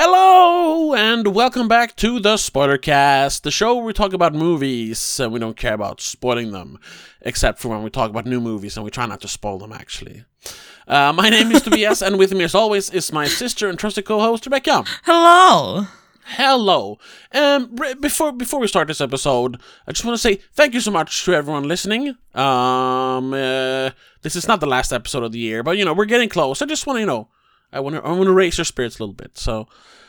[0.00, 5.32] Hello and welcome back to the Spoilercast, the show where we talk about movies and
[5.32, 6.78] we don't care about spoiling them,
[7.22, 9.72] except for when we talk about new movies and we try not to spoil them
[9.72, 10.24] actually.
[10.86, 14.04] Uh, my name is Tobias, and with me as always is my sister and trusted
[14.04, 14.84] co-host Rebecca.
[15.02, 15.88] Hello.
[16.26, 16.98] Hello.
[17.32, 20.80] Um, re- before before we start this episode, I just want to say thank you
[20.80, 22.10] so much to everyone listening.
[22.36, 23.90] Um, uh,
[24.22, 26.62] this is not the last episode of the year, but you know we're getting close.
[26.62, 27.30] I just want to you know,
[27.72, 29.38] I want to I want to raise your spirits a little bit.
[29.38, 29.68] So,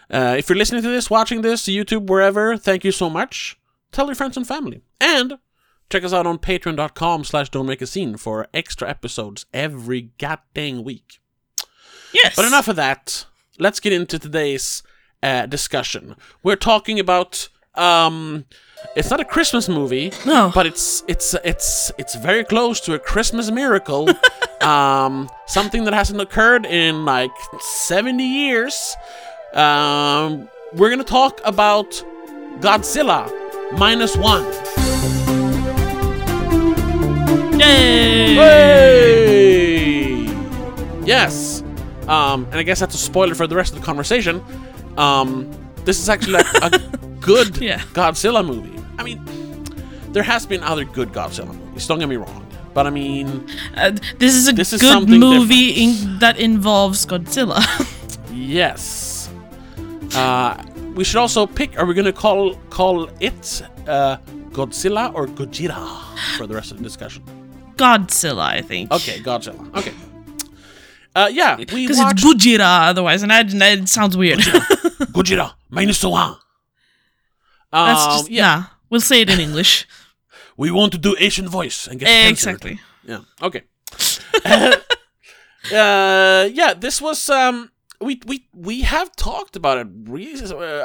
[0.09, 3.57] uh, if you're listening to this, watching this, YouTube, wherever, thank you so much.
[3.91, 5.39] Tell your friends and family, and
[5.89, 11.19] check us out on Patreon.com/slash Don't Make a Scene for extra episodes every goddamn week.
[12.13, 12.35] Yes.
[12.35, 13.25] But enough of that.
[13.57, 14.83] Let's get into today's
[15.21, 16.15] uh, discussion.
[16.43, 18.45] We're talking about um,
[18.95, 20.51] it's not a Christmas movie, No.
[20.53, 24.09] but it's it's it's it's very close to a Christmas miracle.
[24.61, 28.95] um, something that hasn't occurred in like seventy years.
[29.53, 31.89] Um, we're gonna talk about
[32.59, 33.29] Godzilla
[33.77, 34.43] minus one.
[37.59, 38.35] Yay.
[38.35, 40.25] Hey!
[41.05, 41.61] Yes.
[42.07, 44.43] Um, and I guess that's a spoiler for the rest of the conversation.
[44.97, 45.51] Um,
[45.89, 46.69] this is actually like a
[47.29, 47.79] good Yeah.
[47.97, 48.77] Godzilla movie.
[48.99, 49.19] I mean,
[50.13, 51.87] there has been other good Godzilla movies.
[51.87, 53.27] Don't get me wrong, but I mean,
[53.75, 57.59] Uh, this is a This good something movie in, that involves Godzilla.
[58.53, 59.29] yes.
[60.13, 60.53] Uh,
[60.95, 61.69] we should also pick.
[61.79, 64.17] Are we gonna call call it uh,
[64.57, 65.81] Godzilla or Gojira
[66.37, 67.23] for the rest of the discussion?
[67.77, 68.91] Godzilla, I think.
[68.91, 69.63] Okay, Godzilla.
[69.79, 69.93] Okay.
[71.15, 74.39] Uh, yeah, we Because watched it's Gujira otherwise, and that, that sounds weird.
[74.39, 76.35] Gojira minus one.
[77.71, 78.63] That's Um, just, yeah.
[78.89, 79.87] We'll say it in English.
[80.57, 82.31] We want to do Asian voice and get censored.
[82.33, 82.79] exactly.
[83.05, 83.21] Yeah.
[83.41, 83.63] Okay.
[85.73, 86.73] uh, yeah.
[86.77, 87.71] This was um.
[88.01, 90.35] We we we have talked about it re-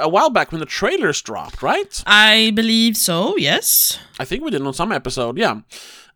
[0.01, 2.03] a while back when the trailers dropped, right?
[2.07, 3.99] I believe so, yes.
[4.21, 5.39] I think we did on some episode.
[5.39, 5.61] Yeah.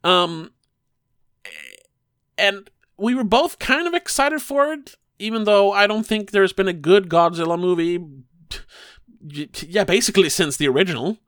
[0.04, 0.50] Um.
[2.36, 6.52] And we were both kind of excited for it, even though I don't think there's
[6.52, 8.04] been a good Godzilla movie.
[9.66, 11.18] Yeah, basically since the original.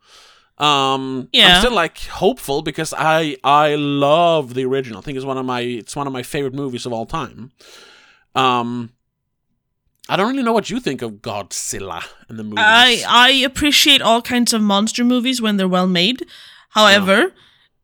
[0.58, 1.54] Um, yeah.
[1.54, 4.98] I'm still like hopeful because I I love the original.
[4.98, 7.50] I think it's one of my it's one of my favorite movies of all time.
[8.34, 8.92] Um,
[10.08, 12.58] I don't really know what you think of Godzilla and the movies.
[12.58, 16.26] I I appreciate all kinds of monster movies when they're well made.
[16.70, 17.32] However,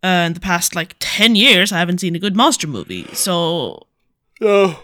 [0.05, 3.07] uh, in the past like 10 years, I haven't seen a good monster movie.
[3.15, 3.87] So,
[4.41, 4.83] Oh,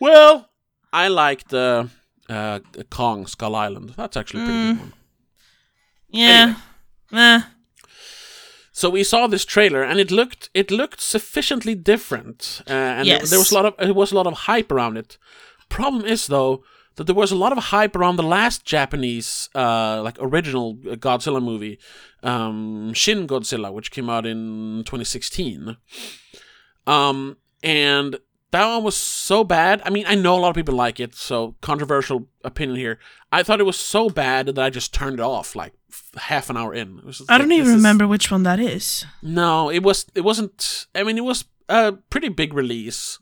[0.00, 0.48] well,
[0.92, 1.88] I like the
[2.28, 2.60] uh,
[2.90, 3.94] Kong Skull Island.
[3.96, 4.72] That's actually a pretty Mm.
[4.72, 4.92] good one.
[6.08, 6.54] yeah.
[7.12, 7.40] Eh.
[8.72, 13.20] So we saw this trailer, and it looked it looked sufficiently different, uh, and there-
[13.20, 13.30] Yes.
[13.30, 15.18] there was a lot of it was a lot of hype around it.
[15.68, 16.64] Problem is though
[16.96, 21.42] that there was a lot of hype around the last Japanese uh, like original Godzilla
[21.42, 21.78] movie,
[22.22, 25.76] um, Shin Godzilla, which came out in 2016.
[26.86, 28.16] Um, and
[28.50, 29.82] that one was so bad.
[29.84, 32.98] I mean, I know a lot of people like it, so controversial opinion here.
[33.32, 36.50] I thought it was so bad that I just turned it off like f- half
[36.50, 36.98] an hour in.
[36.98, 39.04] It was just I don't like, even this is- remember which one that is.
[39.22, 40.06] no, it was.
[40.14, 40.86] It wasn't.
[40.94, 43.18] I mean, it was a pretty big release.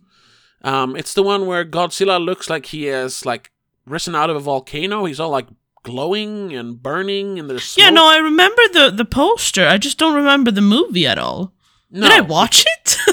[0.64, 3.51] Um, it's the one where Godzilla looks like he has like
[3.87, 5.04] risen out of a volcano.
[5.04, 5.47] He's all like
[5.82, 9.66] glowing and burning, and there's Yeah, no, I remember the the poster.
[9.66, 11.53] I just don't remember the movie at all.
[11.91, 12.09] no.
[12.09, 12.97] Did I watch it?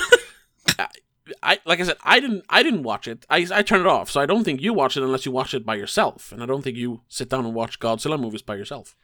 [1.44, 2.44] I like I said, I didn't.
[2.50, 3.25] I didn't watch it.
[3.30, 4.09] I I turned it off.
[4.09, 6.31] So I don't think you watch it unless you watch it by yourself.
[6.31, 8.96] And I don't think you sit down and watch Godzilla movies by yourself.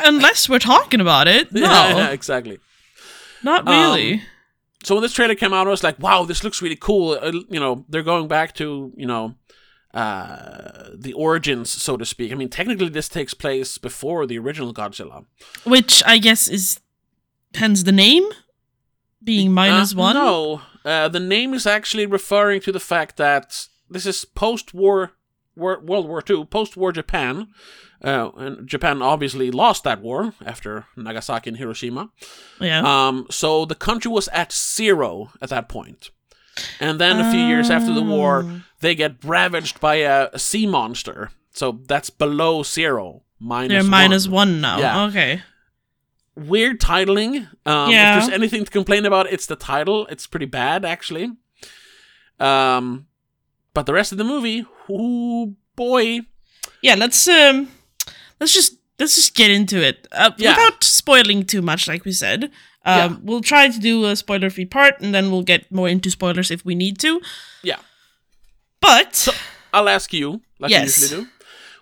[0.00, 1.52] Unless we're talking about it.
[1.52, 2.58] No, Yeah, exactly.
[3.44, 4.22] not really.
[4.82, 7.30] so when this trailer came out, I was like, "Wow, this looks really cool." Uh,
[7.48, 9.34] you know, they're going back to you know
[9.94, 12.32] uh, the origins, so to speak.
[12.32, 15.24] I mean, technically, this takes place before the original Godzilla.
[15.64, 16.80] Which I guess is
[17.54, 18.24] hence the name
[19.22, 20.14] being minus Uh, one.
[20.16, 25.12] No, uh, the name is actually referring to the fact that this is post-war
[25.56, 27.48] war, World War II, post-war Japan.
[28.04, 32.10] Uh, and Japan obviously lost that war after Nagasaki and Hiroshima.
[32.60, 32.82] Yeah.
[32.84, 35.72] Um, so the country was at zero at that.
[36.78, 38.60] And then a few years after the war, Oh.
[38.80, 41.30] They get ravaged by a, a sea monster.
[41.52, 43.22] So that's below zero.
[43.38, 43.90] Minus They're one.
[43.90, 44.78] minus one now.
[44.78, 45.04] Yeah.
[45.06, 45.42] Okay.
[46.34, 47.48] Weird titling.
[47.64, 48.18] Um, Yeah.
[48.18, 50.06] If there's anything to complain about, it's the title.
[50.08, 51.32] It's pretty bad, actually.
[52.38, 53.06] Um,
[53.74, 56.20] but the rest of the movie, oh boy.
[56.82, 56.94] Yeah.
[56.94, 57.68] Let's um,
[58.40, 60.50] let's just let's just get into it uh, Yeah.
[60.50, 61.88] without spoiling too much.
[61.88, 62.50] Like we said, um,
[62.84, 63.16] Yeah.
[63.22, 66.64] we'll try to do a spoiler-free part, and then we'll get more into spoilers if
[66.64, 67.20] we need to.
[67.62, 67.76] Yeah.
[68.86, 69.28] But
[69.72, 71.00] I'll ask you, like Yes.
[71.00, 71.28] usually do.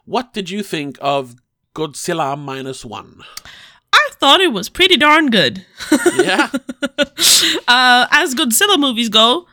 [0.04, 1.34] what did you think of
[1.74, 3.22] Godzilla minus one?
[3.92, 5.64] I thought it was pretty darn good.
[6.16, 6.48] Yeah,
[7.68, 9.46] uh, as Godzilla movies go,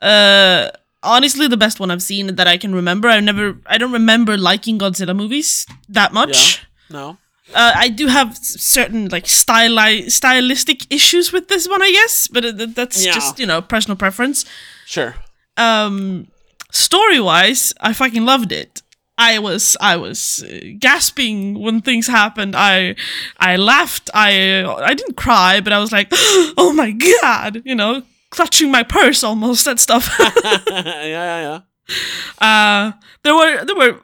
[0.00, 0.70] uh,
[1.02, 3.08] honestly, the best one I've seen that I can remember.
[3.08, 6.36] I never, I don't remember liking Godzilla movies that much.
[6.90, 6.96] Yeah.
[6.98, 7.18] no,
[7.54, 12.44] Uh, I do have certain like styli- stylistic issues with this one, I guess, but
[12.44, 13.12] it, that's Yeah.
[13.14, 14.44] just you know personal preference.
[14.86, 15.14] sure.
[15.56, 16.28] Um,
[16.72, 18.82] story wise, I fucking loved it.
[19.20, 22.54] I was I was uh, gasping when things happened.
[22.56, 22.94] I
[23.38, 24.10] I laughed.
[24.14, 28.84] I I didn't cry, but I was like, oh my god, you know, clutching my
[28.84, 30.14] purse almost and stuff.
[30.44, 31.60] yeah, yeah, yeah.
[32.46, 32.92] Uh,
[33.24, 34.00] there were there were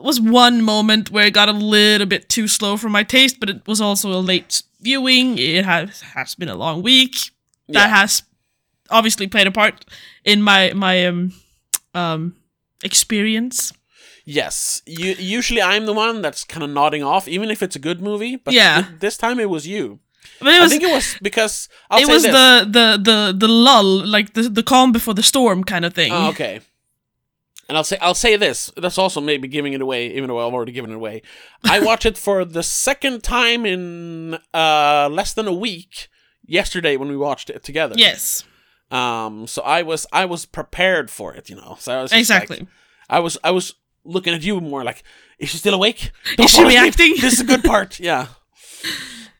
[0.00, 3.48] was one moment where it got a little bit too slow for my taste, but
[3.48, 5.38] it was also a late viewing.
[5.38, 7.30] It has has been a long week.
[7.68, 7.96] That Yeah.
[8.00, 8.22] has
[8.90, 9.84] obviously played a part
[10.24, 11.32] in my my um
[11.96, 12.36] um
[12.84, 13.72] experience.
[14.24, 17.78] Yes, you, usually I'm the one that's kind of nodding off, even if it's a
[17.78, 18.34] good movie.
[18.36, 18.82] But Yeah.
[18.82, 20.00] th- this time it was you.
[20.40, 22.32] But it I was think it was because I'll it was this.
[22.32, 26.12] the, the the the lull, like the the calm before the storm kind of thing.
[26.12, 26.60] Oh, okay.
[27.68, 28.72] And I'll say I'll say this.
[28.76, 31.22] That's also maybe giving it away, even though I've already given it away.
[31.64, 36.08] I watched it for the second time in uh, less than a week.
[36.48, 37.94] Yesterday when we watched it together.
[37.98, 38.44] Yes,
[38.90, 39.46] Um.
[39.46, 41.50] So I was I was prepared for it.
[41.50, 41.76] You know.
[41.80, 42.58] So I was exactly.
[42.60, 42.68] like-
[43.08, 43.74] I was I was
[44.04, 45.02] looking at you more like,
[45.38, 46.10] is she still awake?
[46.36, 47.14] Don't Is she reacting?
[47.20, 47.98] This is a good part.
[48.10, 48.26] Yeah.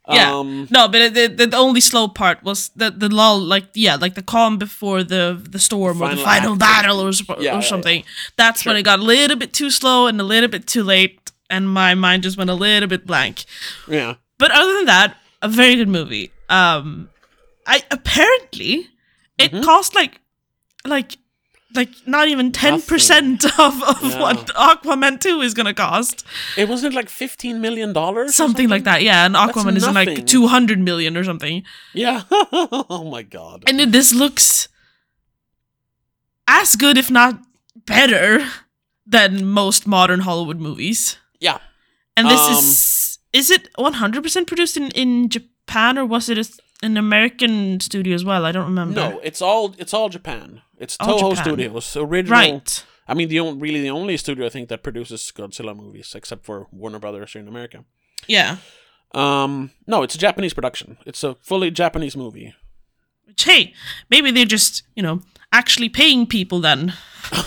[0.09, 0.37] Yeah.
[0.39, 3.97] Um, No, but the, the the only slow part was the the lull, like yeah,
[3.97, 6.61] like the calm before the the storm or the Final act.
[6.61, 7.69] battle or, sp- Yeah, yeah, or yeah.
[7.69, 8.05] something.
[8.37, 11.33] That's when it got a little bit too slow and a little bit too late,
[11.51, 13.45] and my mind just went a little bit blank.
[13.89, 14.15] yeah.
[14.39, 16.31] But other than that, a very good movie.
[16.49, 17.09] Um,
[17.67, 18.87] I apparently
[19.39, 19.65] it Mm-hmm.
[19.65, 20.21] cost like
[20.85, 21.19] like
[21.75, 24.21] like not even ten percent of, of Yeah.
[24.21, 26.25] what Aquaman two is gonna cost.
[26.57, 28.35] It wasn't like fifteen million dollars.
[28.35, 29.27] Something, like that, yeah.
[29.27, 31.65] And Aquaman is like two hundred million or something.
[31.93, 32.23] Yeah.
[32.31, 33.65] oh my god.
[33.69, 34.69] And this looks
[36.49, 37.41] as good, if not
[37.75, 38.47] better,
[39.07, 41.17] than most modern Hollywood movies.
[41.41, 41.59] Yeah.
[42.17, 46.29] And this Um, is is it one hundred percent produced in in Japan or was
[46.29, 46.47] it a,
[46.83, 48.45] an American studio as well?
[48.45, 48.95] I don't remember.
[48.95, 50.63] No, it's all it's all Japan.
[50.79, 51.45] It's All Toho Japan.
[51.45, 52.39] Studios, original.
[52.39, 52.85] right.
[53.09, 56.45] I mean, the only, really the only studio I think that produces Godzilla movies, except
[56.45, 57.85] for Warner Brothers here in America.
[58.27, 58.57] Yeah.
[59.15, 60.99] Um, no, it's a Japanese production.
[61.07, 62.55] It's a fully Japanese movie.
[63.25, 63.73] Which hey,
[64.11, 65.21] maybe they're just you know
[65.53, 66.93] actually paying people then.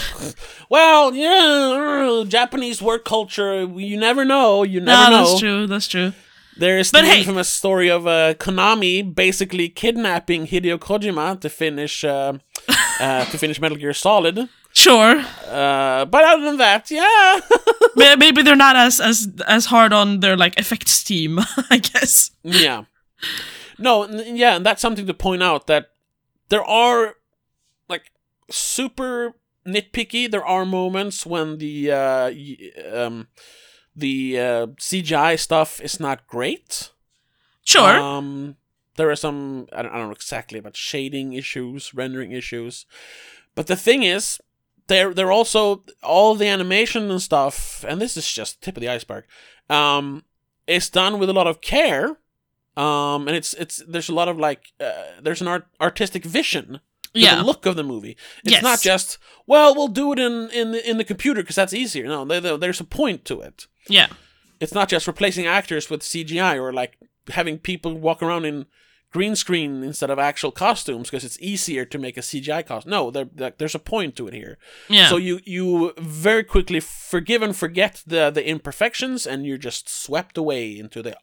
[0.72, 3.64] Well, yeah, uh, Japanese work culture.
[3.64, 4.62] You never know.
[4.64, 5.26] You No, never know.
[5.26, 5.68] that's true.
[5.68, 6.14] That's true.
[6.60, 12.04] There's But the hey- infamous story of uh, Konami basically kidnapping Hideo Kojima to finish
[12.04, 12.34] uh,
[13.00, 14.50] uh, to finish Metal Gear Solid.
[14.74, 15.24] Sure.
[15.48, 17.40] Uh, but other than that, yeah,
[18.18, 21.40] maybe they're not as as as hard on their like effects team.
[21.70, 22.32] I guess.
[22.44, 22.84] yeah.
[23.78, 25.88] No, n- yeah, and that's something to point out that
[26.50, 27.16] there are
[27.88, 28.12] like
[28.52, 29.34] super
[29.66, 30.30] nitpicky.
[30.30, 33.28] There are moments when the uh, y- um,
[34.00, 36.92] the uh, CGI stuff is not great.
[37.64, 38.00] Sure.
[38.00, 38.56] Um,
[38.96, 42.86] there are some I don't, I don't know exactly about shading issues, rendering issues,
[43.56, 44.40] but the thing is,
[44.88, 48.90] they're they're also all the animation and stuff, and this is just tip of the
[48.90, 49.26] iceberg.
[49.70, 50.24] Um,
[50.68, 52.18] it's done with a lot of care.
[52.78, 56.80] Um, and it's it's there's a lot of like uh, there's an art, artistic vision
[57.14, 57.36] yeah.
[57.36, 58.16] the look of the movie.
[58.44, 58.64] It's Yes.
[58.64, 62.06] not just well we'll do it in in the, in the computer because that's easier.
[62.08, 64.08] No, there, there- there's a point to it yeah.
[64.60, 66.98] it's not just replacing actors with CGI or like
[67.32, 68.66] having people walk around in
[69.12, 72.92] green screen instead of actual costumes because it's easier to make a CGI costume.
[72.92, 74.58] No, there, there- there's a point to it here.
[74.88, 75.10] Yeah.
[75.10, 80.38] So you you very quickly forgive and forget the the imperfections, and you're just swept
[80.38, 81.18] away into the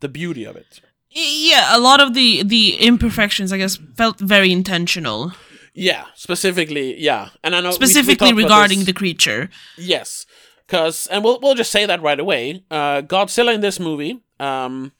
[0.00, 0.80] the beauty of it.
[1.14, 5.32] Yeah, a lot of the the imperfections, I guess, felt very intentional,
[5.74, 9.48] Yeah, specifically, yeah, and I know we- we specifically regarding the creature.
[9.78, 10.26] Yes,
[10.66, 12.64] because and we'll we'll just say that right away.
[12.70, 14.92] Uh, Godzilla in this movie um,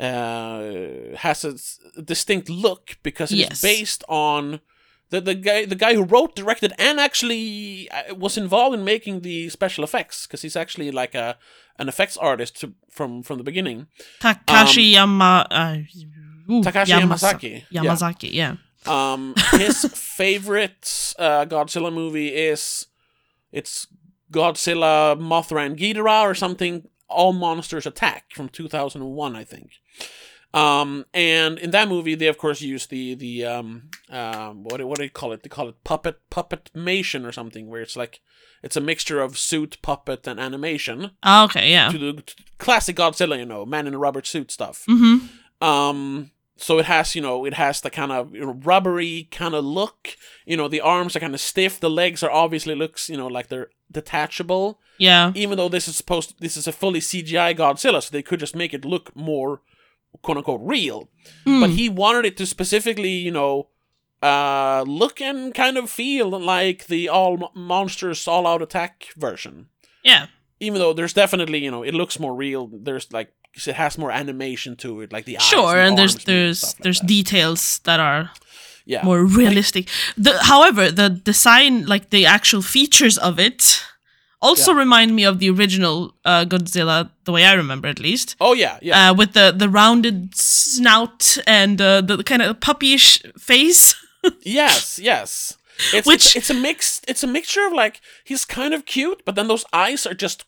[0.00, 0.62] uh,
[1.16, 1.54] has a
[2.02, 3.60] distinct look because it's Yes.
[3.62, 4.60] based on
[5.10, 9.20] the the guy the guy who wrote, directed, and actually uh, was involved in making
[9.20, 11.36] the special effects because he's actually like a
[11.78, 13.86] an effects artist to, from from the beginning.
[14.20, 15.46] Takashi Yama.
[15.50, 15.76] Uh,
[16.50, 17.82] ooh, Um, Takashi Yamasa- Yamazaki, yeah.
[17.84, 18.56] Yamazaki, yeah.
[18.86, 22.86] Um, his favorite uh, Godzilla movie is
[23.52, 23.86] it's
[24.32, 26.88] Godzilla, Mothra, and Ghidorah or something.
[27.10, 29.70] All monsters attack from 2001, I think.
[30.54, 34.86] Um, and in that movie, they of course use the the um um what do-
[34.86, 35.42] what do they call it?
[35.42, 38.20] They call it puppet puppetmation or something, where it's like
[38.62, 41.90] it's a mixture of suit, puppet, and animation Ah, okay, yeah.
[41.90, 42.22] to the
[42.58, 44.84] classic Godzilla, you know, man in a rubber suit stuff.
[44.88, 45.26] Mm-hmm.
[45.64, 49.54] Um, so it has, you know, it has the kind of you know, rubbery kind
[49.54, 50.16] of look.
[50.46, 51.78] You know, the arms are kind of stiff.
[51.78, 54.80] The legs are obviously looks, you know, like they're detachable.
[54.98, 55.30] Yeah.
[55.36, 58.56] Even though this is supposed, this is a fully CGI Godzilla, so they could just
[58.56, 59.60] make it look more,
[60.22, 61.08] quote unquote, real.
[61.44, 61.60] Hmm.
[61.60, 63.68] But he wanted it to specifically, you know,
[64.22, 69.68] uh, look and kind of feel like the all Mo- monsters all out attack version
[70.02, 70.26] Yeah.
[70.58, 74.10] even though there's definitely you know it looks more real there's like it has more
[74.10, 77.00] animation to it like the eyes Sure, and, and there's move and there's like there's
[77.00, 77.06] that.
[77.06, 78.30] details that are
[78.86, 79.88] yeah more realistic.
[80.16, 83.84] The however, the design, like the actual features of it,
[84.40, 88.36] also remind me of the original uh, Godzilla, the way I remember at least.
[88.40, 89.10] oh yeah yeah.
[89.10, 93.94] Uh, with the the rounded snout and uh, the, kind of puppyish face.
[94.42, 95.56] yes yes.
[95.94, 99.22] It's, Which- it's it's a mix it's a mixture of like he's kind of cute
[99.24, 100.44] but then those eyes are just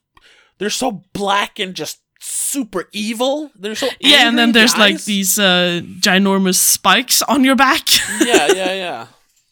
[0.59, 3.51] they're so black and just super evil.
[3.59, 7.89] They're so yeah, and then there's the like these uh, ginormous spikes on your back.
[8.21, 9.07] yeah yeah yeah.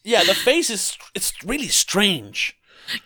[0.04, 2.57] Yeah the face is it's really strange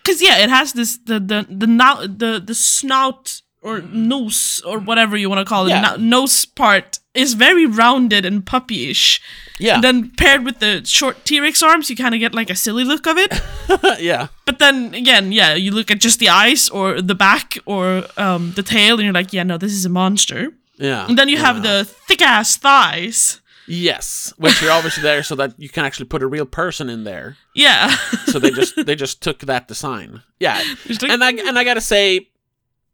[0.05, 4.77] Cause yeah, it has this the the the now the the snout or nose or
[4.79, 5.81] whatever you want to call it, Yeah.
[5.81, 9.21] no- nose part is very rounded and puppyish.
[9.59, 12.49] yeah And then paired with the short T Rex arms, you kind of get like
[12.49, 13.31] a silly look of it.
[14.01, 18.03] yeah but then again, yeah, you look at just the eyes or the back or
[18.17, 20.51] um, the tail, and you're like, yeah, no, this is a monster.
[20.77, 23.39] yeah And then you have the thick ass thighs.
[23.67, 27.03] Yes which are obviously there so that you can actually put a real person in
[27.03, 27.95] there Yeah.
[28.25, 30.21] so they just they just took that design.
[30.39, 32.29] Yeah, like- and I and I gotta say,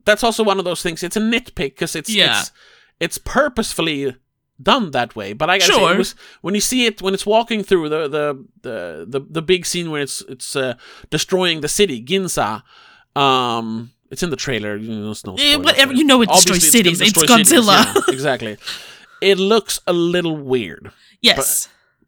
[0.05, 1.03] that's also one of those things.
[1.03, 2.39] It's a nitpick because it's Yeah.
[2.39, 2.51] it's
[2.99, 4.15] it's purposefully
[4.61, 5.33] done that way.
[5.33, 5.93] But I gotta say, Sure.
[5.93, 9.41] it was, when you see it when it's walking through the the the the, the
[9.41, 10.73] big scene where it's it's uh,
[11.09, 12.61] destroying the city, Ginza.
[13.15, 14.75] Um, it's in the trailer.
[14.75, 16.99] You know, it's no Yeah, whatever- you know it destroys cities.
[17.01, 17.85] It's cities, Godzilla.
[17.95, 18.57] yeah, exactly.
[19.21, 21.67] It looks a little weird, yes.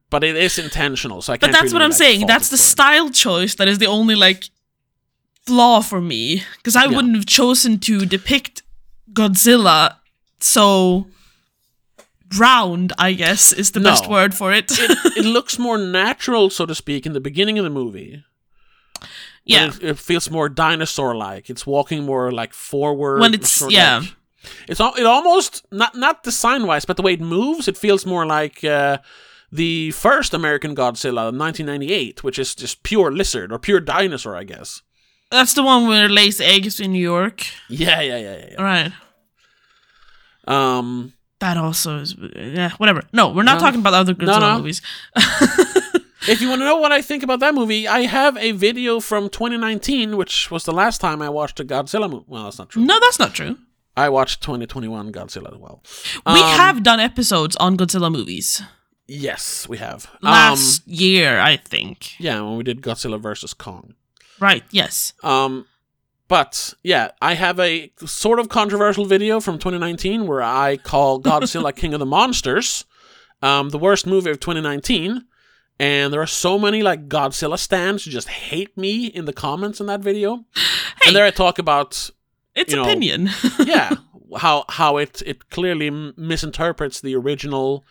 [0.10, 1.22] but it is intentional.
[1.22, 2.28] So I But that's really, what I'm like, saying.
[2.28, 2.60] That's the it.
[2.60, 4.46] style choice that is the only like
[5.46, 6.96] flaw for me because I Yeah.
[6.96, 8.64] wouldn't have chosen to depict
[9.14, 9.96] Godzilla
[10.40, 11.08] so
[12.38, 12.94] round.
[12.98, 13.90] I guess is the No.
[13.90, 14.72] best word for it.
[14.72, 18.24] it, it looks more natural, so to speak, in the beginning of the movie.
[19.44, 21.50] Yeah, it, it feels more dinosaur-like.
[21.50, 23.20] It's walking more like forward.
[23.20, 24.00] When it's- yeah.
[24.00, 24.16] like-
[24.68, 28.26] it's al- it almost not not design-wise, but the way it moves, it feels more
[28.26, 28.98] like uh,
[29.52, 34.82] the first American Godzilla, 1998, which is just pure lizard or pure dinosaur, I guess.
[35.32, 37.46] that's the one where it lays eggs in New York.
[37.70, 38.56] Yeah, yeah, yeah, yeah.
[38.58, 38.92] All right.
[40.48, 43.02] Um, That also is yeah, whatever.
[43.14, 43.66] No, we're not No.
[43.66, 44.58] talking about other Godzilla no.
[44.58, 44.82] movies.
[46.28, 49.00] if you want to know what I think about that movie, I have a video
[49.00, 52.26] from 2019, which was the last time I watched a Godzilla movie.
[52.28, 52.84] Well, that's not true.
[52.84, 53.58] No, that's not true.
[53.98, 55.84] I watched 2021 Godzilla as well.
[56.26, 58.62] We Um, have done episodes on Godzilla movies
[59.08, 60.10] Yes, we have.
[60.22, 62.14] last Um, year, I think.
[62.18, 63.96] yeah, when we did Godzilla versus Kong.
[64.40, 64.64] Right?
[64.72, 65.12] Yes.
[65.22, 65.66] Um,
[66.30, 71.76] but yeah, I have a sort of controversial video from 2019 where I call Godzilla
[71.76, 72.86] King of the Monsters
[73.44, 75.26] um, the worst movie of 2019.
[75.80, 79.82] And there are so many like Godzilla stands who just hate me in the comments
[79.82, 80.46] in that video.
[80.56, 81.08] Hey.
[81.08, 82.12] And there I talk about
[82.56, 83.30] It's you know, opinion.
[83.66, 83.96] yeah
[84.38, 87.84] how how it it clearly misinterprets the original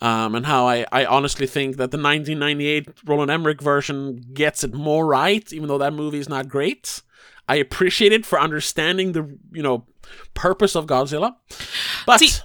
[0.00, 4.74] um, and how I, I honestly think that the 1998 Roland Emmerich version gets it
[4.74, 7.02] more right even though that movie is not great.
[7.48, 9.86] I appreciate it for understanding the you know
[10.34, 11.36] purpose of Godzilla.
[12.06, 12.42] But See-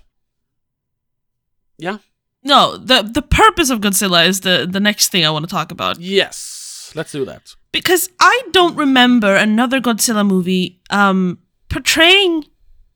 [1.78, 1.98] yeah?
[2.44, 5.72] No, the the purpose of Godzilla is the the next thing I want to talk
[5.72, 6.00] about.
[6.00, 6.58] Yes
[6.96, 7.56] let's do that.
[7.72, 12.46] Because I don't remember another Godzilla movie um portraying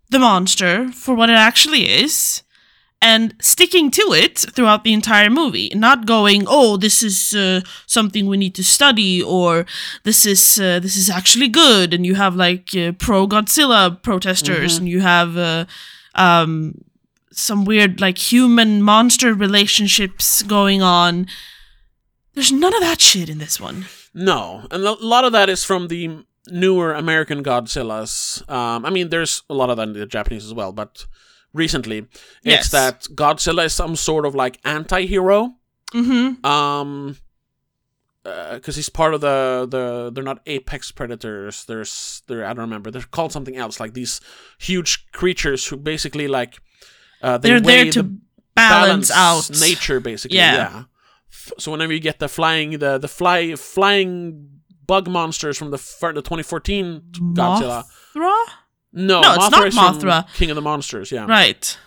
[0.09, 2.43] the monster for what it actually is
[3.01, 8.27] and sticking to it throughout the entire movie not going oh this is uh, something
[8.27, 9.65] we need to study or
[10.03, 14.77] this is uh, this is actually good and you have like uh, pro Godzilla protesters
[14.77, 15.65] and you have uh,
[16.15, 16.75] um
[17.31, 21.27] some weird like human monster relationships going on.
[22.33, 23.85] There's none of that shit in this one.
[24.13, 28.47] No, and a lot of that is from the newer American Godzillas.
[28.49, 31.05] Um, I mean, there's a lot of that in the Japanese as well, but
[31.53, 32.07] recently
[32.43, 32.61] Yes.
[32.65, 35.53] it's that Godzilla is some sort of like anti-hero.
[35.93, 37.17] mm-hmm Um,
[38.23, 41.65] because he's part of the the they're not apex predators.
[41.65, 42.91] There's they're I don't remember.
[42.91, 43.79] They're called something else.
[43.79, 44.21] Like these
[44.59, 46.59] huge creatures who basically like
[47.23, 48.17] uh, they they're there to the-
[48.55, 49.49] balance, out.
[49.59, 50.37] nature, basically.
[50.37, 50.55] Yeah.
[50.55, 50.83] Yeah.
[51.31, 54.60] F- So whenever you get the flying, the the fly flying
[54.91, 57.83] bug monsters from the fir- the 2014 Godzilla.
[58.15, 58.43] Mothra?
[58.93, 60.17] No, No, it's Mothra not is from Mothra.
[60.39, 61.11] King of the Monsters.
[61.15, 61.77] Yeah, Right.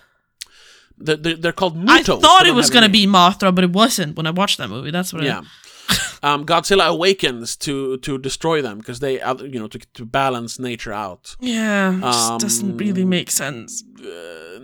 [1.04, 4.26] They're, they're, they're called I thought it was gonna be Mothra, but it wasn't when
[4.26, 4.90] I watched that movie.
[4.92, 5.42] That's what Yeah.
[6.28, 9.14] um, Godzilla awakens to to destroy them because they,
[9.54, 11.36] you know, to to balance nature out.
[11.40, 11.98] Yeah.
[12.00, 13.84] Just Um, doesn't really make sense.
[14.00, 14.60] Uh,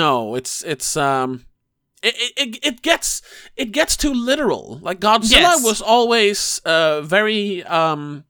[0.00, 1.30] no, it's it's um,
[2.04, 3.22] it, it- it gets
[3.56, 4.78] it gets too literal.
[4.82, 5.64] Like Godzilla Yes.
[5.64, 8.24] was always uh very um.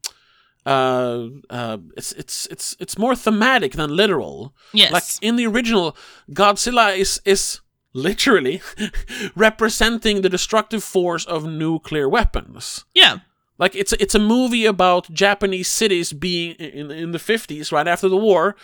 [0.67, 4.51] Uh, uh, it's it's it's it's more thematic than literal.
[4.73, 4.91] Yes.
[4.91, 5.95] Like in the original,
[6.31, 7.61] Godzilla is is
[7.93, 8.61] literally
[9.35, 12.85] representing the destructive force of nuclear weapons.
[12.93, 13.17] yeah.
[13.57, 18.09] Like it's it's a movie about Japanese cities being in in the fifties, right after
[18.09, 18.55] the war,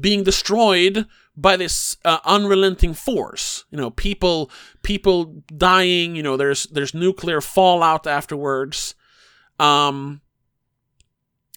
[0.00, 1.06] being destroyed
[1.40, 3.64] by this uh, unrelenting force.
[3.70, 4.50] You know, people
[4.82, 6.16] people dying.
[6.16, 8.94] You know, there's there's nuclear fallout afterwards.
[9.60, 10.20] Um,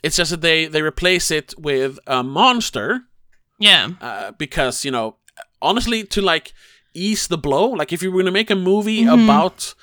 [0.04, 3.02] it's just that they they replace it with a monster
[3.60, 3.90] Yeah.
[4.02, 5.18] uh, because you know
[5.62, 6.54] honestly to like
[6.94, 9.24] ease the blow like if you were going to make a movie Mhm.
[9.24, 9.76] about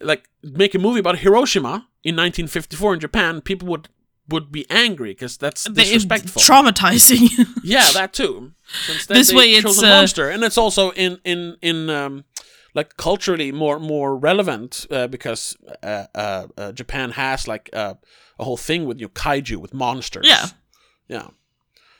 [0.00, 3.88] like make a movie about hiroshima in 1954 in japan people would
[4.28, 7.46] would be angry because that's disrespectful Traumatizing.
[7.62, 8.52] yeah that too
[9.08, 12.24] This way it's, a uh, monster and it's also in in in um
[12.74, 17.94] like culturally more more relevant uh, because uh, uh, uh, japan has like uh,
[18.38, 20.46] a whole thing with you kaiju with monsters Yeah.
[21.08, 21.28] yeah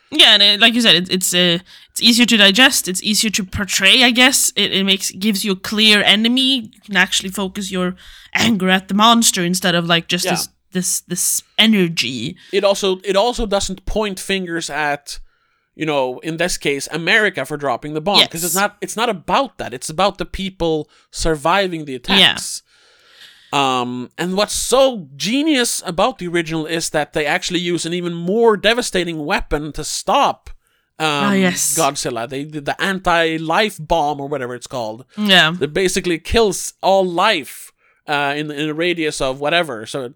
[0.09, 1.59] yeah, and it, like you said, it, it's uh,
[1.91, 2.87] it's easier to digest.
[2.87, 4.03] It's easier to portray.
[4.05, 6.59] I guess it, it makes gives you a clear enemy.
[6.73, 7.95] You can actually focus your
[8.33, 10.31] anger at the monster instead of like just Yeah.
[10.31, 12.37] this this this energy.
[12.53, 15.19] it also it also doesn't point fingers at
[15.79, 18.49] you know in this case america for dropping the bomb because Yes.
[18.51, 20.75] it's not it's not about that it's about the people
[21.11, 22.63] surviving the attacks
[23.53, 28.13] um and what's so genius about the original is that they actually use an even
[28.13, 30.49] more devastating weapon to stop
[30.99, 31.77] um, Ah, yes.
[31.77, 35.05] Godzilla, they did the anti-life bomb or whatever it's called.
[35.15, 37.71] Yeah, That basically kills all life
[38.07, 39.85] uh, in in a radius of whatever.
[39.85, 40.13] So it,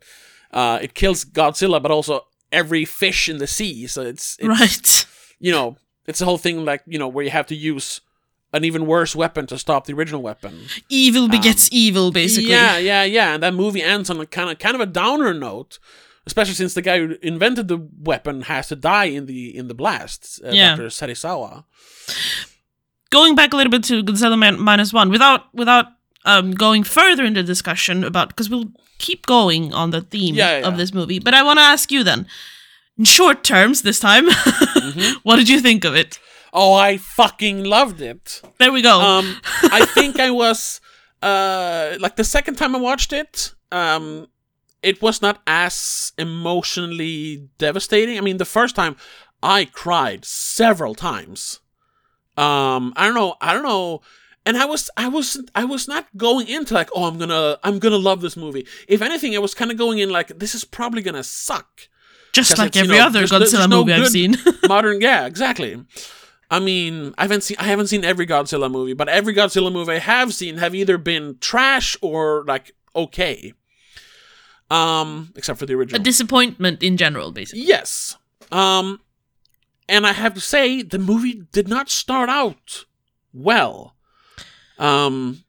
[0.53, 3.87] uh, it kills Godzilla, but also every fish in the sea.
[3.87, 5.05] So it's, it's right.
[5.39, 8.01] you know it's the whole thing like you know where you have to use
[8.53, 10.63] an even worse weapon to stop the original weapon.
[10.89, 12.53] Evil begets evil, basically.
[12.53, 13.33] Um, Yeah, yeah, yeah.
[13.35, 15.79] And that movie ends on a kind of kind of a downer note,
[16.27, 19.73] especially since the guy who invented the weapon has to die in the in the
[19.73, 20.41] blast.
[20.43, 20.75] Uh, Yeah.
[20.75, 20.87] Dr.
[20.89, 21.63] Serizawa.
[23.09, 25.85] Going back a little bit to Godzilla min- minus one, without without
[26.25, 30.59] um, going further into the discussion about because we'll keep going on the theme Yeah,
[30.59, 31.19] yeah, of this movie.
[31.19, 32.27] But I want to ask you then,
[32.97, 35.19] in short terms this time, Mm-hmm.
[35.23, 36.19] what did you think of it?
[36.53, 38.41] Oh, I fucking loved it.
[38.59, 38.99] There we go.
[38.99, 40.81] Um, I think I was
[41.21, 43.53] uh like the second time I watched it.
[43.71, 44.27] Um,
[44.83, 48.17] it was not as emotionally devastating.
[48.17, 48.95] I mean, the first time
[49.43, 51.59] I cried several times.
[52.37, 53.35] Um, I don't know.
[53.41, 54.01] I don't know.
[54.45, 57.77] And I was, I was, I was not going into like, oh, I'm gonna, I'm
[57.77, 58.65] gonna love this movie.
[58.87, 61.87] If anything, I was kind of going in like, this is probably gonna suck.
[62.33, 64.37] Just like you every know, other Godzilla no movie I've seen.
[64.67, 65.83] modern yeah exactly
[66.49, 69.93] i mean i haven't seen i haven't seen every godzilla movie but every godzilla movie
[69.93, 73.53] i have seen have either been trash or like okay
[74.69, 75.99] um except for the original.
[75.99, 77.63] a disappointment in general, basically.
[77.63, 78.15] yes
[78.51, 78.99] um
[79.89, 82.85] and i have to say the movie did not start out
[83.33, 83.95] well
[84.81, 85.43] um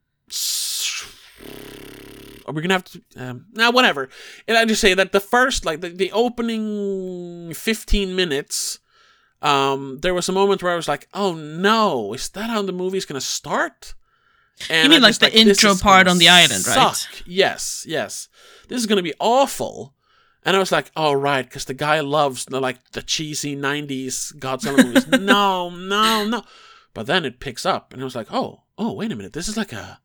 [2.46, 4.08] are we gonna have to um now whatever
[4.46, 8.78] and i just say that the first like the, the opening 15 minutes
[9.40, 12.72] um there was a moment where i was like oh no is that how the
[12.72, 13.94] movie's gonna start
[14.70, 16.74] and You mean like the this intro part on the island, right?
[17.26, 18.28] yes yes
[18.68, 19.94] this is gonna be awful
[20.44, 24.34] and I was like, "Oh right," because the guy loves the like the cheesy '90s
[24.40, 25.06] Godzilla movies.
[25.32, 26.42] no, no, no.
[26.94, 29.32] But then it picks up, and I was like, "Oh, oh, wait a minute.
[29.32, 30.00] This is like a,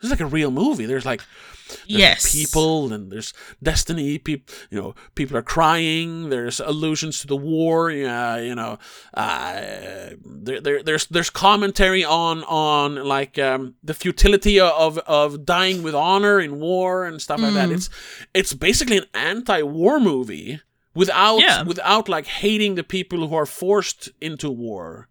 [0.00, 0.86] this is like a real movie.
[0.86, 1.20] There's like,
[1.68, 2.32] there's Yes.
[2.32, 4.16] people, and there's destiny.
[4.18, 6.30] People, you know, people are crying.
[6.30, 7.90] There's allusions to the war.
[7.90, 8.78] Yeah, you know,
[9.12, 15.82] uh, there, there, there's there's commentary on on like um, the futility of of dying
[15.82, 17.68] with honor in war and stuff like that.
[17.68, 17.74] Mm.
[17.74, 17.90] It's
[18.34, 20.60] it's basically an anti-war movie
[20.94, 21.62] without Yeah.
[21.62, 25.08] without like hating the people who are forced into war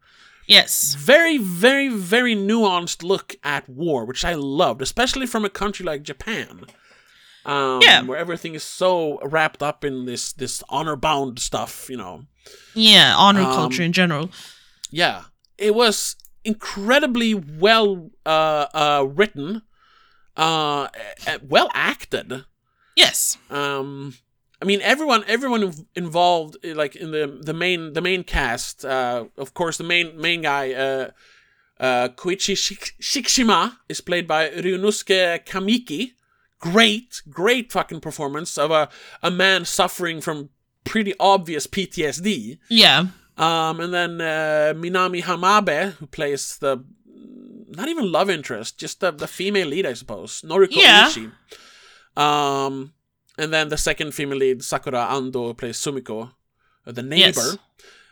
[0.50, 0.96] Yes.
[0.96, 6.02] very, very, very nuanced look at war, which I loved, especially from a country like
[6.04, 6.66] Japan.
[7.46, 8.02] Um, Yeah.
[8.04, 12.26] where everything is so wrapped up in this this honor bound stuff, you know.
[12.74, 14.30] Yeah, honor Um, culture in general.
[14.92, 15.26] Yeah,
[15.58, 19.62] it was incredibly well uh, uh, written,
[20.36, 20.88] uh,
[21.28, 22.46] uh, well acted.
[22.96, 23.38] Yes.
[23.50, 24.16] Um,
[24.62, 28.84] I mean, everyone, everyone involved, eh, like in the the main the main cast.
[28.84, 31.10] Uh, of course, the main main guy, uh,
[31.80, 36.12] uh, Koichi Shik- Shikishima, is played by Ryunosuke Kamiki.
[36.60, 38.90] Great, great fucking performance of a
[39.24, 40.50] a man suffering from
[40.84, 42.58] pretty obvious PTSD.
[42.70, 43.06] Yeah.
[43.38, 46.84] Um, and then uh, Minami Hamabe, who plays the
[47.70, 51.08] not even love interest, just the, the female lead, I suppose, Noriko Yeah.
[51.10, 51.32] Ishii.
[52.22, 52.92] Um,
[53.40, 56.32] and then the second female lead, Sakura Ando, plays Sumiko,
[56.86, 57.48] uh, the neighbor.
[57.50, 57.58] Yes.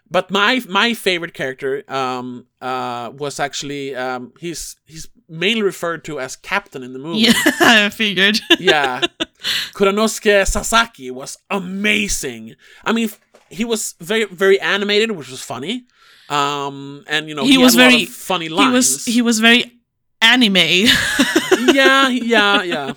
[0.09, 6.19] But my my favorite character um, uh, was actually um, he's he's mainly referred to
[6.19, 7.19] as Captain in the movie.
[7.27, 8.39] Yeah, I figured.
[8.59, 9.01] Yeah.
[9.75, 12.55] Kuranosuke Sasaki was amazing.
[12.85, 13.09] I mean,
[13.49, 15.85] he was very, very animated, which was funny.
[16.29, 19.05] Um, and you know, He he, was had a lot very- of funny he was
[19.05, 19.73] he was very
[20.21, 20.55] anime.
[21.75, 22.93] yeah, yeah, yeah.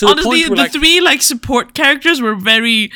[0.00, 2.90] The Honestly, point the like, three like support characters were very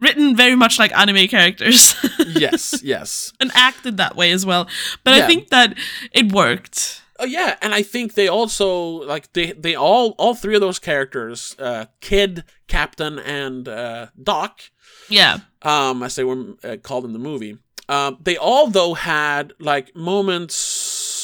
[0.00, 1.94] written very much like anime characters
[2.26, 3.32] yes, yes.
[3.40, 4.68] and acted that way as well.
[5.02, 5.76] But I think that
[6.12, 7.00] it worked.
[7.18, 10.78] Oh yeah, and I think they also like they they all all three of those
[10.80, 14.60] characters, uh, Kid, Captain, and uh, Doc,
[15.08, 15.38] Yeah.
[15.62, 17.56] um, as they were uh, called in the movie.
[17.88, 20.54] Um, they all though had like moments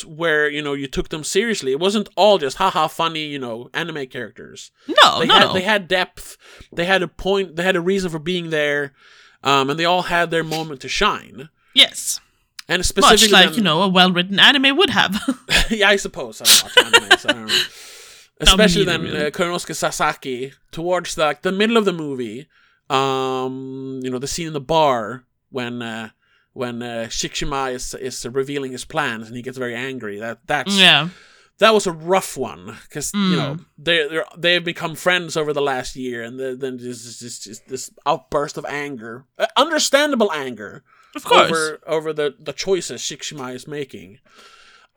[0.04, 1.72] where you know you took them seriously.
[1.72, 4.70] It wasn't all just haha funny, you know, anime characters.
[4.88, 5.34] No, They no.
[5.34, 6.36] had they had depth.
[6.72, 7.56] They had a point.
[7.56, 8.92] They had a reason for being there,
[9.42, 11.48] um, and they all had their moment to shine.
[11.74, 12.20] yes.
[12.68, 15.18] And Much like, you know, a well written anime would have.
[15.70, 17.50] yeah, I suppose I don't watch anime, so I don't.
[18.40, 19.26] Especially then really.
[19.26, 22.46] uh, Sasaki towards the, like the middle of the movie.
[22.88, 26.10] Um, you know the scene in the bar when uh,
[26.52, 30.18] when uh, Shikishima is is revealing his plans and he gets very angry.
[30.18, 31.08] That that's yeah.
[31.58, 33.64] that was a rough one because you know Mm.
[33.78, 37.44] they they have become friends over the last year, and the, then this is just,
[37.44, 40.82] just this outburst of anger, uh, understandable anger
[41.14, 41.50] Of course.
[41.50, 44.18] over over the the choices Shikishima is making.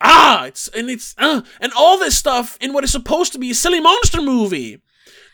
[0.01, 3.51] Ah, it's and it's uh, and all this stuff in what is supposed to be
[3.51, 4.81] a silly monster movie.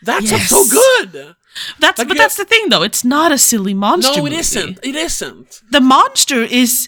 [0.04, 1.36] That's what's so good.
[1.80, 2.84] That's like but that's the thing though.
[2.84, 4.20] It's not a silly monster.
[4.20, 4.80] no, it isn't.
[4.84, 5.62] It isn't.
[5.72, 6.88] The monster is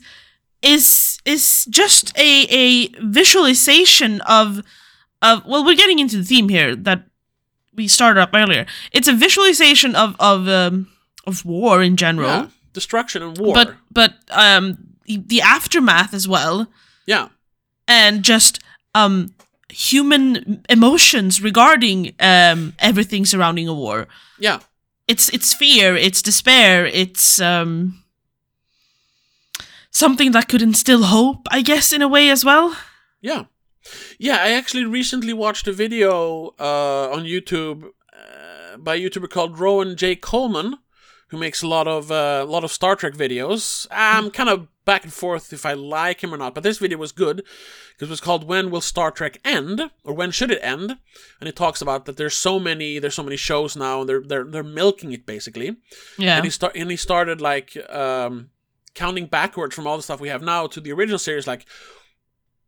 [0.62, 4.62] is is just a a visualization of
[5.22, 7.04] of well, we're getting into the theme here that
[7.74, 8.66] we started up earlier.
[8.92, 10.88] It's a visualization of of um,
[11.26, 12.48] of war in general, Yeah.
[12.74, 13.54] Destruction and war.
[13.54, 16.68] but but um the aftermath as well,
[17.06, 17.28] yeah.
[17.88, 18.60] and just
[18.96, 19.34] um
[19.72, 24.08] human emotions regarding um everything surrounding a war.
[24.40, 24.60] Yeah.
[25.08, 28.04] it's it's fear, it's despair, it's um
[29.92, 32.76] something that could instill hope, I guess, in a way as well.
[33.22, 33.46] Yeah.
[34.20, 39.60] Yeah, I actually recently watched a video uh, on YouTube uh, by a YouTuber called
[39.60, 40.16] Rowan J.
[40.16, 40.78] Coleman,
[41.32, 43.88] who makes a lot of uh, a lot of Star Trek videos.
[43.90, 46.98] I'm kind of back and forth if I like him or not, but this video
[46.98, 47.38] was good
[47.94, 50.98] because it was called "When Will Star Trek End?" or "When Should It End?"
[51.40, 54.22] and it talks about that there's so many there's so many shows now and they're
[54.22, 55.78] they're they're milking it basically.
[56.18, 56.36] Yeah.
[56.36, 58.50] And he start and he started like um,
[58.94, 61.48] counting backwards from all the stuff we have now to the original series.
[61.48, 61.66] Like,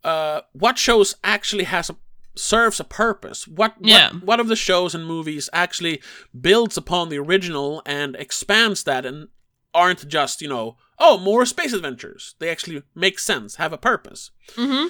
[0.06, 1.98] uh, what shows actually has a
[2.36, 3.48] serves a purpose?
[3.48, 4.12] What what, Yeah.
[4.14, 6.02] what of the shows and movies actually
[6.40, 9.28] builds upon the original and expands that and
[9.74, 12.36] aren't just you know oh more space adventures.
[12.40, 14.32] They actually make sense, have a purpose.
[14.56, 14.88] hmm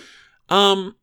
[0.50, 0.96] Um,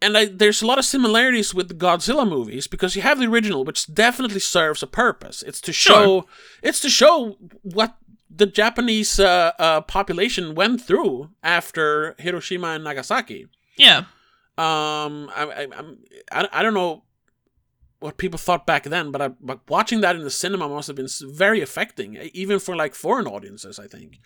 [0.00, 3.26] and I, there's a lot of similarities with the Godzilla movies because you have the
[3.26, 5.42] original, which definitely serves a purpose.
[5.42, 6.24] It's to show, Sure.
[6.62, 7.96] it's to show what
[8.28, 13.46] the Japanese uh, uh, population went through after Hiroshima and Nagasaki.
[13.76, 14.04] Yeah.
[14.58, 15.98] Um, I, I, I'm,
[16.30, 17.04] I, I don't know
[18.00, 20.96] what people thought back then, but, I, but watching that in the cinema must have
[20.96, 23.78] been very affecting, even for like foreign audiences.
[23.78, 24.18] I think.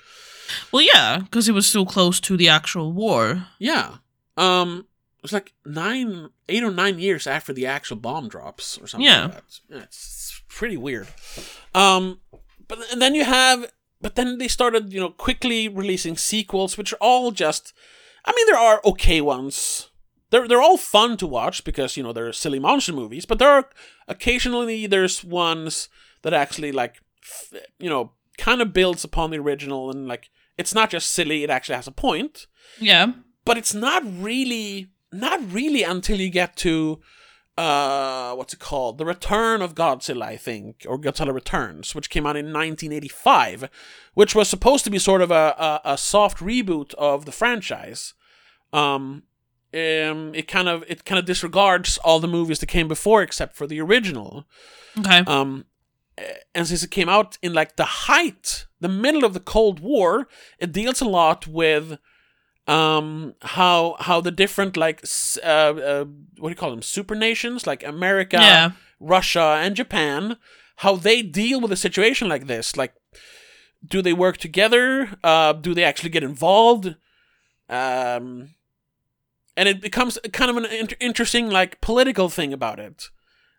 [0.73, 3.47] Well, yeah, because it was so close to the actual war.
[3.59, 3.97] Yeah.
[4.37, 4.87] Um
[5.19, 9.07] it was like nine eight or nine years after the actual bomb drops or something
[9.07, 9.23] Yeah.
[9.25, 9.45] like that.
[9.69, 11.09] Yeah, it's, it's pretty weird.
[11.75, 12.21] Um
[12.69, 16.93] but and then you have but then they started, you know, quickly releasing sequels, which
[16.93, 17.73] are all just
[18.25, 19.91] I mean there are okay ones.
[20.31, 23.51] They're they're all fun to watch because, you know, they're silly monster movies, but there
[23.51, 23.69] are
[24.09, 25.89] occasionally there's ones
[26.23, 30.75] that actually like f- you know, kind of builds upon the original and like it's
[30.75, 32.47] not just silly, it actually has a point
[32.81, 33.12] Yeah.
[33.45, 37.01] but it's not really not really until you get to
[37.57, 38.99] uh what's it called?
[38.99, 43.71] The Return of Godzilla, I think, or Godzilla Returns, which came out in 1985,
[44.15, 48.12] which was supposed to be sort of a a, a soft reboot of the franchise.
[48.73, 49.23] Um,
[49.77, 53.57] um, it kind of it kind of disregards all the movies that came before except
[53.57, 54.45] for the original.
[54.99, 55.19] Okay.
[55.27, 55.67] Um,
[56.55, 60.29] and since it came out in like the height, the middle of the Cold War,
[60.59, 61.99] it deals a lot with
[62.69, 65.05] um how how the different like
[65.45, 66.05] uh, uh
[66.39, 68.71] what do you call them super nations like America, Yeah.
[68.99, 70.37] Russia, and Japan,
[70.77, 72.77] how they deal with a situation like this.
[72.77, 72.95] Like,
[73.87, 75.11] do they work together?
[75.23, 76.97] Uh, do they actually get involved?
[77.69, 78.55] Um,
[79.57, 83.11] and it becomes kind of an in- interesting like political thing about it.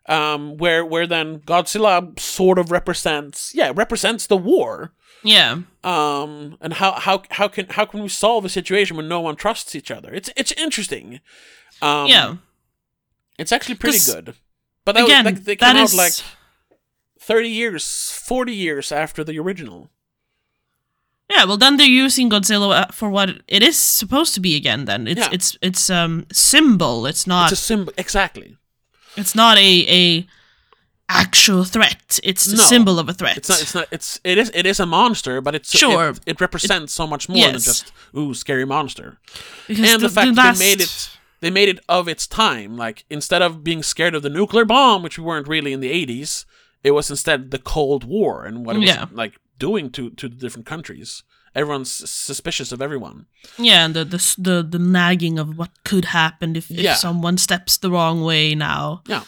[0.06, 4.92] Um, where where then Godzilla sort of represents yeah represents the war.
[5.24, 5.62] Yeah.
[5.82, 9.36] um, and how how how can how can we solve a situation when no one
[9.36, 10.14] trusts each other?
[10.14, 11.20] It's it's interesting.
[11.82, 12.36] Um, yeah.
[13.38, 14.34] it's actually pretty good.
[14.84, 16.12] But that, Again, was, like, they that out is like
[17.20, 19.90] 30 years 40 years after the original
[21.30, 24.84] Yeah, well then they're using Godzilla uh, for what it is supposed to be again
[24.86, 25.06] then.
[25.06, 25.28] It's Yeah.
[25.32, 27.06] it's it's um symbol.
[27.06, 28.56] It's not it's a symbol exactly
[29.16, 30.26] it's not a a
[31.08, 32.18] actual threat.
[32.22, 32.62] It's the No.
[32.62, 33.36] symbol of a threat.
[33.38, 36.10] it's not it's not it's it is it is a monster but it's Sure.
[36.10, 39.18] it, it represents so much more than just ooh scary monster
[39.66, 41.10] Because and the, fact last- they made it
[41.40, 45.02] they made it of its time like instead of being scared of the nuclear bomb
[45.02, 46.44] which we weren't really in the 80s
[46.84, 49.06] it was instead the cold war and what it was Yeah.
[49.12, 51.22] like doing to to the different countries
[51.54, 53.26] everyone's suspicious of everyone
[53.58, 56.94] Yeah, and the, the the the nagging of what could happen if, if Yeah.
[56.94, 59.02] someone steps the wrong way now.
[59.06, 59.22] yeah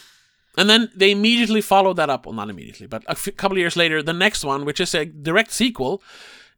[0.57, 3.59] and then they immediately follow that up well not immediately but a f- couple of
[3.59, 6.01] years later the next one which is a direct sequel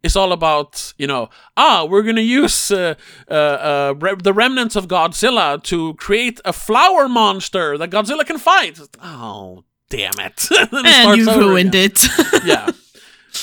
[0.03, 2.93] is all about you know ah we're gonna use uh,
[3.29, 8.37] uh, uh, re- the remnants of Godzilla to create a flower monster that Godzilla can
[8.39, 8.79] fight.
[9.01, 10.49] Oh damn it!
[10.85, 11.91] And you ruined again.
[11.91, 12.43] it.
[12.51, 12.67] yeah.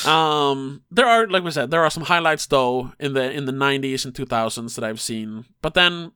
[0.07, 3.53] Um, there are, like we said, there are some highlights though in the in the
[3.53, 6.13] '90s and 2000s that I've seen, but then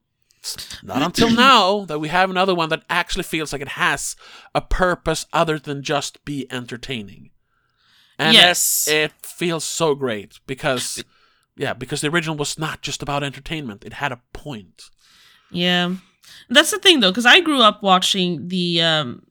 [0.83, 4.15] not until now that we have another one that actually feels like it has
[4.55, 7.31] a purpose other than just be entertaining.
[8.19, 8.87] And Yes.
[8.87, 11.03] it, it feels so great because,
[11.57, 14.91] yeah, because the original was not just about entertainment; it had a point.
[15.51, 15.95] Yeah,
[16.49, 19.23] that's the thing though, because I grew up watching the um,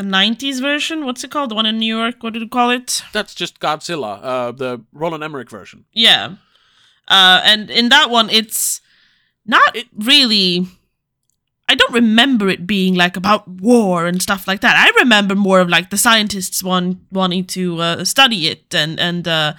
[0.00, 1.04] the '90s version.
[1.04, 1.50] What's it called?
[1.50, 2.22] The one in New York.
[2.22, 3.02] What did you call it?
[3.12, 5.84] That's just Godzilla, uh, the Roland Emmerich version.
[5.92, 6.36] Yeah,
[7.08, 8.80] uh, and in that one, it's
[9.46, 10.66] not It- really.
[11.72, 14.74] I don't remember it being like about war and stuff like that.
[14.76, 19.28] I remember more of like the scientists want, wanting to uh, study it and and
[19.28, 19.52] uh,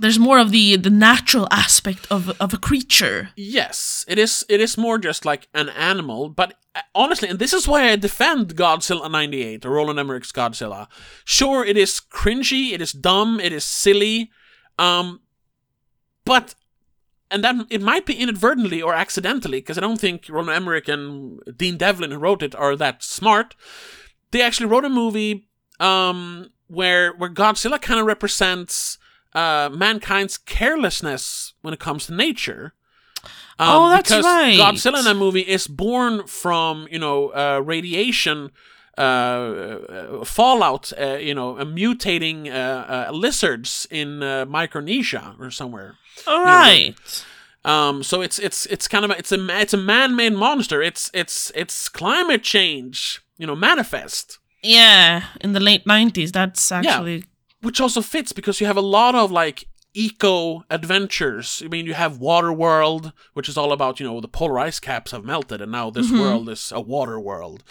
[0.00, 3.30] there's more of the the natural aspect of of a creature.
[3.36, 4.44] Yes, it is.
[4.48, 7.96] It is more just like an animal, but uh, honestly, and this is why I
[7.96, 10.88] defend Godzilla '98 or Roland Emmerich's Godzilla.
[11.24, 14.30] Sure, it is cringy, it is dumb, it is silly,
[14.78, 15.20] um,
[16.24, 16.54] but
[17.30, 21.40] and then it might be inadvertently or accidentally because I don't think Roland Emmerich and
[21.56, 23.54] Dean Devlin who wrote it are that smart.
[24.32, 28.98] They actually wrote a movie um, where where Godzilla kind of represents
[29.34, 32.74] uh, mankind's carelessness when it comes to nature.
[33.58, 34.58] Um, Oh, that's right.
[34.58, 38.50] Godzilla in that movie is born from you know uh, radiation.
[38.98, 42.48] Uh, uh, fallout, uh, you know, uh, mutating
[43.12, 45.94] lizards in uh, Micronesia or somewhere.
[46.26, 46.94] All right.
[47.64, 50.82] Um, so it's it's it's kind of a, it's a it's a man-made monster.
[50.82, 57.24] It's it's it's climate change, you know, manifest, Yeah, in the late '90s, that's actually
[57.62, 61.62] which also fits because you have a lot of like eco adventures.
[61.64, 65.10] I mean, you have Waterworld, which is all about you know the polar ice caps
[65.10, 67.64] have melted and now this world is a water world.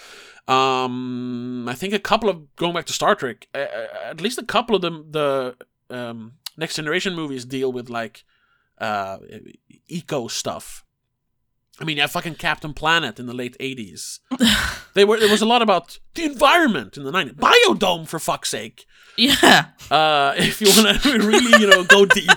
[0.48, 3.66] Um, I think a couple of going back to Star Trek, uh,
[4.04, 5.56] at least a couple of them the
[5.90, 8.24] um, next generation movies deal with like
[8.80, 9.20] uh,
[9.88, 10.84] eco stuff.
[11.80, 14.20] I mean, have fucking Captain Planet in the late '80s.
[14.94, 17.36] they were there was a lot about the environment in the '90s.
[17.36, 18.86] Biodome, for fuck's sake.
[19.18, 19.68] yeah.
[19.90, 22.30] Uh, if you want to really, you know, go deep.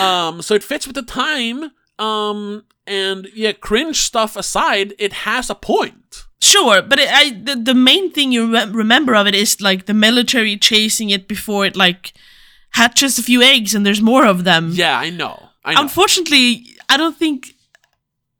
[0.00, 1.70] Um, so it fits with the time.
[1.98, 6.24] Um, and yeah, cringe stuff aside, it has a point.
[6.40, 9.86] Sure, but it, I the, the main thing you re- remember of it is like
[9.86, 12.12] the military chasing it before it like
[12.72, 14.70] hatches a few eggs and there's more of them.
[14.72, 15.48] Yeah, I know.
[15.64, 15.80] I know.
[15.80, 17.54] Unfortunately, I don't think.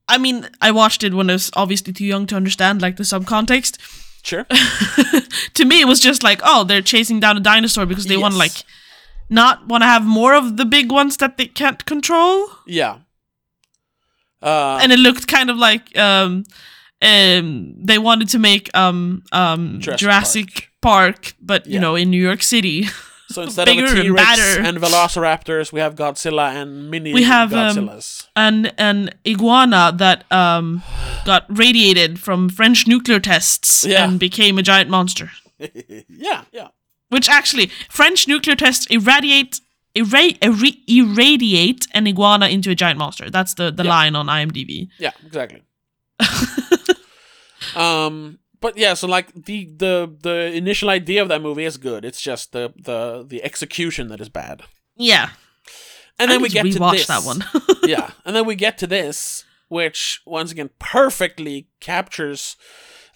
[0.08, 3.02] I mean, I watched it when I was obviously too young to understand like the
[3.02, 3.78] subcontext.
[4.22, 4.44] sure.
[5.54, 8.32] to me, it was just like, oh, they're chasing down a dinosaur because they want
[8.34, 8.52] to like
[9.28, 12.48] not want to have more of the big ones that they can't control.
[12.66, 12.98] Yeah.
[14.42, 16.44] Uh, and it looked kind of like um
[17.02, 21.34] um, they wanted to make um um Jurassic Jurassic, Park.
[21.40, 21.80] but you Yeah.
[21.80, 22.86] know in New York City.
[23.28, 24.62] So instead of a and T-Rex badder.
[24.68, 28.26] and Velociraptors, we have Godzilla and mini We have, um, Godzillas.
[28.36, 30.82] an an iguana that um
[31.24, 34.04] got radiated from French nuclear tests Yeah.
[34.04, 35.32] and became a giant monster.
[36.08, 36.68] yeah, yeah.
[37.08, 39.60] Which actually, French nuclear tests irradiate
[39.96, 43.28] irra- irra- irradiate an iguana into a giant monster.
[43.30, 43.90] That's the the Yeah.
[43.90, 44.88] line on IMDb.
[44.98, 45.62] Yeah, exactly.
[47.74, 52.04] um, but yeah, so like the the the initial idea of that movie is good.
[52.04, 54.62] It's just the the the execution that is bad.
[54.96, 55.28] Yeah,
[56.18, 57.06] And I then we get to this.
[57.06, 57.44] that one.
[57.84, 62.56] yeah, and then we get to this, which once again perfectly captures,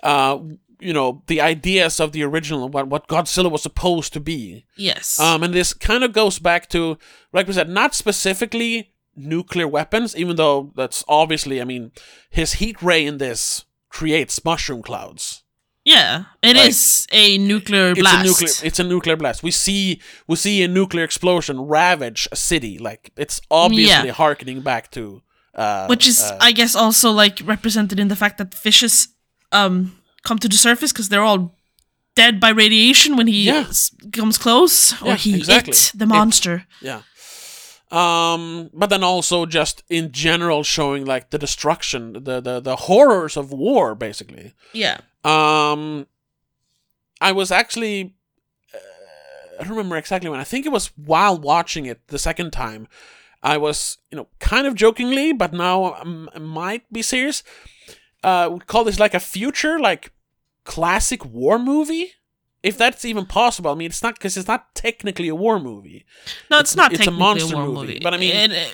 [0.04, 0.38] uh,
[0.78, 4.66] you know, the ideas of the original what what Godzilla was supposed to be.
[4.76, 5.18] yes.
[5.18, 6.96] Um, and this kind of goes back to,
[7.32, 11.90] like we said, not specifically nuclear weapons, even though that's obviously, I mean,
[12.30, 15.42] his heat ray in this creates mushroom clouds.
[15.84, 18.20] yeah, it like, is a nuclear It's blast.
[18.20, 18.52] a nuclear.
[18.68, 19.42] It's a nuclear blast.
[19.42, 22.78] We see we see a nuclear explosion ravage a city.
[22.78, 24.12] Like it's obviously Yeah.
[24.24, 25.22] harkening back to.
[25.54, 29.08] Uh, which is, uh, I guess, also like represented in the fact that fishes
[29.52, 31.56] um come to the surface because they're all
[32.14, 33.66] dead by radiation when he Yeah.
[33.68, 35.74] s- comes close, or Yeah, he exactly.
[35.94, 36.66] the It- monster.
[36.82, 37.00] Yeah.
[37.90, 43.36] Um, but then also just in general showing like the destruction, the the the horrors
[43.36, 44.54] of war, basically.
[44.72, 45.00] yeah.
[45.24, 46.06] Um,
[47.20, 48.14] I was actually,
[48.72, 48.78] uh,
[49.58, 50.40] I don't remember exactly when.
[50.40, 52.88] I think it was while watching it the second time.
[53.42, 57.42] I was, you know, kind of jokingly, but now I might be serious.
[58.22, 60.12] Uh, we call this like a future, like
[60.64, 62.12] classic war movie,
[62.62, 63.70] if that's even possible.
[63.70, 66.04] I mean, it's not because it's not technically a war movie.
[66.50, 68.72] No, It's- it's, not it's a monster war movie, movie, but I mean- It- it-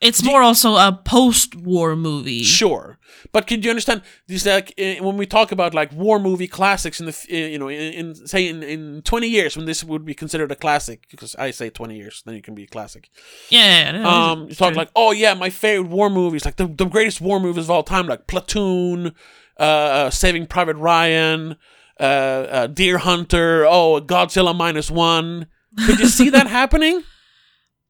[0.00, 2.42] it's more also a post-war movie.
[2.42, 2.98] Sure,
[3.32, 7.00] but could you understand these like eh, when we talk about like war movie classics
[7.00, 10.06] in the eh, you know in, in say in, in twenty years when this would
[10.06, 13.10] be considered a classic because I say twenty years then it can be a classic.
[13.50, 14.76] Yeah, yeah, yeah, Um, you talk true.
[14.78, 17.82] like oh yeah my favorite war movies like the, the greatest war movies of all
[17.82, 19.12] time like Platoon,
[19.58, 21.56] uh, uh Saving Private Ryan,
[22.00, 25.46] uh, uh, Deer Hunter, oh Godzilla minus one.
[25.86, 27.02] Could you see that happening?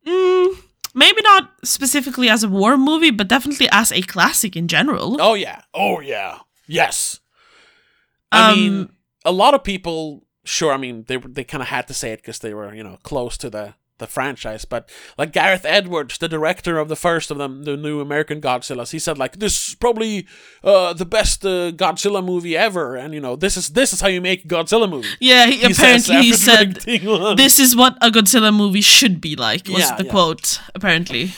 [0.06, 0.54] Mm,
[0.94, 5.16] maybe not specifically as a war movie, but definitely as a classic in general.
[5.20, 5.62] Oh yeah.
[5.74, 6.38] Oh yeah.
[6.66, 7.20] Yes.
[8.32, 8.88] I Um, mean,
[9.24, 10.26] a lot of people.
[10.44, 12.82] Sure, I mean they they kind of had to say it because they were you
[12.82, 17.30] know close to the the franchise, but like Gareth Edwards, the director of the first
[17.30, 20.26] of them, the new American Godzillas, he said like this is probably
[20.64, 24.08] uh, the best uh, Godzilla movie ever, and you know this is this is how
[24.08, 25.08] you make a Godzilla movie.
[25.20, 26.74] Yeah, he, He apparently he said
[27.36, 29.68] this is what a Godzilla movie should be like.
[29.68, 30.10] Was Yeah, the yeah.
[30.10, 31.30] quote apparently?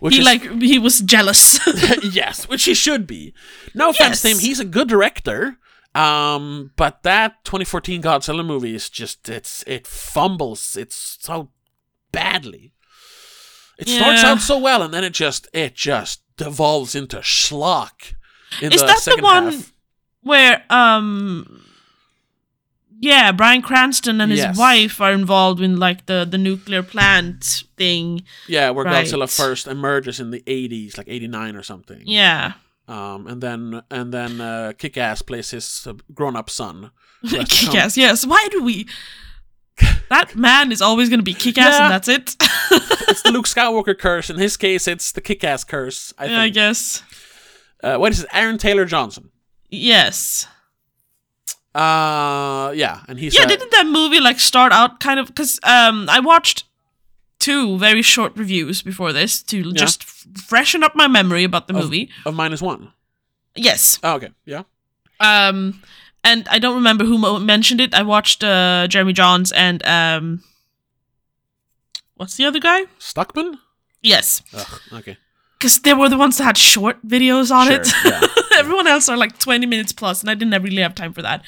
[0.00, 1.58] which he is- like he was jealous.
[2.12, 3.32] yes, which he should be.
[3.74, 5.56] No offense to him, he's a good director.
[5.94, 11.50] Um, but that 2014 Godzilla movie is just it's it fumbles it's so
[12.12, 12.72] badly.
[13.78, 18.14] It starts out so well and then it just it just devolves into schlock.
[18.60, 19.72] In Is the that the one half.
[20.22, 21.64] where um
[23.02, 24.58] yeah, Bryan Cranston and his Yes.
[24.58, 28.22] wife are involved in like the the nuclear plant thing.
[28.46, 29.06] Yeah, where Right.
[29.06, 32.02] Godzilla first emerges in the 80s, like 89 or something.
[32.04, 32.52] Yeah.
[32.88, 36.90] Um, and then and then uh, Kick-Ass plays his uh, grown-up son.
[37.30, 38.26] Kick-ass, yes.
[38.26, 38.86] Why do we
[40.08, 41.84] That man is always gonna be kick-ass Yeah.
[41.84, 42.36] and that's it.
[43.10, 44.30] It's the Luke Skywalker curse.
[44.30, 46.14] In his case, it's the Kick-Ass curse.
[46.16, 47.02] I yeah, I guess.
[47.82, 48.28] Uh, what is it?
[48.32, 49.30] Aaron Taylor Johnson.
[49.68, 50.46] Yes.
[51.74, 55.60] Uh, yeah, and he's Yeah, uh, didn't that movie like start out kind of because
[55.62, 56.64] um I watched
[57.38, 61.84] two very short reviews before this to just freshen up my memory about the of,
[61.84, 62.10] movie.
[62.26, 62.92] of minus one.
[63.54, 63.98] Yes.
[64.02, 64.62] Oh, okay, yeah.
[65.20, 65.80] Um
[66.24, 67.94] and I don't remember who mentioned it.
[67.94, 70.42] I watched uh Jeremy Jahns and um
[72.16, 72.84] what's the other guy?
[72.98, 73.58] Stuckmann.
[74.02, 74.42] Yes.
[74.54, 75.16] Ugh, okay.
[75.60, 77.88] Cuz they were the ones that had short videos on Sure, it.
[78.04, 78.20] yeah,
[78.58, 81.42] Everyone else are like 20 minutes plus, and I didn't really have time for that.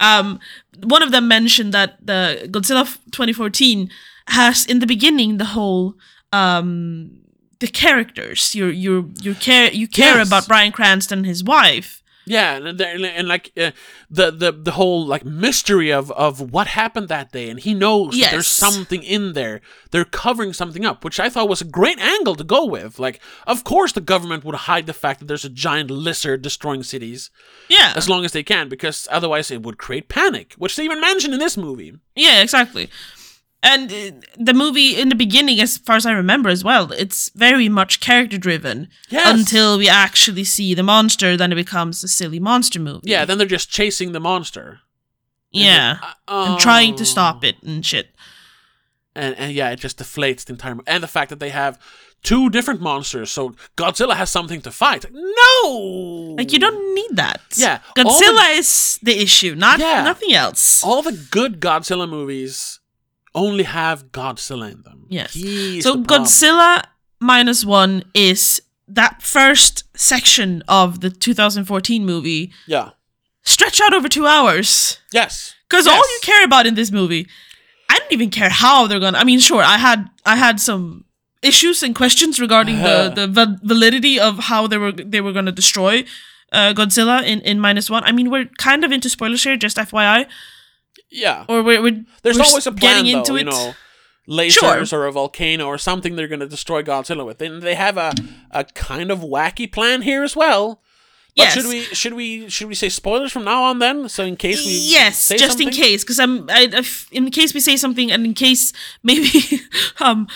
[0.00, 0.40] Um,
[0.82, 3.90] one of them mentioned that the Godzilla f- 2014
[4.28, 5.94] has in the beginning the whole
[6.32, 7.20] um
[7.60, 10.26] the characters you you you care you care Yes.
[10.26, 13.70] about Bryan Cranston and his wife Yeah, and, there- and like uh,
[14.10, 18.14] the the the whole like mystery of of what happened that day, and he knows
[18.26, 19.60] that there's something in there.
[19.92, 22.98] They're covering something up, which I thought was a great angle to go with.
[22.98, 26.82] Like, of course, the government would hide the fact that there's a giant lizard destroying
[26.82, 27.30] cities
[27.68, 31.00] yeah as long as they can, because otherwise it would create panic, which they even
[31.00, 31.94] mention in this movie.
[32.16, 32.90] yeah exactly
[33.62, 37.30] and uh, the movie in the beginning, as far as I remember as well, it's
[37.30, 39.26] very much character driven Yes.
[39.38, 41.36] until we actually see the monster.
[41.36, 43.10] Then it becomes a silly monster movie.
[43.10, 44.80] Yeah, then they're just chasing the monster.
[45.52, 45.98] yeah,
[46.28, 47.06] Uh, and trying to oh.
[47.06, 48.08] stop it and shit.
[49.14, 50.76] and and yeah, it just deflates the entire.
[50.86, 51.78] And the fact that they have
[52.22, 55.06] two different monsters, so Godzilla has something to fight.
[55.12, 57.40] No, Like you don't need that.
[57.56, 60.02] Yeah, Godzilla is the issue, not Yeah.
[60.02, 60.82] nothing else.
[60.84, 62.80] All the good Godzilla movies
[63.36, 65.06] only have Godzilla in them.
[65.08, 65.34] Yes.
[65.34, 66.02] He's so the.
[66.02, 66.82] Godzilla
[67.20, 72.90] minus one is that first section of the 2014 movie Yeah.
[73.44, 74.98] stretch out over two hours.
[75.12, 75.54] Yes.
[75.68, 75.94] Because Yes.
[75.94, 77.26] all you care about in this movie,
[77.90, 79.18] I don't even care how they're gonna.
[79.18, 81.04] I mean, sure, I had I had some
[81.42, 85.52] issues and questions regarding the the val- validity of how they were they were gonna
[85.52, 86.04] destroy
[86.52, 88.02] uh, Godzilla in in minus one.
[88.04, 90.26] I mean, we're kind of into spoilers here, just FYI,
[91.10, 91.44] Yeah.
[91.48, 93.44] or we're, we're There's we're always a plan, getting though, into you it.
[93.44, 93.74] know,
[94.28, 97.40] lasers or a volcano or something they're going to destroy Godzilla with.
[97.40, 98.12] And they have a,
[98.50, 100.82] a kind of wacky plan here as well.
[101.36, 101.52] But Yes.
[101.54, 104.08] should we should we should we say spoilers from now on then?
[104.08, 107.60] So in case we yes just in case because i'm I, if, in case we
[107.60, 109.28] say something and in case maybe
[110.00, 110.28] um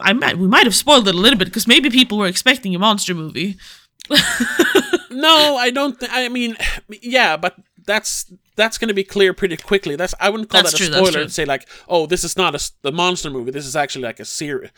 [0.00, 2.74] I might, we might have spoiled it a little bit because maybe people were expecting
[2.74, 3.56] a monster movie.
[5.10, 5.98] No, I don't.
[5.98, 6.56] Th- I mean,
[7.02, 7.56] yeah, but
[7.86, 9.96] that's that's going to be clear pretty quickly.
[9.96, 12.36] That's I wouldn't call That's that true, a spoiler and say like, oh, this is
[12.36, 13.50] not a, the monster movie.
[13.50, 14.70] This is actually like a serious,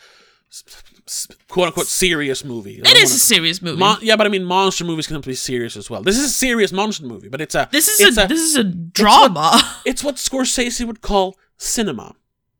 [1.49, 2.79] quote unquote, serious movie.
[2.79, 3.77] It is a serious movie.
[3.77, 6.01] Mon- yeah, but I mean, monster movies can be serious as well.
[6.01, 8.55] This is a serious monster movie, but it's a this is it's a, this is
[8.55, 9.51] a drama.
[9.85, 12.15] it's what Scorsese would call cinema.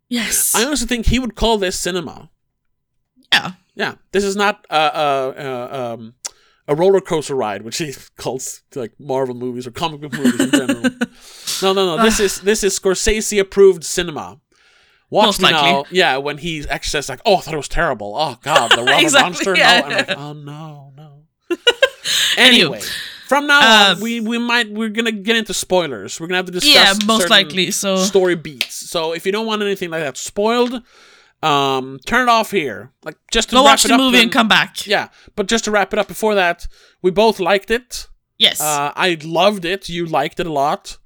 [0.09, 0.53] yes.
[0.55, 2.29] I honestly think he would call this cinema.
[3.31, 3.51] yeah.
[3.75, 5.33] Yeah, this is not uh, uh,
[5.71, 6.13] uh, um,
[6.67, 10.51] a roller coaster ride, which he calls like Marvel movies or comic book movies in
[10.51, 10.81] general.
[11.61, 12.03] no, no, no.
[12.03, 14.39] This is this is Scorsese approved cinema.
[15.09, 15.71] Watch Most me likely.
[15.71, 15.83] now.
[15.91, 18.15] Yeah, when he actually says like, "Oh, I thought it was terrible.
[18.17, 19.79] Oh God, the rubber Exactly, monster." yeah.
[19.81, 20.93] No, I'm like, "Oh no,
[21.49, 21.57] no."
[22.37, 22.81] anyway,
[23.27, 23.59] from now
[23.91, 26.19] Um, on, we we might we're gonna get into spoilers.
[26.19, 26.73] We're gonna have to discuss.
[26.99, 27.71] Yeah, most likely.
[27.71, 28.73] So story beats.
[28.89, 30.81] So if you don't want anything like that spoiled,
[31.43, 32.91] um, turn it off here.
[33.03, 34.87] Like just to go wrap watch it the up movie then- and come back.
[34.87, 36.67] yeah, but just to wrap it up before that,
[37.01, 38.07] we both liked it.
[38.37, 38.59] Yes.
[38.61, 39.89] Uh, I loved it.
[39.89, 40.97] You liked it a lot.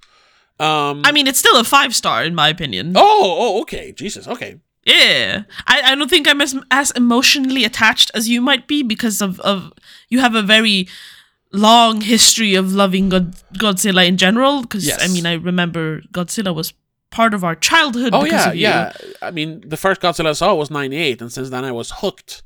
[0.59, 2.93] Um, I mean, it's still a five star in my opinion.
[2.95, 3.91] oh, oh, okay.
[3.91, 4.59] Jesus, okay.
[4.85, 9.21] Yeah, I, I don't think I'm as as emotionally attached as you might be because
[9.21, 9.73] of of
[10.07, 10.87] you have a very
[11.51, 14.61] long history of loving God, Godzilla in general.
[14.61, 16.73] Because I mean, I remember Godzilla was
[17.09, 18.13] part of our childhood.
[18.13, 18.61] Oh because yeah, of you.
[18.61, 18.93] yeah.
[19.21, 22.43] I mean, the first Godzilla I saw was '98, and since then I was hooked.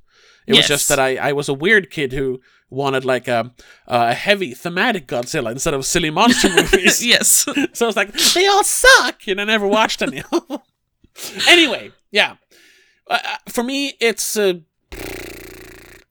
[0.47, 3.53] It was just that I, I was a weird kid who wanted like a
[3.88, 7.05] a heavy thematic Godzilla instead of silly monster movies.
[7.14, 7.45] yes.
[7.74, 10.24] So I was like, they all suck, and I never watched any.
[11.47, 12.36] anyway, yeah.
[13.07, 14.53] Uh, uh, for me, it's uh,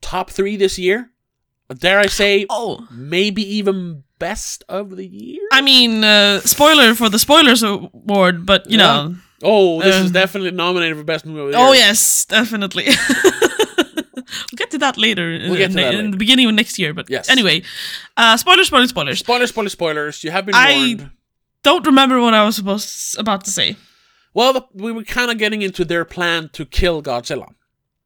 [0.01, 1.11] top three this year.
[1.79, 5.41] Dare I say, oh, maybe even best of the year.
[5.53, 8.85] I mean, uh, spoiler for the spoilers award, but you Yeah.
[8.87, 9.15] know.
[9.43, 11.41] Oh, this is Um, definitely nominated for best movie.
[11.41, 12.85] Of the Oh yes, definitely.
[13.77, 15.33] we'll get to that later.
[15.33, 16.11] in- We'll get to in, that in later.
[16.11, 16.93] the beginning of next year.
[16.93, 17.29] But Yes.
[17.29, 17.63] anyway,
[18.17, 19.19] uh, spoilers, spoilers, spoilers.
[19.21, 20.25] Spoilers, spoilers, spoilers.
[20.25, 21.11] You have been I- warned.
[21.63, 23.77] Don't remember what I was supposed about to say.
[24.33, 27.49] Well, the, we were kind of getting into their plan to kill Godzilla.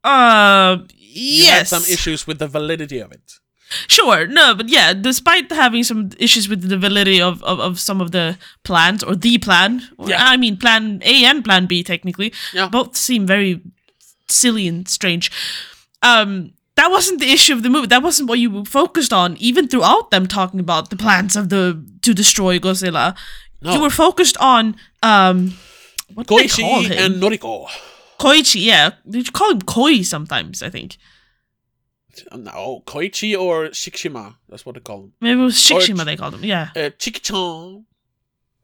[0.03, 1.71] Uh, You yes.
[1.71, 3.35] had some issues with the validity of it.
[3.89, 8.01] Sure, no, but yeah, despite having some issues with the validity of, of, of some
[8.01, 10.25] of the plans or the plan, or- Yeah.
[10.33, 12.69] I mean plan A and plan B technically, Yeah.
[12.69, 13.61] both seem very
[14.29, 15.31] silly and strange.
[16.03, 17.87] Um, that wasn't the issue of the movie.
[17.87, 21.49] That wasn't what you were focused on, even throughout them talking about the plans of
[21.49, 23.15] the to destroy Godzilla.
[23.63, 23.75] No.
[23.75, 25.55] You were focused on um,
[26.15, 27.13] what do they call Koichi him?
[27.13, 27.67] and Noriko.
[28.19, 28.65] Koichi.
[28.65, 30.63] Yeah, you call him Koi sometimes?
[30.63, 30.97] I think
[32.37, 34.35] No, Koichi or Shikishima.
[34.49, 35.13] That's what they call him.
[35.21, 36.05] maybe it was Or- Shikishima.
[36.05, 36.45] They called him.
[36.45, 36.69] Yeah.
[36.77, 37.85] Uh, Chiki-chan.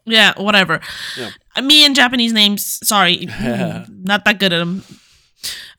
[0.06, 0.80] Yeah, whatever.
[1.16, 1.30] Yeah.
[1.54, 3.26] Uh, Me and Japanese names, sorry,
[3.88, 4.82] not that good at them.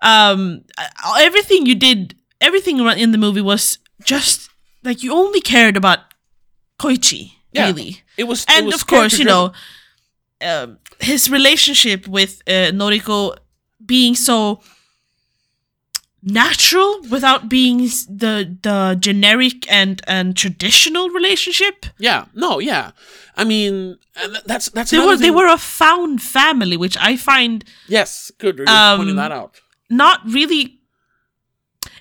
[0.01, 0.87] Um, uh,
[1.19, 4.49] everything you did, everything in the movie was just
[4.83, 5.99] like you only cared about
[6.79, 7.67] Koichi, Yeah.
[7.67, 9.51] really, It was, it and was of course, you know,
[10.41, 13.35] um, his relationship with uh, Noriko
[13.85, 14.61] being so
[16.23, 21.85] natural without being the the generic and and traditional relationship.
[21.99, 22.91] Yeah, no, yeah.
[23.37, 23.97] I mean,
[24.45, 28.57] that's that's They were they were a found family, which I find yes, good.
[28.57, 29.59] You're Um, pointing that out.
[29.89, 30.77] not really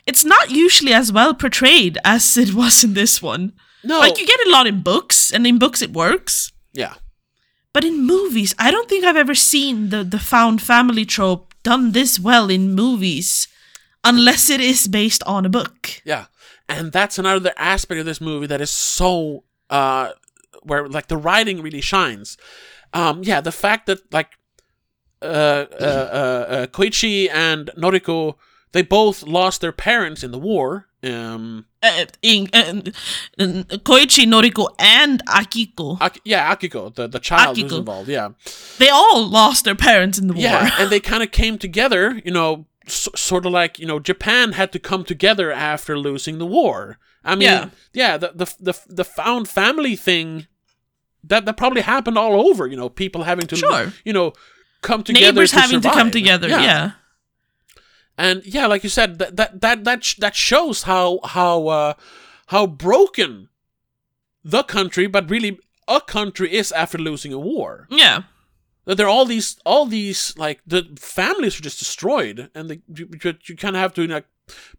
[0.06, 3.52] it's not usually as well portrayed as it was in this one.
[3.84, 6.94] No, Like you get a lot in books and in books it works, yeah,
[7.72, 11.92] But in movies, I don't think I've ever seen the the found family trope done
[11.92, 13.48] this well in movies,
[14.04, 16.02] unless it is based on a book.
[16.04, 16.26] Yeah.
[16.68, 20.12] And that's another aspect of this movie that is so uh
[20.62, 22.36] where like the writing really shines.
[22.92, 24.30] Um yeah, the fact that like
[25.22, 28.34] uh uh, uh, uh Koichi and Noriko
[28.72, 30.86] they both lost their parents in the war.
[31.02, 32.82] Um Uh, in, uh,
[33.88, 37.78] Koichi, Noriko, and Akiko, Ak- yeah, Akiko, the, the child who's Akiko.
[37.78, 38.28] involved, yeah.
[38.78, 40.42] they all lost their parents in the war.
[40.42, 43.98] Yeah, and they kind of came together, you know, s- sort of like, you know,
[44.00, 46.98] Japan had to come together after losing the war.
[47.24, 48.16] I mean, yeah, Yeah.
[48.16, 50.46] the, the the the found family thing
[51.24, 53.92] that that probably happened all over, you know, people having to Sure.
[54.04, 54.32] you know,
[54.82, 56.12] come together Neighbors to having to come survive.
[56.12, 56.48] together.
[56.48, 56.92] Yeah.
[58.18, 61.94] And yeah, like you said, that that that that, sh- that shows how how uh,
[62.48, 63.48] how broken
[64.44, 65.58] the country, but really
[65.88, 67.86] a country is after losing a war.
[67.90, 68.22] Yeah.
[68.90, 72.80] That there are all these all these like the families are just destroyed, and the,
[72.92, 73.08] you,
[73.44, 74.24] you, kind of have to like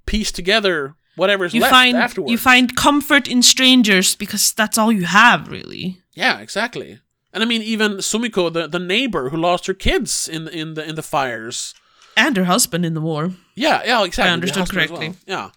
[0.05, 2.29] piece together whatever's You left find afterwards.
[2.29, 6.01] you find comfort in strangers because that's all you have, really.
[6.13, 6.99] yeah, exactly.
[7.31, 10.83] And I mean, even Sumiko, the, the neighbor who lost her kids in in the
[10.83, 11.73] in the fires.
[12.17, 13.31] And her husband in the war.
[13.55, 14.29] Yeah, yeah, exactly.
[14.29, 15.15] I understood correctly.
[15.25, 15.51] well.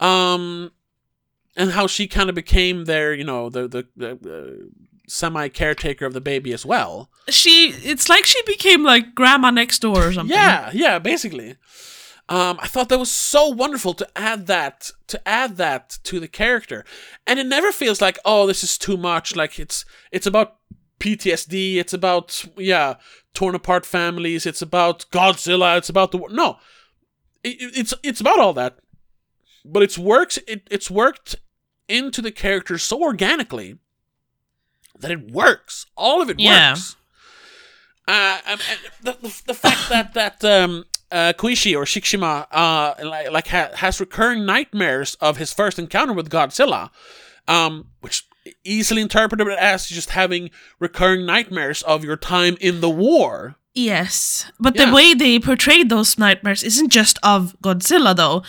[0.00, 0.34] Yeah.
[0.34, 0.72] Um,
[1.56, 4.66] and how she kind of became their, you know, the the, the uh,
[5.12, 7.10] semi caretaker of the baby as well.
[7.28, 10.36] She it's like she became like grandma next door or something.
[10.36, 11.56] Yeah, yeah, basically.
[12.28, 16.28] Um, I thought that was so wonderful to add that to add that to the
[16.28, 16.84] character,
[17.26, 19.36] and it never feels like oh this is too much.
[19.36, 20.56] Like it's it's about
[20.98, 21.76] PTSD.
[21.76, 22.94] It's about yeah
[23.34, 24.46] torn apart families.
[24.46, 25.76] It's about Godzilla.
[25.78, 26.30] It's about the war.
[26.30, 26.58] No,
[27.44, 28.78] it, it- it's it's about all that,
[29.64, 30.38] but it's works.
[30.48, 31.36] It, it's worked
[31.88, 33.76] into the character so organically
[34.98, 35.86] that it works.
[35.96, 36.70] All of it Yeah.
[36.72, 36.96] works.
[38.08, 42.94] Uh, um, and the, the, the fact that that um, uh, Koichi or Shikishima uh,
[43.04, 46.90] like, like ha- has recurring nightmares of his first encounter with Godzilla,
[47.46, 48.26] um, which
[48.64, 53.54] easily interpreted as just having recurring nightmares of your time in the war.
[53.74, 54.50] Yes.
[54.58, 54.86] But Yeah.
[54.86, 58.42] the way they portrayed those nightmares isn't just of Godzilla though.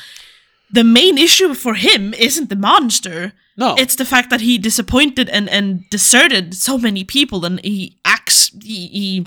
[0.73, 3.31] The main issue for him isn't the monster.
[3.57, 7.97] No, It's the fact that he disappointed and, and deserted so many people and he
[8.03, 9.25] acts he, he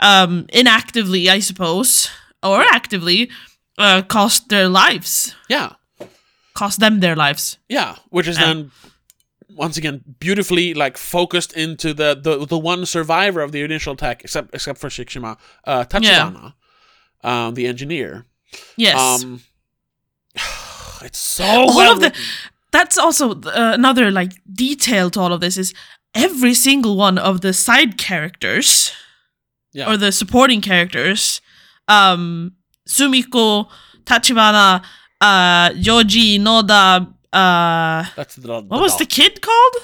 [0.00, 2.10] um inactively, I suppose,
[2.42, 3.30] or actively,
[3.78, 5.34] uh cost their lives.
[5.48, 5.68] yeah,
[6.54, 7.58] Cost them their lives.
[7.68, 8.46] yeah, which is Yeah.
[8.46, 8.70] then
[9.56, 14.24] once again beautifully like focused into the the, the one survivor of the initial attack,
[14.24, 16.52] except except for Shikishima, uh, Tachibana,
[17.22, 18.24] um, the engineer.
[18.76, 18.98] Yes.
[19.22, 19.40] Um,
[21.02, 22.12] it's so All well of the
[22.72, 25.72] that's also uh, another like detail to all of this is
[26.14, 28.92] every single one of the side characters
[29.72, 29.90] yeah.
[29.90, 31.40] or the supporting characters
[31.88, 32.52] um
[32.88, 33.68] sumiko
[34.04, 34.82] tachibana
[35.20, 39.76] uh yoji noda uh That's the, what was the kid called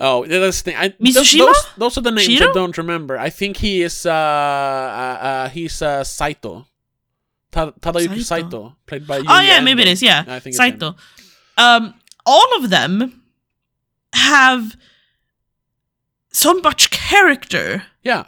[0.00, 0.76] Oh, that's the thing.
[0.76, 1.38] I, those, Mizushima?
[1.38, 3.16] those, those are the names I don't remember.
[3.16, 4.04] I think he is.
[4.04, 6.66] Uh, uh, uh he's uh, Saito.
[7.54, 8.50] Ta- Tadayuki Saito.
[8.50, 8.62] Saito.
[8.86, 9.18] played by.
[9.18, 10.96] oh Yuya yeah maybe it is yeah I think it's saito
[11.56, 11.94] um
[12.26, 13.22] all of them
[14.14, 14.76] have
[16.32, 18.24] so much character Yeah,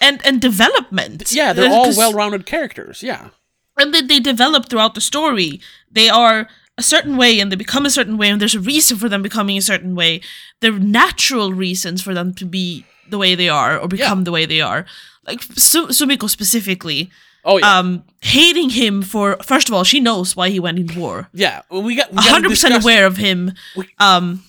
[0.00, 3.02] and and development yeah, they're all well-rounded characters.
[3.02, 3.30] Yeah,
[3.80, 5.60] and then they develop throughout the story.
[5.90, 8.96] They are a certain way and they become a certain way, and there's a reason
[8.98, 10.20] for them becoming a certain way.
[10.60, 14.32] There are natural reasons for them to be the way they are or become the
[14.32, 14.84] way they are.
[15.26, 17.10] Like Su- Sumiko specifically,
[17.48, 21.00] Oh yeah, um, hating him for first of all, she knows why he went in
[21.00, 21.28] war.
[21.32, 21.62] yeah.
[21.70, 23.52] Well, we got hundred percent aware of him,
[23.98, 24.42] um,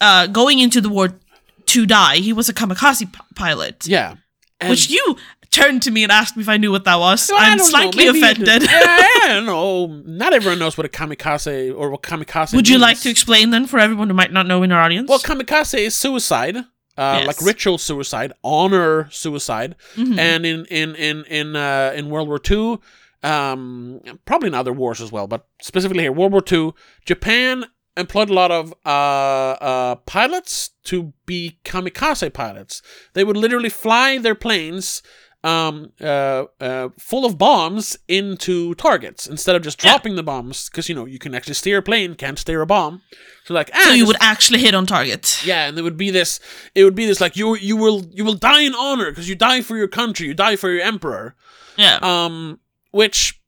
[0.00, 1.18] uh, going into the war
[1.66, 2.16] to die.
[2.16, 4.14] He was a kamikaze p- pilot, Yeah,
[4.60, 5.16] and, which you
[5.50, 7.28] turned to me and asked me if I knew what that was.
[7.30, 8.44] Well, I'm slightly offended.
[8.46, 8.62] did.
[8.70, 9.86] I don't know.
[10.06, 12.54] Not everyone knows what a kamikaze or what kamikaze.
[12.54, 15.08] Would you like to explain then for everyone who might not know in our audience?
[15.10, 16.56] Well, kamikaze is suicide,
[16.98, 17.26] uh, Yes.
[17.26, 20.18] like ritual suicide, honor suicide, Mhm.
[20.18, 22.80] and in in in in uh, in World War Two,
[23.22, 26.74] um, probably in other wars as well, but specifically here, World War Two,
[27.04, 27.64] Japan
[27.96, 32.82] employed a lot of uh, uh, pilots to be kamikaze pilots.
[33.14, 35.02] They would literally fly their planes.
[35.44, 39.90] Um, uh, uh, full of bombs into targets instead of just Yeah.
[39.90, 42.66] dropping the bombs because you know you can actually steer a plane, can't steer a
[42.66, 43.02] bomb.
[43.44, 45.40] So like, ah, so you would actually hit on target.
[45.44, 46.38] yeah, and there would be this.
[46.76, 49.34] It would be this like you you will you will die in honor because you
[49.34, 51.34] die for your country, you die for your emperor.
[51.76, 51.98] Yeah.
[52.02, 52.60] Um,
[52.92, 53.40] which,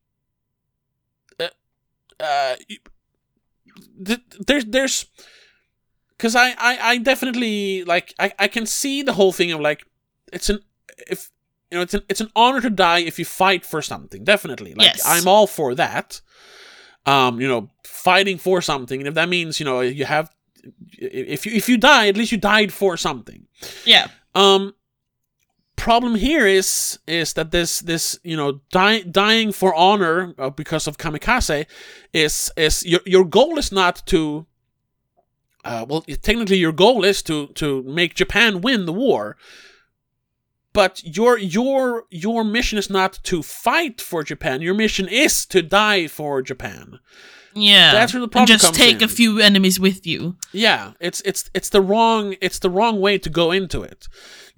[1.38, 1.48] uh,
[2.18, 2.56] uh,
[4.04, 5.06] th- there's there's
[6.16, 9.84] because I, I I definitely like I I can see the whole thing of like
[10.32, 10.58] it's an
[11.08, 11.30] if
[11.74, 14.74] you know it's an it's an honor to die if you fight for something definitely
[14.74, 15.02] like Yes.
[15.04, 16.20] I'm all for that.
[17.04, 20.30] Um, you know, fighting for something, and if that means you know you have
[20.92, 23.46] if you if you die, at least you died for something.
[23.84, 24.06] Yeah.
[24.34, 24.74] Um,
[25.76, 30.86] problem here is is that this this you know die, dying for honor uh, because
[30.86, 31.66] of kamikaze
[32.12, 34.46] is is your your goal is not to.
[35.64, 39.36] Uh, well, technically, your goal is to to make Japan win the war,
[40.74, 44.60] but your your your mission is not to fight for Japan.
[44.60, 46.98] Your mission is to die for Japan.
[47.56, 47.92] Yeah.
[47.92, 49.04] That's where the problem and just take in.
[49.04, 50.36] a few enemies with you.
[50.52, 54.08] Yeah, it's it's it's the wrong it's the wrong way to go into it.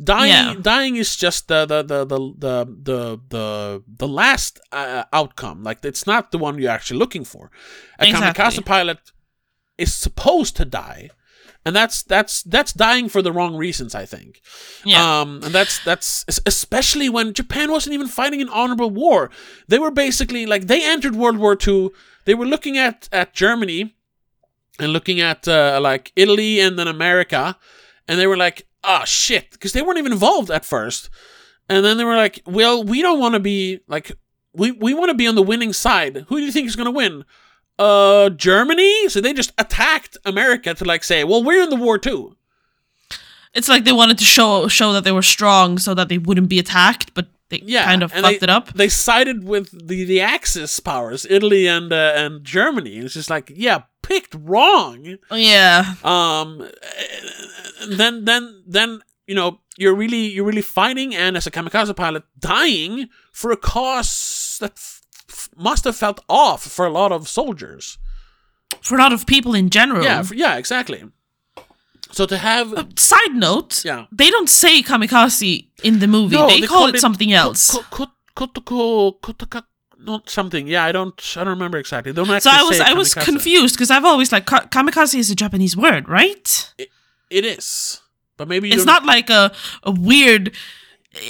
[0.02, 0.54] Dying Yeah.
[0.62, 5.62] dying is just the the the the the the the, the last uh, outcome.
[5.62, 7.50] Like it's not the one you're actually looking for.
[7.98, 8.44] A Exactly.
[8.44, 8.98] kamikaze pilot
[9.78, 11.10] is supposed to die,
[11.66, 13.92] and that's that's that's dying for the wrong reasons.
[13.92, 14.40] I think.
[14.84, 15.20] Yeah.
[15.20, 19.30] Um, and that's that's especially when Japan wasn't even fighting an honorable war.
[19.66, 21.90] They were basically like they entered World War II.
[22.24, 23.96] They were looking at at Germany
[24.78, 27.58] and looking at uh, like Italy and then America,
[28.06, 31.10] and they were like, "Ah, shit," because they weren't even involved at first.
[31.68, 34.12] And then they were like, "Well, we don't want to be like
[34.54, 36.26] we we want to be on the winning side.
[36.28, 37.24] Who do you think is going to win?"
[37.78, 39.08] Uh, Germany.
[39.08, 42.36] So they just attacked America to like say, "Well, we're in the war too."
[43.56, 46.48] it's like they wanted to show show that they were strong so that they wouldn't
[46.48, 48.72] be attacked, but they Yeah, kind of fucked they, it up.
[48.74, 52.98] They sided with the the Axis powers, Italy and uh, and Germany.
[52.98, 55.16] It's just like, yeah, picked wrong.
[55.30, 55.94] Yeah.
[56.04, 56.68] Um,
[57.88, 62.24] then then then you know you're really you're really fighting, and as a kamikaze pilot,
[62.38, 64.78] dying for a cause that
[65.56, 67.98] must have felt off for a lot of soldiers.
[68.82, 70.04] For a lot of people in general.
[70.04, 71.02] Yeah, f- yeah, exactly.
[72.12, 74.06] So to have uh, Side note, Yeah.
[74.12, 76.36] they don't say kamikaze in the movie.
[76.36, 77.70] No, they, they call called it it something else.
[77.70, 78.12] Ko- ko-
[78.46, 79.64] kotoko- kotaka-
[79.98, 80.68] not something.
[80.68, 82.12] Yeah, I don't I don't remember exactly.
[82.12, 85.30] They don't so I was I was confused because I've always like ka- kamikaze is
[85.30, 86.74] a Japanese word, right?
[87.30, 88.00] It is,
[88.36, 89.52] but maybe you It's don't- not like a
[89.82, 90.52] a weird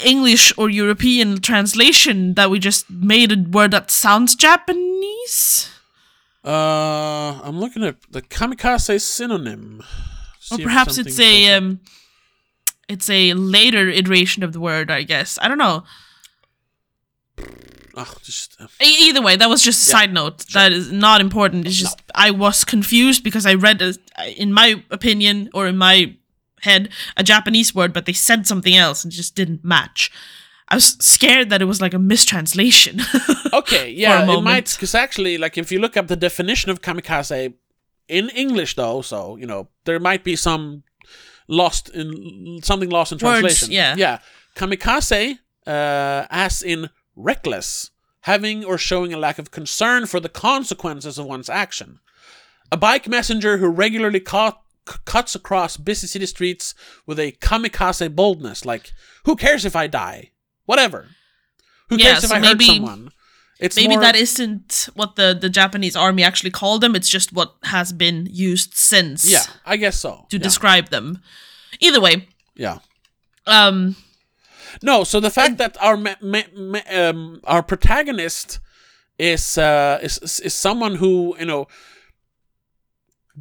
[0.05, 5.71] English or European translation that we just made a word that sounds Japanese.
[6.45, 9.83] Uh, I'm looking at the kamikaze synonym.
[10.51, 11.81] Or perhaps it's a um,
[12.89, 14.91] it's a later iteration of the word.
[14.91, 15.83] I guess I don't know.
[17.99, 20.47] Oh, just uh, Either way, that was just a Yeah, side note.
[20.53, 21.67] That is not important.
[21.67, 23.95] It's just I was confused because I read, a,
[24.41, 26.15] in my opinion or in my
[26.63, 30.11] head, a Japanese word, but they said something else and it just didn't match.
[30.69, 33.01] I was scared that it was like a mistranslation.
[33.53, 33.91] okay.
[33.91, 37.55] Yeah, it might because actually, like, if you look up the definition of kamikaze
[38.09, 40.83] in English, though, so you know there might be some
[41.49, 43.73] lost in something lost in Words, translation.
[43.73, 43.95] yeah.
[43.97, 44.19] yeah.
[44.57, 47.91] Kamikaze, uh, as in reckless,
[48.23, 52.01] having or showing a lack of concern for the consequences of one's action.
[52.73, 56.75] A bike messenger who regularly caught, c- cuts across busy city streets
[57.07, 58.93] with a kamikaze boldness, like,
[59.25, 60.31] who cares if I die?
[60.65, 61.09] Whatever.
[61.89, 63.11] Who Yeah, cares if so I maybe- hurt someone?
[63.59, 66.95] It's Maybe more, that isn't what the, the Japanese army actually called them.
[66.95, 70.27] It's just what has been used since Yeah, I guess so.
[70.29, 70.43] to yeah.
[70.43, 71.23] describe them.
[71.81, 72.79] Either way, Yeah.
[73.47, 73.97] um,
[74.83, 78.59] No, so the fact that our me- me- me- um, our protagonist
[79.19, 81.67] is, uh, is is someone who you know,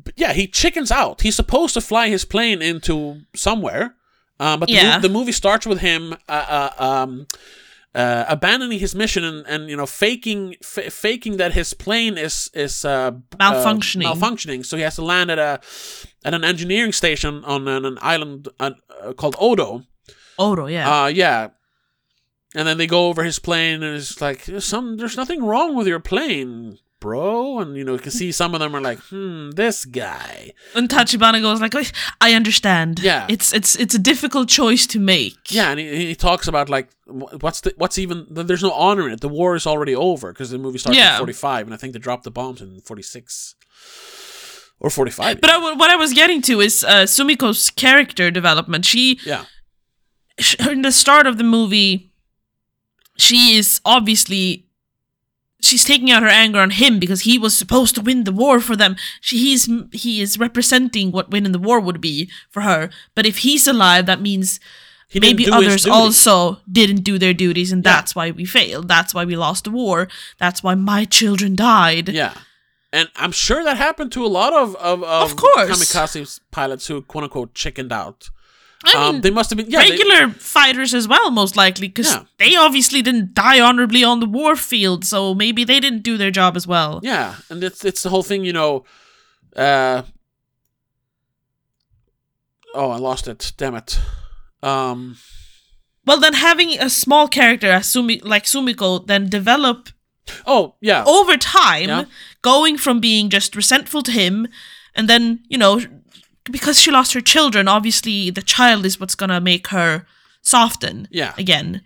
[0.04, 1.22] b- yeah, he chickens out.
[1.22, 3.96] He's supposed to fly his plane into somewhere,
[4.40, 4.96] uh, but the, Yeah.
[4.96, 7.28] mo- the movie starts with him uh, uh, um,
[7.94, 12.50] uh, abandoning his mission and, and you know faking f- faking that his plane is
[12.54, 14.04] is uh, uh, Malfunctioning.
[14.14, 14.66] malfunctioning.
[14.66, 15.60] So he has to land at a
[16.26, 18.50] at an engineering station on an, an island
[19.16, 19.84] called Odo.
[20.38, 21.04] Odo, yeah.
[21.04, 21.48] Uh, yeah.
[22.54, 25.88] And then they go over his plane, and it's like, some, there's nothing wrong with
[25.88, 27.60] your plane, bro.
[27.60, 30.52] And you know, you can see some of them are like, hmm, this guy.
[30.74, 31.76] and Tachibana goes like,
[32.20, 33.00] I understand.
[33.00, 33.28] Yeah.
[33.30, 35.52] It's it's it's a difficult choice to make.
[35.52, 36.88] Yeah, and he, he talks about like,
[37.44, 38.26] what's the, what's even?
[38.30, 39.22] There's no honor in it.
[39.22, 41.14] The war is already over because the movie starts Yeah.
[41.14, 43.56] in 45, and I think they dropped the bombs in 46
[44.80, 45.42] or 45.
[45.42, 48.84] But I, what I was getting to is uh, Sumiko's character development.
[48.86, 49.46] She yeah,
[50.40, 52.12] sh- in the start of the movie,
[53.18, 54.66] she is obviously
[55.66, 58.60] she's taking out her anger on him because he was supposed to win the war
[58.60, 58.96] for them.
[59.22, 62.90] She, he's he is representing what winning the war would be for her.
[63.16, 64.60] But if he's alive, that means
[65.10, 67.92] he maybe others also didn't do their duties, and Yeah.
[67.94, 68.88] that's why we failed.
[68.88, 70.08] That's why we lost the war.
[70.40, 72.10] That's why my children died.
[72.10, 72.34] Yeah.
[72.92, 75.70] And I'm sure that happened to a lot of of, of, Of course.
[75.70, 78.30] kamikaze pilots who quote unquote chickened out.
[78.84, 81.88] I um, mean, they must have been yeah, they- regular fighters as well, most likely,
[81.88, 82.24] because Yeah.
[82.38, 86.32] they obviously didn't die honorably on the war field, so maybe they didn't do their
[86.32, 87.00] job as well.
[87.04, 88.84] Yeah, and it's it's the whole thing, you know.
[89.56, 90.04] Uh,
[92.74, 93.54] oh, I lost it.
[93.58, 94.00] Damn it.
[94.62, 95.18] Um,
[96.06, 99.90] Well, then having a small character as Sumi, like Sumiko, then develop
[100.46, 102.06] oh yeah, over time, Yeah.
[102.42, 104.48] going from being just resentful to him,
[104.94, 105.82] and then you know,
[106.52, 110.06] because she lost her children, obviously the child is what's gonna make her
[110.42, 111.82] soften yeah, again,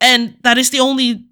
[0.00, 1.24] and that is the only.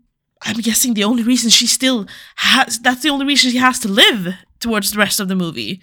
[0.42, 2.78] I'm guessing the only reason she still has.
[2.78, 5.80] That's the only reason she has to live towards the rest of the movie.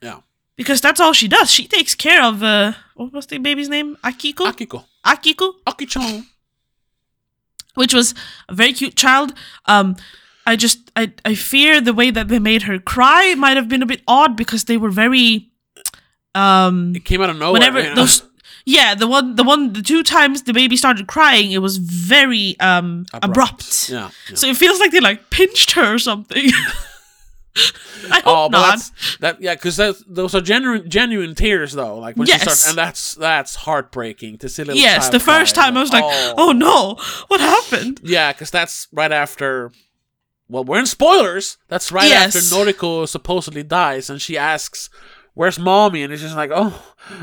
[0.00, 0.20] yeah.
[0.56, 1.50] Because that's all she does.
[1.50, 3.96] She takes care of uh, what was the baby's name?
[4.04, 4.44] Akiko.
[4.52, 5.54] Akiko, Akiko.
[5.66, 6.26] Aki-chan.
[7.74, 8.14] which was
[8.48, 9.32] a very cute child.
[9.66, 9.96] Um,
[10.46, 13.82] I just I I fear the way that they made her cry might have been
[13.82, 15.48] a bit odd because they were very
[16.34, 17.52] um It came out of nowhere.
[17.60, 17.94] whenever you know?
[17.96, 18.22] those
[18.64, 22.56] yeah the one the one the two times the baby started crying it was very
[22.60, 24.10] um abrupt, Yeah.
[24.28, 24.34] yeah.
[24.36, 26.50] so it feels like they like pinched her or something.
[28.10, 28.80] I hope Oh, not.
[29.20, 29.40] that.
[29.42, 29.76] Yeah, because
[30.08, 31.98] those are genuine, genuine tears, though.
[31.98, 32.42] Like when she Yes.
[32.42, 34.80] starts, and that's that's heartbreaking to see little.
[34.80, 35.64] Yes, the first cry.
[35.64, 36.04] time I was like,
[36.38, 36.96] "Oh no,
[37.28, 39.70] what happened?" Yeah, because that's right after.
[40.48, 41.58] Well, we're in spoilers.
[41.68, 42.34] That's right Yes.
[42.34, 44.88] after Noriko supposedly dies, and she asks,
[45.34, 46.72] "Where's mommy?" And it's just like, "Oh,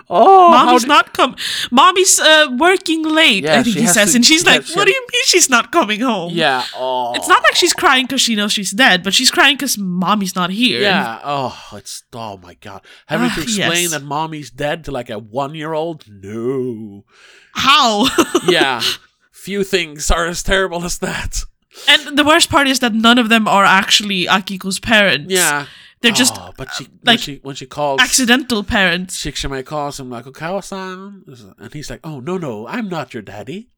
[0.10, 1.36] oh, Mommy's not come.
[1.72, 3.44] Mommy's uh, working late.
[3.44, 5.72] Yeah, I think he says, to- and she's like, "What do you mean she's not
[5.72, 6.64] coming home?" Yeah.
[6.76, 9.78] Oh, It's not like she's crying because she knows she's dead, but she's crying because
[9.78, 10.82] mommy's not here.
[10.82, 11.20] Yeah.
[11.24, 12.82] Oh, it's oh my god.
[13.08, 13.92] Having to Ah, explain yes.
[13.92, 16.06] that mommy's dead to like a one-year-old?
[16.10, 17.06] No.
[17.54, 18.08] How?
[18.48, 18.82] Yeah.
[19.32, 21.44] Few things are as terrible as that.
[21.88, 25.32] and the worst part is that none of them are actually Akiko's parents.
[25.34, 25.66] Yeah.
[26.02, 29.18] They're just Oh, but she when like, she when she calls accidental parents.
[29.22, 31.24] Shikishima calls him like Okawa-san,
[31.60, 33.70] and he's like, "Oh no, no, I'm not your daddy."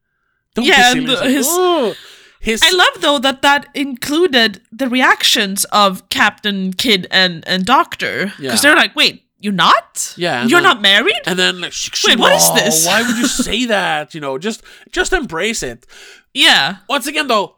[0.53, 1.95] Don't Yeah, and the- like, his- "Oh."
[2.39, 8.25] his I love though that that included the reactions of Captain Kid and and Doctor
[8.37, 8.55] because Yeah.
[8.61, 10.13] they're like, "Wait, you're not?
[10.17, 11.21] Yeah, you're then- not married?
[11.25, 11.73] and then like,
[12.05, 14.13] Wait, what is this?" Why would you say that?
[14.13, 14.61] You know, just
[14.91, 15.87] just embrace it.
[16.35, 17.55] yeah, Once again, though,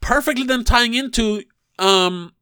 [0.00, 1.42] perfectly then tying into
[1.78, 2.32] um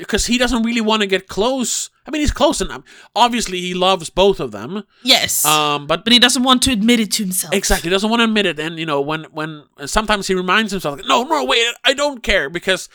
[0.00, 1.90] because he doesn't really want to get close.
[2.06, 2.82] I mean, he's close enough.
[3.14, 4.82] Obviously, he loves both of them.
[5.04, 7.54] yes, Um, but but he doesn't want to admit it to himself.
[7.54, 10.72] Exactly, he doesn't want to admit it, and you know when when sometimes he reminds
[10.72, 12.88] himself, like, no, no, wait, I don't care because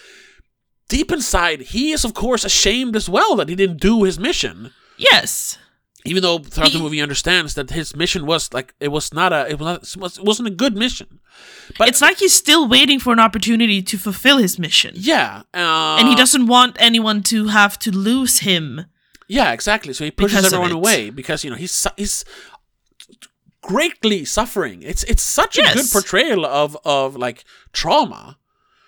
[0.89, 4.71] deep inside he is of course ashamed as well that he didn't do his mission,
[4.97, 5.57] Yes.
[6.05, 9.33] Even though throughout the movie he understands that his mission was like it was not
[9.33, 11.19] a it was not, it was- it wasn't a good mission,
[11.77, 14.93] but It's like he's still waiting for an opportunity to fulfill his mission.
[14.95, 18.85] yeah, uh, and he doesn't want anyone to have to lose him.
[19.27, 19.93] yeah, exactly.
[19.93, 22.23] So he pushes everyone away because you know he's he's
[23.61, 24.81] greatly suffering.
[24.83, 27.43] It's it's such a good portrayal of of like
[27.73, 28.37] trauma.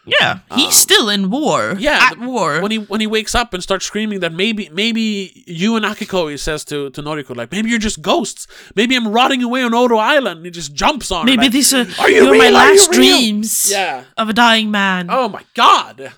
[0.07, 1.71] Yeah, he's still in war.
[1.71, 2.61] Um, Yeah, at war.
[2.61, 6.31] when he when he wakes up and starts screaming that maybe maybe you and Akiko
[6.31, 9.73] he says to to Noriko like maybe you're just ghosts maybe I'm rotting away on
[9.73, 12.41] Odo Island he just jumps on her, Maybe like, these are, Are you my real?
[12.41, 15.07] Are you last real?" dreams yeah of a dying man.
[15.09, 16.13] oh my god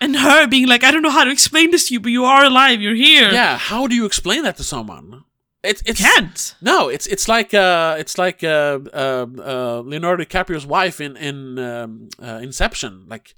[0.00, 2.24] And her being like, I don't know how to explain this to you, but you
[2.26, 2.82] are alive.
[2.82, 3.30] You're here.
[3.32, 5.24] yeah how do you explain that to someone
[5.66, 6.54] it's it's Can't.
[6.60, 11.58] no it's it's like uh it's like uh, uh, uh Leonardo DiCaprio's wife in in
[11.58, 13.34] um, uh, Inception like.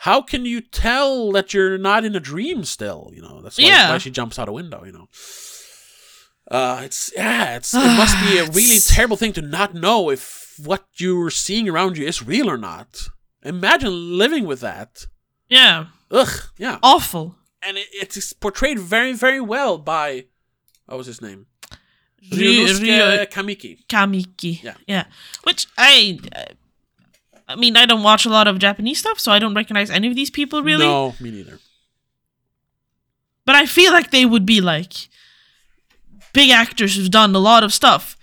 [0.00, 3.10] How can you tell that you're not in a dream still?
[3.14, 3.88] You know, that's why, Yeah.
[3.90, 5.08] why she jumps out a window, you know.
[6.50, 10.54] Uh, it's yeah, it's it must be a really terrible thing to not know if
[10.62, 13.08] what you're seeing around you is real or not.
[13.42, 15.06] Imagine living with that.
[15.48, 15.86] Yeah.
[16.10, 17.36] Ugh, yeah, Awful.
[17.62, 20.26] and it, it's portrayed very, very well by
[20.86, 21.46] what was his name?
[22.32, 23.86] Ryu- Ryunosuke Ryu- Kamiki.
[23.86, 24.62] Kamiki.
[24.62, 24.74] Yeah.
[24.86, 25.04] Yeah.
[25.44, 26.18] Which I.
[27.48, 30.08] I mean, I don't watch a lot of Japanese stuff, so I don't recognize any
[30.08, 30.84] of these people really.
[30.86, 31.60] No, me neither.
[33.44, 35.08] But I feel like they would be like
[36.32, 38.16] big actors who've done a lot of stuff.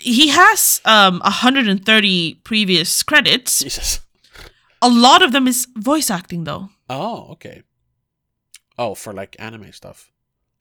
[0.00, 3.60] He has um 130 previous credits.
[3.60, 4.00] Jesus.
[4.80, 6.70] A lot of them is voice acting though.
[6.88, 7.62] Oh, okay.
[8.78, 10.10] Oh, for like anime stuff.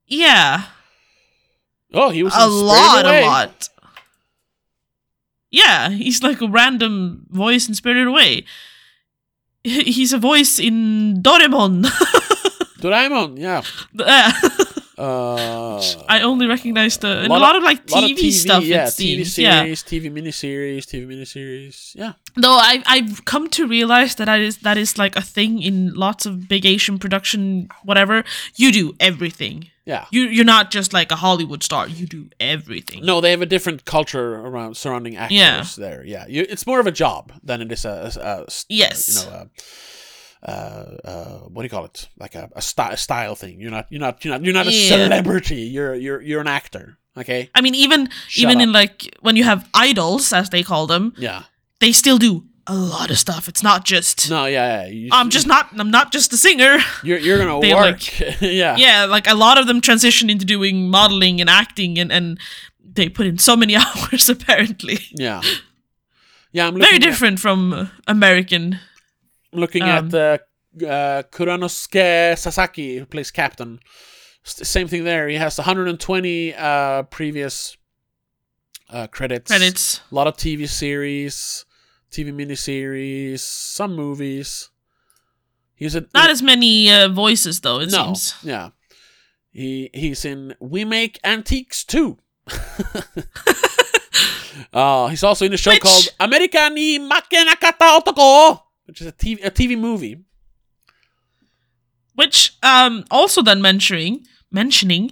[0.07, 0.63] Yeah.
[1.95, 3.23] Oh, he was A lot, Away.
[3.23, 3.69] a lot.
[5.49, 8.43] Yeah, he's like a random voice in Spirited Away.
[9.63, 11.85] He's a voice in Doraemon.
[12.83, 13.63] Doraemon, yeah.
[13.93, 14.31] Yeah.
[14.97, 18.63] Uh, I only recognize the a lot lot, of- of, like TV, TV stuff.
[18.63, 19.37] yeah, it TV seems.
[19.37, 19.61] Yeah.
[19.61, 21.93] series, TV miniseries, TV miniseries.
[21.95, 25.61] Yeah, Though I I've come to realize that that is that is like a thing
[25.61, 28.23] in lots of big Asian production whatever.
[28.55, 29.69] You do everything.
[29.85, 30.05] yeah.
[30.11, 31.87] You you're not just like a Hollywood star.
[31.87, 33.05] You do everything.
[33.05, 35.63] No, they have a different culture around surrounding actors Yeah.
[35.77, 36.03] there.
[36.05, 38.45] Yeah, you, it's more of a job than it is a.
[38.69, 39.25] Yes.
[39.25, 39.47] you know, a,
[40.43, 42.09] uh, uh, what do you call it?
[42.19, 43.59] Like a, a, sty- a style thing.
[43.59, 44.89] You're not, you're not, you're not, you're not a Yeah.
[44.89, 45.61] celebrity.
[45.61, 46.97] You're, you're, you're an actor.
[47.17, 47.49] Okay.
[47.55, 48.63] I mean, even Shut even up.
[48.63, 51.43] in like when you have idols, as they call them, Yeah.
[51.79, 53.47] they still do a lot of stuff.
[53.47, 54.45] It's not just No.
[54.45, 54.83] Yeah.
[54.83, 54.87] yeah.
[54.89, 56.77] You, I'm just not I'm not just a singer.
[57.03, 58.01] You're, you're gonna work.
[58.41, 58.75] yeah.
[58.75, 62.37] Yeah, like a lot of them transition into doing modeling and acting, and and
[62.83, 64.97] they put in so many hours apparently.
[65.11, 65.41] Yeah.
[66.51, 66.67] Yeah.
[66.67, 68.79] I'm Very at- different from uh, American.
[69.55, 70.41] Looking Um, at the
[70.87, 73.79] uh, Kuranosuke Sasaki, who plays Captain.
[74.45, 75.27] S- same thing there.
[75.27, 77.77] He has 120 uh, previous
[78.89, 79.49] uh, credits.
[79.49, 80.01] Credits.
[80.11, 81.65] A lot of TV series,
[82.11, 84.69] TV miniseries, some movies.
[85.75, 87.79] He's a Not as many uh, voices though.
[87.79, 88.35] It no, seems.
[88.43, 88.69] yeah.
[89.51, 92.17] He he's in We Make Antiques too.
[94.73, 99.11] uh, he's also in a show Which- called America ni Makenakatta Otoko, which is a
[99.11, 100.17] TV a TV movie.
[102.15, 105.11] Which um also then mentioning mentioning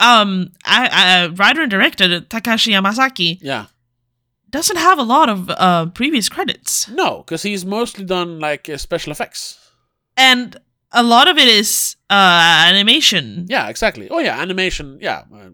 [0.00, 3.66] um I, I, writer and director Takashi Yamazaki Yeah.
[4.50, 8.76] doesn't have a lot of uh previous credits, No, because he's mostly done like uh,
[8.78, 9.58] special effects.
[10.16, 10.56] and
[10.92, 13.46] a lot of it is uh animation.
[13.48, 14.08] Yeah, exactly.
[14.10, 14.98] Oh yeah, animation.
[15.02, 15.50] Yeah, uh,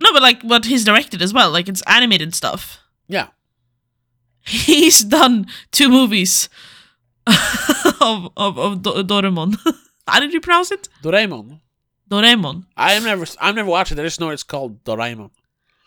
[0.00, 1.50] No, but like what he's directed as well.
[1.50, 2.78] Like it's animated stuff.
[3.08, 3.28] yeah.
[4.46, 6.48] He's done two movies
[8.00, 9.56] of of, of Do- Doraemon.
[10.06, 10.88] How did you pronounce it?
[11.02, 11.60] Doraemon.
[12.08, 12.66] Doraemon.
[12.76, 13.98] I've never, I've never watched it.
[13.98, 15.30] I just know it's called Doraemon.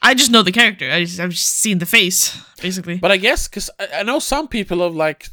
[0.01, 0.89] I just know the character.
[0.91, 2.97] I just, I've just seen the face, basically.
[2.97, 5.29] But I guess because I, I know some people have like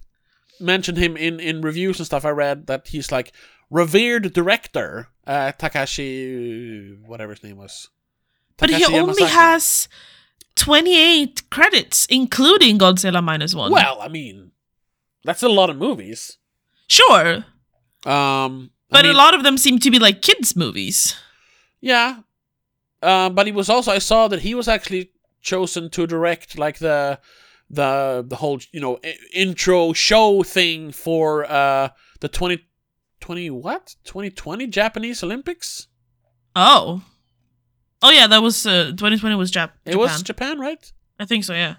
[0.60, 2.24] mentioned him in in reviews and stuff.
[2.24, 3.32] I read that he's like
[3.70, 7.88] revered director uh, Takashi, whatever his name was.
[8.56, 9.88] But he Takashi only has
[10.56, 13.70] 28 credits, including Godzilla Minus One.
[13.70, 14.50] Well, I mean,
[15.24, 16.38] that's a lot of movies.
[16.88, 17.44] sure.
[18.04, 21.16] Um, I But mean, a lot of them seem to be like kids' movies.
[21.80, 22.20] Yeah.
[23.02, 26.78] Uh, but he was also I saw that he was actually chosen to direct like
[26.78, 27.18] the
[27.68, 31.88] the the whole you know i- intro show thing for uh
[32.20, 32.58] the 20
[33.20, 35.88] 20 what 2020 Japanese Olympics.
[36.54, 37.02] Oh.
[38.02, 39.92] Oh, yeah, that was uh, 2020 was Jap- Japan.
[39.94, 40.92] It was Japan, right?
[41.18, 41.76] I think so, yeah.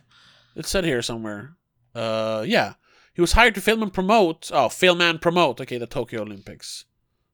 [0.55, 1.55] It said here somewhere.
[1.93, 2.74] Uh, yeah.
[3.13, 4.49] He was hired to film and promote.
[4.53, 5.61] Oh, film and promote.
[5.61, 6.86] Okay, the Tokyo Olympics.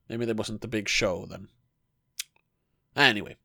[0.10, 1.48] Maybe that wasn't the big show then.
[2.96, 3.38] Anyway.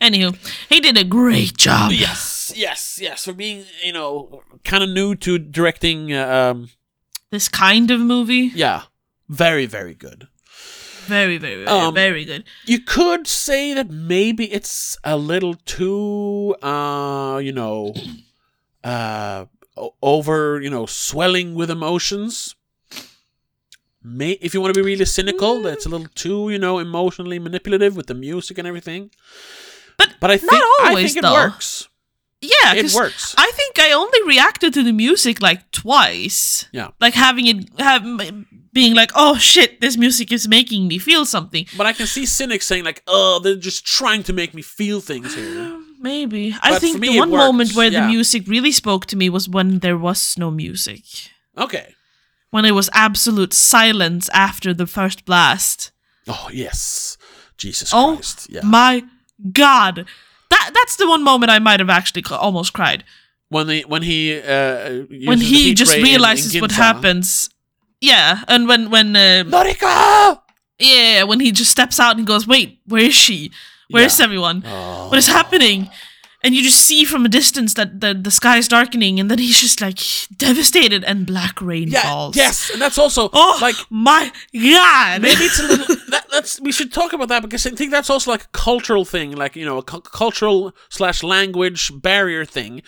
[0.00, 0.36] Anywho,
[0.68, 1.90] he did a great job.
[1.92, 3.24] Yes, yes, yes.
[3.24, 6.12] For being, you know, kind of new to directing.
[6.12, 6.68] uh, Um,
[7.30, 8.52] This kind of movie.
[8.54, 8.82] yeah,
[9.28, 10.28] very, very good.
[11.06, 12.44] Very, very, very, Um, very good.
[12.66, 17.94] You could say that maybe it's a little too, uh, you know,
[18.82, 19.46] uh,
[20.02, 22.54] over, you know, swelling with emotions.
[24.02, 27.38] May if you want to be really cynical, that's a little too, you know, emotionally
[27.38, 29.10] manipulative with the music and everything.
[29.96, 31.32] But But I think I always, think it though.
[31.32, 31.88] works.
[32.42, 33.34] Yeah, it works.
[33.38, 36.66] I think I only reacted to the music like twice.
[36.72, 36.90] Yeah.
[37.00, 38.04] Like having it have
[38.74, 42.26] being like, "Oh shit, this music is making me feel something." But I can see
[42.26, 46.54] cynics saying like, "Oh, they're just trying to make me feel things here." Maybe.
[46.62, 48.02] I think the one moment where yeah.
[48.02, 51.02] the music really spoke to me was when there was no music.
[51.56, 51.94] Okay.
[52.50, 55.92] When it was absolute silence after the first blast.
[56.28, 57.16] Oh yes,
[57.56, 58.48] Jesus Oh Christ.
[58.50, 58.62] Yeah.
[58.64, 59.04] my
[59.52, 60.04] god.
[60.50, 63.04] That that's the one moment I might have actually ca- almost cried.
[63.48, 67.48] when he when he uh, when he just ray in- in realizes what happens.
[68.10, 70.40] Yeah, and when when uh, Noriko.
[70.78, 73.50] yeah, when he just steps out and goes, "Wait, where is she?
[73.90, 74.24] Where is Yeah.
[74.26, 74.62] everyone?
[74.66, 75.08] Oh.
[75.08, 75.88] What is happening?"
[76.44, 79.38] And you just see from a distance that the the sky is darkening, and then
[79.38, 79.98] he's just like
[80.36, 82.02] devastated, and black rain Yeah.
[82.02, 82.36] falls.
[82.36, 85.22] Yes, and that's also Oh like my god!
[85.22, 85.96] maybe it's a little.
[86.12, 89.04] that, that's we should talk about that because I think that's also like a cultural
[89.06, 92.82] thing, like you know, a cu- cultural slash language barrier thing,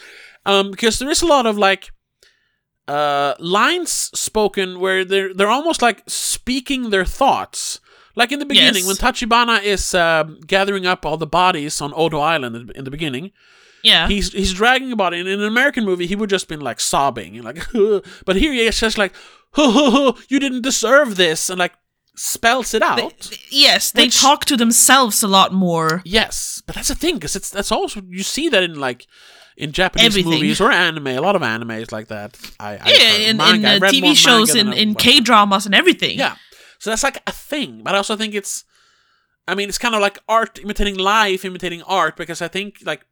[0.45, 1.91] um, because there is a lot of like
[2.89, 7.81] uh lines spoken where they're they're almost like speaking their thoughts.
[8.15, 8.87] Like in the beginning, Yes.
[8.87, 13.33] when Tachibana is um gathering up all the bodies on Odo Island in- the beginning,
[13.83, 15.19] yeah, he's he's dragging a body.
[15.21, 17.59] And in an American movie, he would just been like sobbing, and like.
[18.25, 19.13] but here he is just like,
[19.53, 21.75] "Huh, huh, huh, "You didn't deserve this," and like
[22.15, 23.31] spells it out.
[23.51, 26.01] yes, they Which- talk to themselves a lot more.
[26.07, 29.07] yes, but that's the thing because it's that's also you see that in like
[29.57, 30.33] in Japanese Everything.
[30.33, 31.07] movies or anime.
[31.07, 32.37] A lot of anime is like that.
[32.61, 36.19] I, I Yeah, in, manga, uh, more TV shows, manga in, K dramas, and everything.
[36.19, 36.37] Yeah.
[36.79, 37.83] So that's like a thing.
[37.83, 38.65] But I also think it's
[39.49, 43.07] I mean, it's kind of like art imitating life, imitating art, because I think like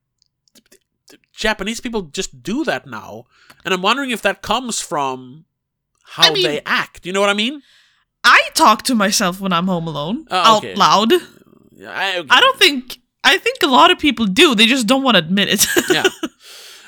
[1.33, 3.25] Japanese people just do that now.
[3.65, 5.45] And I'm wondering if that comes from
[6.05, 7.07] how I mean- they act.
[7.07, 7.63] You know what I mean?
[8.27, 10.73] I talk to myself when I'm home alone Oh, okay.
[10.73, 11.13] out loud.
[11.73, 12.99] Yeah, I, I don't think.
[13.23, 14.55] I think a lot of people do.
[14.55, 15.67] They just don't want to admit it.
[15.91, 16.05] yeah.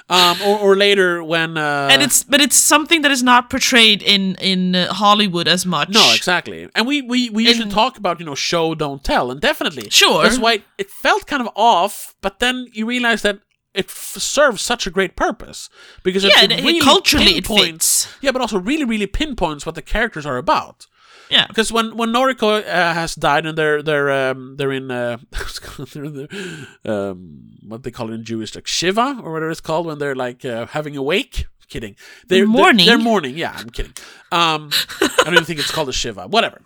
[0.09, 4.03] Um, or, or later when uh, and it's but it's something that is not portrayed
[4.05, 5.89] in in uh, Hollywood as much.
[5.89, 6.69] No, exactly.
[6.77, 9.91] And we we, we usually talk about, you know, show don't tell, and definitely.
[9.91, 10.23] Sure.
[10.23, 13.41] That's why it felt kind of off, but then you realize that
[13.75, 15.69] it f- serves such a great purpose
[16.05, 18.07] because Yeah, it, it- really culturally it fits.
[18.21, 20.87] Yeah, but also really really pinpoints what the characters are about.
[21.31, 21.47] Yeah.
[21.49, 25.19] Because when when Noriko uh, has died and they're they're um, they're in uh,
[25.93, 29.61] they're in the, um, what they call it in Jewish like Shiva or whatever it's
[29.61, 31.47] called when they're like uh, having a wake.
[31.69, 31.97] Kidding.
[32.29, 32.87] They're they're- Mourning.
[32.87, 33.37] They're, mourning.
[33.37, 33.93] Yeah, I'm kidding.
[34.31, 34.71] Um,
[35.01, 36.29] I don't even think it's called a Shiva.
[36.29, 36.63] Whatever.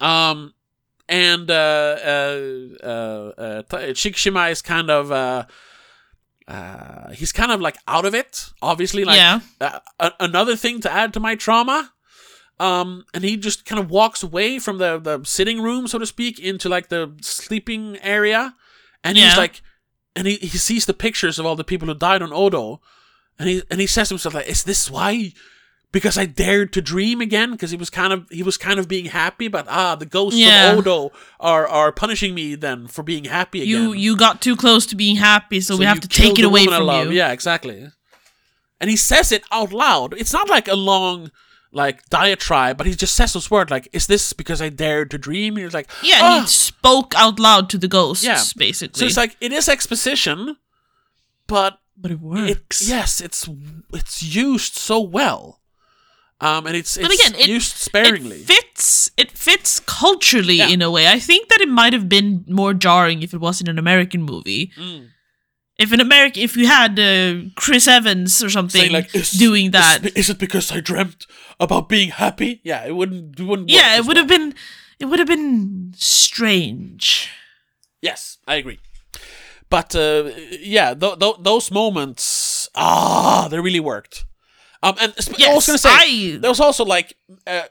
[0.00, 0.52] Um,
[1.08, 1.54] and uh,
[2.04, 2.08] uh,
[2.84, 3.62] uh, uh,
[3.94, 5.44] Shikishima is kind of uh,
[6.46, 8.50] uh, he's kind of like out of it.
[8.60, 9.40] Obviously, like Yeah.
[9.60, 11.92] uh, a- another thing to add to my trauma.
[12.58, 16.06] Um, and he just kind of walks away from the the sitting room, so to
[16.06, 18.54] speak, into like the sleeping area,
[19.04, 19.60] and he's like,
[20.14, 22.80] and he, he sees the pictures of all the people who died on Odo,
[23.38, 25.32] and he and he says to himself like, "Is this why?"
[25.92, 28.88] Because I dared to dream again, because he was kind of he was kind of
[28.88, 30.72] being happy, but ah, the ghosts Yeah.
[30.72, 33.70] of Odo are are punishing me then for being happy again.
[33.70, 36.64] You you got too close to being happy, so, we have to take it away
[36.66, 37.10] from you.
[37.12, 37.88] Yeah, exactly.
[38.80, 40.14] And he says it out loud.
[40.14, 41.30] It's not like a long
[41.76, 45.18] like diatribe, but he just says those words like, "Is this because I dared to
[45.18, 48.42] dream?" And he's like, Yeah, "Ah." he spoke out loud to the ghosts, Yeah.
[48.56, 48.98] basically.
[48.98, 50.56] So it's like it is exposition,
[51.46, 52.88] but but it it, works.
[52.88, 53.48] yes, it's
[53.92, 55.60] it's used so well.
[56.38, 58.40] Um, and it's, it's But again, it- used sparingly.
[58.40, 59.10] It fits.
[59.16, 60.68] It fits culturally Yeah.
[60.68, 61.08] in a way.
[61.08, 64.22] I think that it might have been more jarring if it was in an American
[64.22, 64.70] movie.
[64.76, 65.08] Mm.
[65.78, 70.04] If in America, if you had uh, Chris Evans or something like, is, doing that,
[70.06, 71.26] Is, is it because I dreamt
[71.60, 72.60] about being happy?
[72.64, 73.38] Yeah, it wouldn't.
[73.38, 73.68] It wouldn't.
[73.70, 74.24] work yeah, it would well.
[74.24, 74.54] have been.
[74.98, 77.28] It would have been strange.
[78.00, 78.78] Yes, I agree.
[79.68, 84.24] But uh, yeah, th- th- those moments, ah, they really worked.
[84.82, 87.16] Um, and sp- I was gonna say I- there was also like
[87.46, 87.62] uh,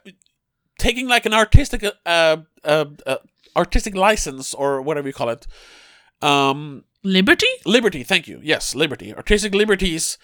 [0.77, 3.17] taking like an artistic, uh, uh, uh,
[3.55, 5.47] artistic license or whatever you call it.
[6.21, 7.47] Um, Liberty?
[7.65, 8.39] liberty, thank you.
[8.43, 10.17] Yes, liberty, artistic liberties.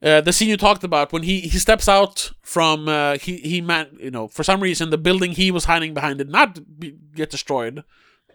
[0.00, 3.60] Uh, the scene you talked about when he, he steps out from uh, he he
[3.60, 6.94] man you know for some reason the building he was hiding behind did not be,
[7.16, 7.82] get destroyed,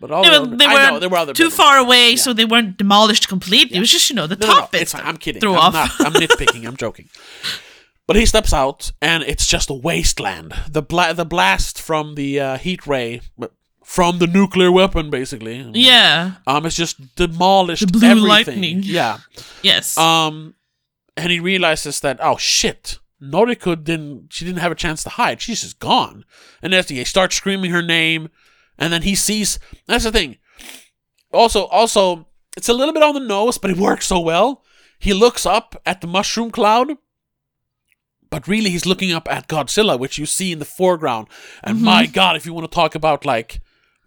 [0.02, 1.56] but all They the were, they I were, know, there were too buildings.
[1.56, 3.78] far away, so they weren't demolished completely.
[3.78, 5.04] It was just you know the No, no, no, it's fine.
[5.06, 5.42] I'm kidding.
[5.46, 5.74] I'm off.
[5.74, 5.90] not.
[6.06, 6.68] I'm nitpicking.
[6.68, 7.08] I'm joking.
[8.08, 10.54] But he steps out, and it's just a wasteland.
[10.70, 13.22] The bla- the blast from the uh, heat ray,
[13.84, 15.58] from the nuclear weapon, basically.
[15.74, 16.36] yeah.
[16.48, 18.28] Um, it's just demolished The blue everything.
[18.28, 18.80] lightning.
[18.84, 19.18] Yeah.
[19.62, 19.98] Yes.
[19.98, 20.56] Um,
[21.18, 24.28] and he realizes that oh shit, Noriko didn't.
[24.34, 25.42] She didn't have a chance to hide.
[25.42, 26.26] She's just gone.
[26.62, 28.30] And as he starts screaming her name,
[28.78, 29.60] and then he sees.
[29.88, 30.38] That's the thing.
[31.32, 32.28] Also, also,
[32.58, 34.64] it's a little bit on the nose, but it works so well.
[35.00, 36.94] He looks up at the mushroom cloud,
[38.30, 41.28] but really he's looking up at Godzilla, which you see in the foreground.
[41.64, 43.60] And my God, if you want to talk about like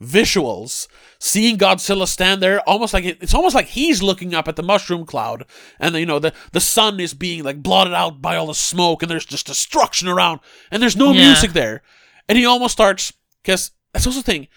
[0.03, 0.89] visuals,
[1.19, 4.63] seeing Godzilla stand there, almost like it, it's almost like he's looking up at the
[4.63, 5.45] mushroom cloud,
[5.81, 9.03] and you know the the sun is being like blotted out by all the smoke,
[9.03, 10.41] and there's just destruction around,
[10.71, 11.27] and there's no Yeah.
[11.27, 11.83] music there,
[12.29, 14.49] and he almost starts because that's also the thing.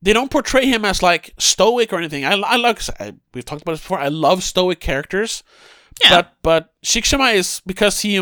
[0.00, 2.24] They don't portray him as like stoic or anything.
[2.24, 3.98] I, I like I, we've talked about this before.
[3.98, 5.42] I love stoic characters,
[6.04, 6.10] yeah.
[6.22, 8.14] but but Shikishima is because he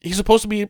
[0.00, 0.68] he's supposed to be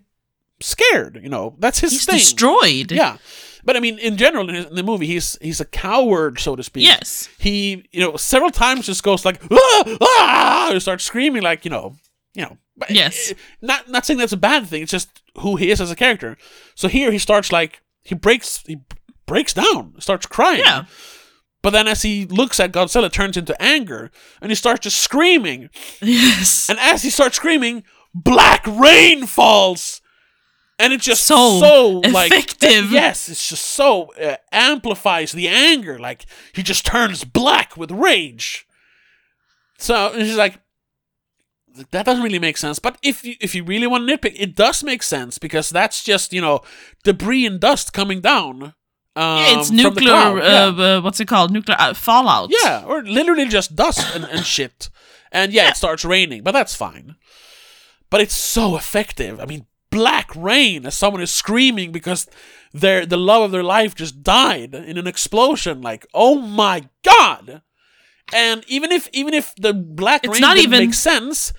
[0.60, 1.20] scared.
[1.22, 2.16] You know that's his He's thing.
[2.16, 2.92] destroyed.
[2.92, 3.18] Yeah,
[3.64, 6.84] but I mean, in general, in, the movie, he's he's a coward, so to speak.
[6.84, 7.28] Yes.
[7.38, 11.70] He, you know, several times just goes like, ah, ah, and starts screaming like, you
[11.70, 11.96] know,
[12.34, 12.58] you know.
[12.88, 13.32] Yes.
[13.60, 14.82] Not not saying that's a bad thing.
[14.82, 16.36] It's just who he is as a character.
[16.74, 18.80] So here he starts like he breaks he
[19.26, 20.62] breaks down, starts crying.
[20.64, 20.84] Yeah.
[21.62, 24.10] But then as he looks at Godzilla, it turns into anger,
[24.40, 25.70] and he starts just screaming.
[26.02, 26.68] Yes.
[26.68, 30.01] And as he starts screaming, black rain falls.
[30.82, 32.90] And it just So so, like effective.
[32.90, 35.98] yes, it's just so uh, amplifies the anger.
[35.98, 38.66] Like he just turns black with rage.
[39.78, 40.58] So and she's like,
[41.90, 42.78] that doesn't really make sense.
[42.78, 46.04] But if you, if you really want to nitpick, it does make sense because that's
[46.04, 46.60] just you know
[47.04, 48.74] debris and dust coming down.
[49.14, 50.08] Um, Yeah, it's nuclear.
[50.08, 50.36] cloud.
[50.38, 50.64] Yeah.
[50.64, 51.50] Uh, uh, what's it called?
[51.52, 52.50] Nuclear uh, fallout.
[52.62, 54.88] Yeah, or literally just dust and, and shit.
[55.30, 57.16] And yeah, it starts raining, but that's fine.
[58.10, 59.40] But it's so effective.
[59.40, 62.26] I mean, black rain as someone is screaming because
[62.72, 65.80] their the love of their life just died in an explosion.
[65.82, 67.62] Like, oh my god!
[68.32, 71.52] And even if even if the black It's rain not didn't even- make sense,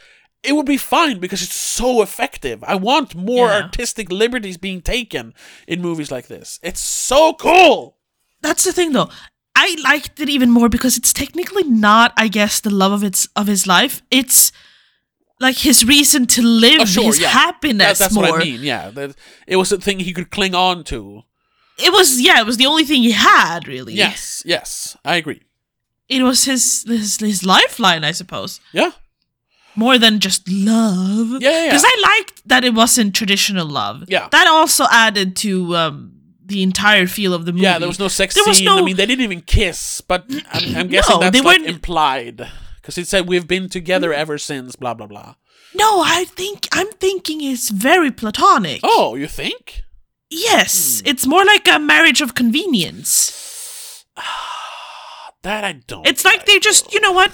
[0.44, 2.64] it would be fine because it's so effective.
[2.64, 3.62] I want more Yeah.
[3.64, 5.34] artistic liberties being taken
[5.68, 6.60] in movies like this.
[6.64, 7.98] It's so cool.
[8.42, 9.10] That's the thing, though.
[9.56, 13.28] I liked it even more because it's technically not, I guess, the love of its
[13.36, 14.02] of his life.
[14.10, 14.52] It's
[15.44, 17.30] like his reason to live, Oh, sure, his yeah.
[17.30, 18.24] happiness That- that's more.
[18.32, 18.62] what I mean.
[18.64, 19.16] Yeah, that
[19.46, 21.24] it was a thing he could cling on to.
[21.78, 23.94] It was, yeah, it was the only thing he had, really.
[23.94, 25.42] Yes, yes, I agree.
[26.08, 28.60] It was his his, his lifeline, I suppose.
[28.74, 28.92] Yeah,
[29.76, 31.42] More than just love.
[31.42, 31.66] Yeah, yeah, yeah.
[31.70, 34.04] Because I liked that it wasn't traditional love.
[34.08, 34.28] Yeah.
[34.32, 36.12] That also added to um,
[36.46, 37.64] the entire feel of the movie.
[37.64, 37.80] yeah.
[37.80, 38.66] There was no sex There was scene.
[38.70, 41.58] no- I mean, they didn't even kiss, but I'm, I'm guessing No, that's they like
[41.58, 42.38] weren't- implied
[42.84, 44.76] because it said we've been together ever since.
[44.76, 45.36] Blah blah blah.
[45.74, 48.82] No, I think I'm thinking it's very platonic.
[48.84, 49.82] Oh, you think?
[50.30, 51.08] Yes, Hmm.
[51.08, 54.06] it's more like a marriage of convenience.
[55.44, 56.08] That I don't.
[56.08, 57.34] It's like they just, you know what?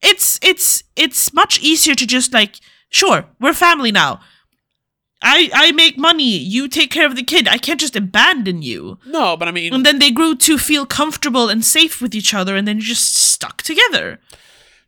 [0.00, 2.56] It's it's it's much easier to just like,
[2.88, 4.20] sure, we're family now.
[5.20, 7.46] I I make money, you take care of the kid.
[7.48, 8.98] I can't just abandon you.
[9.04, 12.32] no, but I mean, And then they grew to feel comfortable and safe with each
[12.32, 14.20] other and then you just stuck together.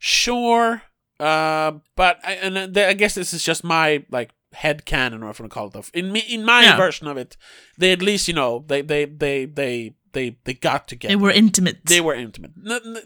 [0.03, 0.83] Sure.
[1.21, 5.29] Uh, but I, and uh, I guess this is just my like head canon or
[5.29, 5.91] what you call it.
[5.95, 6.77] In me, in my Yeah.
[6.77, 7.37] version of it,
[7.79, 11.13] they at least you know they they they they they they got together.
[11.13, 11.87] They were intimate.
[11.87, 12.51] They were intimate.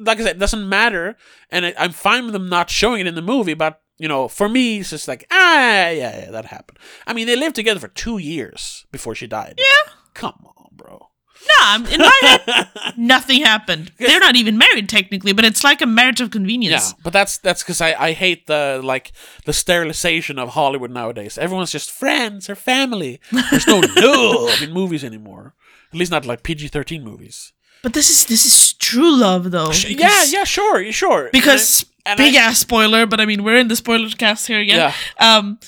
[0.01, 1.17] Like I said, it doesn't matter,
[1.51, 3.55] and I, I'm fine with them not showing it in the movie.
[3.55, 5.91] But you know, for me, it's just like ah, yeah,
[6.25, 6.79] yeah, that happened.
[7.07, 9.57] I mean, they lived together for two years before she died.
[9.59, 9.93] Yeah.
[10.15, 11.11] come on, bro.
[11.61, 13.93] Nah, in my head, nothing happened.
[13.99, 16.91] They're not even married technically, but it's like a marriage of convenience.
[16.91, 19.13] Yeah, but that's that's because I, I hate the like
[19.45, 21.39] the sterilization of Hollywood nowadays.
[21.39, 23.21] Everyone's just friends or family.
[23.51, 25.55] There's no love in movies anymore.
[25.93, 27.53] At least not like PG thirteen movies.
[27.83, 29.71] But this is this is true love though.
[29.73, 31.29] Yeah, yeah, sure, sure.
[31.33, 34.59] Because And I- big ass spoiler, but I mean we're in the spoiler cast here
[34.61, 34.79] again.
[34.79, 34.93] Yeah.
[35.39, 35.59] Um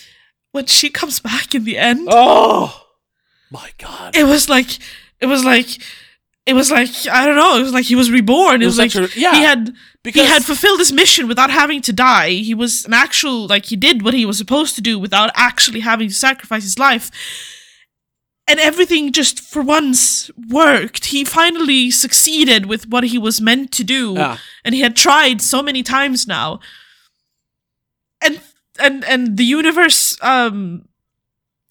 [0.51, 2.87] when she comes back in the end, Oh
[3.51, 4.17] my god.
[4.17, 4.79] it was like
[5.21, 5.69] it was like
[6.47, 8.63] it was like I don't know, it was like he was reborn.
[8.63, 11.29] It, It was, was like a- yeah, he had because- he had fulfilled his mission
[11.29, 12.31] without having to die.
[12.31, 15.81] He was an actual like he did what he was supposed to do without actually
[15.81, 17.11] having to sacrifice his life.
[18.51, 21.07] And everything just for once worked.
[21.07, 24.15] He finally succeeded with what he was meant to do.
[24.17, 24.39] Yeah.
[24.65, 26.61] And he had tried so many times now.
[28.23, 28.41] And
[28.81, 30.89] and and the universe um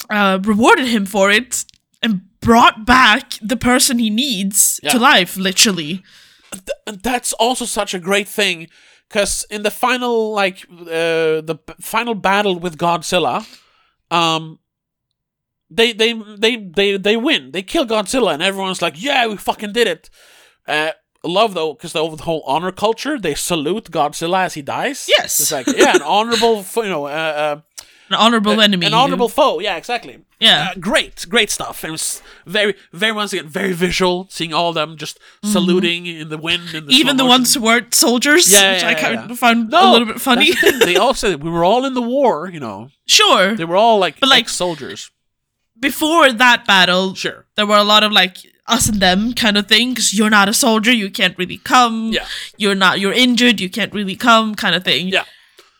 [0.10, 1.66] uh rewarded him for it
[2.04, 4.92] and brought back the person he needs Yeah.
[4.94, 6.04] to life, literally.
[6.88, 8.68] and that's also such a great thing
[9.10, 13.36] because in the final like uh, the b- final battle with godzilla
[14.12, 14.58] um
[15.70, 19.74] they they they they they win they kill godzilla and everyone's like yeah we fucking
[19.74, 20.10] did it
[20.68, 20.92] uh
[21.24, 25.40] love though because the, the whole honor culture they salute godzilla as he dies Yes.
[25.42, 27.60] it's like yeah an honorable you know uh,
[28.10, 28.86] An honorable uh, enemy.
[28.86, 30.70] an honorable foe yeah exactly Yeah.
[30.72, 31.84] uh, great, great stuff.
[31.84, 34.28] And it was very, very once again very visual.
[34.30, 37.02] Seeing all of them just saluting in the wind and the Mm-hmm.
[37.02, 37.30] Even the motion.
[37.40, 39.32] ones who weren't soldiers, Yeah, which yeah, I yeah, kind yeah.
[39.32, 40.52] of found No, a little bit funny.
[40.52, 40.82] the.
[40.86, 42.50] They all said we were all in the war.
[42.54, 43.56] You know, sure.
[43.56, 45.10] they were all like, But, like- soldiers.
[45.80, 47.46] Before that battle, Sure.
[47.56, 48.38] there were a lot of like
[48.68, 52.12] us and them kind of thing because you're not a soldier, you can't really come.
[52.14, 52.26] Yeah.
[52.58, 53.00] You're not.
[53.00, 55.08] You're injured, you can't really come, kind of thing.
[55.10, 55.26] Yeah.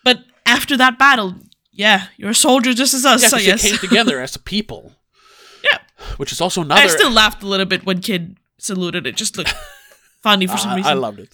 [0.04, 1.34] But after that battle,
[1.78, 3.62] yeah, you're a soldier just as us, Yeah, I 'cause they guess.
[3.62, 4.82] came together as a people,
[5.64, 5.78] yeah.
[6.18, 6.82] which is also another.
[6.82, 9.06] I still laughed a little bit when Kid saluted.
[9.06, 9.54] It just looked
[10.22, 10.90] funny for some I- reason.
[10.90, 11.32] I loved it.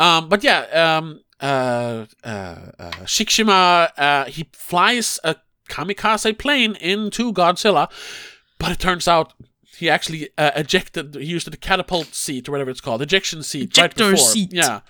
[0.00, 2.28] Um, but yeah, um, uh, uh,
[2.78, 5.36] uh, Shikishima, uh, he flies a
[5.68, 7.90] kamikaze plane into Godzilla,
[8.58, 9.34] but it turns out
[9.76, 11.14] he actually uh, ejected.
[11.14, 14.26] He used the catapult seat or whatever it's called, ejection seat, Ejector right before.
[14.32, 14.52] seat.
[14.52, 14.80] Yeah,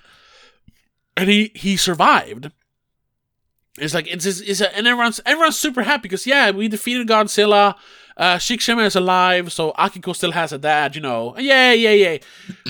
[1.16, 2.50] and he he survived.
[3.78, 7.06] It's like it's it's, it's a, and everyone's everyone's super happy because yeah, we defeated
[7.08, 7.74] Godzilla.
[8.16, 11.36] Uh, Shikishima is alive, so Akiko still has a dad, you know.
[11.38, 12.18] Yeah, yeah, yeah.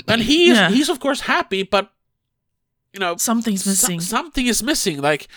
[0.07, 0.69] And he's Yeah.
[0.69, 1.91] he's of course happy, but
[2.93, 3.99] you know Something's so- missing.
[3.99, 5.01] something is missing.
[5.01, 5.27] Like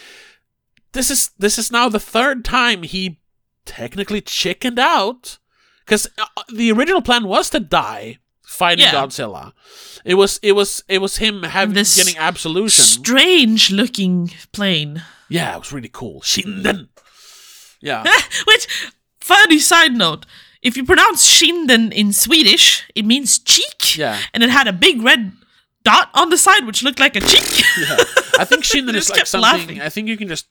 [0.93, 3.21] this is this is now the third time he
[3.65, 5.39] technically chickened out
[5.87, 6.07] because
[6.53, 8.19] the original plan was to die
[8.53, 8.93] fighting Yeah.
[8.93, 9.53] Godzilla.
[10.05, 12.85] It was it was it was him having This getting absolution.
[12.85, 15.03] Strange looking plane.
[15.29, 16.21] yeah, it was really cool.
[16.21, 16.89] Shinden.
[17.81, 18.05] Yeah.
[18.47, 20.27] Which, funny side note,
[20.63, 23.97] if you pronounce Shinden in Swedish, it means cheek.
[23.97, 24.19] Yeah.
[24.33, 25.33] And it had a big red
[25.85, 27.65] dot on the side, which looked like a cheek.
[27.79, 27.97] yeah.
[28.39, 29.41] I think Shinden is like something.
[29.61, 29.81] laughing.
[29.81, 30.47] I think you can just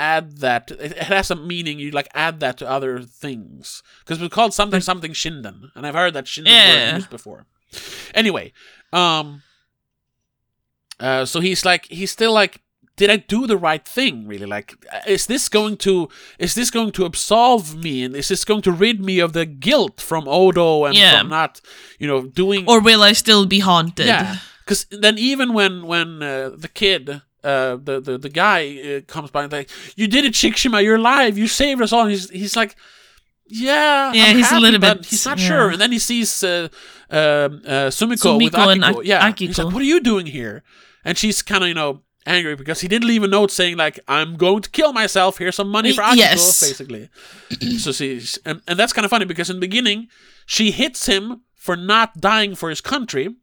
[0.00, 0.70] add that.
[0.70, 1.78] It, it has a meaning.
[1.78, 5.94] You like add that to other things because it's called something something Shinden, and I've
[5.94, 6.68] heard that Shinden Yeah.
[6.90, 7.46] word used before.
[8.14, 8.52] Anyway,
[8.92, 9.42] um,
[10.98, 12.60] uh, so he's like he's still like.
[12.96, 14.28] Did I do the right thing?
[14.28, 14.74] Really, like,
[15.06, 16.08] is this going to
[16.38, 19.46] is this going to absolve me, and is this going to rid me of the
[19.46, 21.18] guilt from Odo and Yeah.
[21.20, 21.60] from not,
[21.98, 24.06] you know, doing or will I still be haunted?
[24.06, 28.60] yeah, because then even when when uh, the kid, uh, the the the guy
[28.96, 32.06] uh, comes by and like, you did it, Shikishima, you're alive, you saved us all.
[32.06, 32.76] He's he's like,
[33.46, 35.46] yeah, Yeah, I'm he's a little bit- he's not yeah.
[35.46, 35.70] sure.
[35.70, 36.68] And then he sees uh,
[37.10, 39.00] um uh, Sumiko, with Sumiko and Akiko.
[39.00, 40.62] Ak- yeah, he's like, what are you doing here?
[41.04, 43.98] And she's kind of you know angry because he didn't leave a note saying like,
[44.06, 45.38] I'm going to kill myself.
[45.38, 46.60] Here's some money for Akiko, Yes.
[46.60, 47.08] basically.
[47.78, 50.08] so she's and, and that's kind of funny because in the beginning
[50.46, 53.34] she hits him for not dying for his country.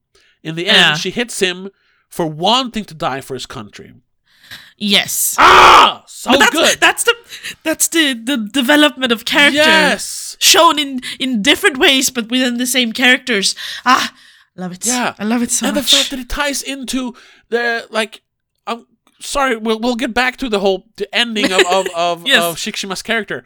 [0.43, 0.93] In the end, Yeah.
[0.95, 1.69] she hits him
[2.09, 3.93] for wanting to die for his country.
[4.77, 5.35] Yes.
[5.39, 6.79] Ah, so But that's, good.
[6.79, 7.15] That's the
[7.63, 10.37] that's the the development of character yes.
[10.39, 13.55] shown in in different ways, but within the same characters.
[13.85, 14.13] Ah,
[14.55, 14.85] love it.
[14.85, 15.15] Yeah.
[15.19, 17.15] I love it so and the fact that it ties into
[17.49, 18.21] the like
[18.67, 18.85] I'm
[19.19, 22.43] sorry we'll we'll get back to the whole the ending of of of, Yes.
[22.43, 23.43] of Shikishima's character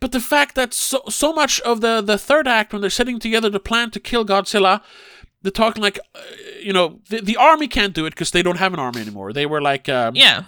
[0.00, 3.18] but the fact that so so much of the the third act when they're sitting
[3.18, 4.80] together to plan to kill Godzilla
[5.42, 6.20] they're talking like uh,
[6.60, 9.32] you know the, the army can't do it because they don't have an army anymore
[9.32, 10.44] they were like um, yeah.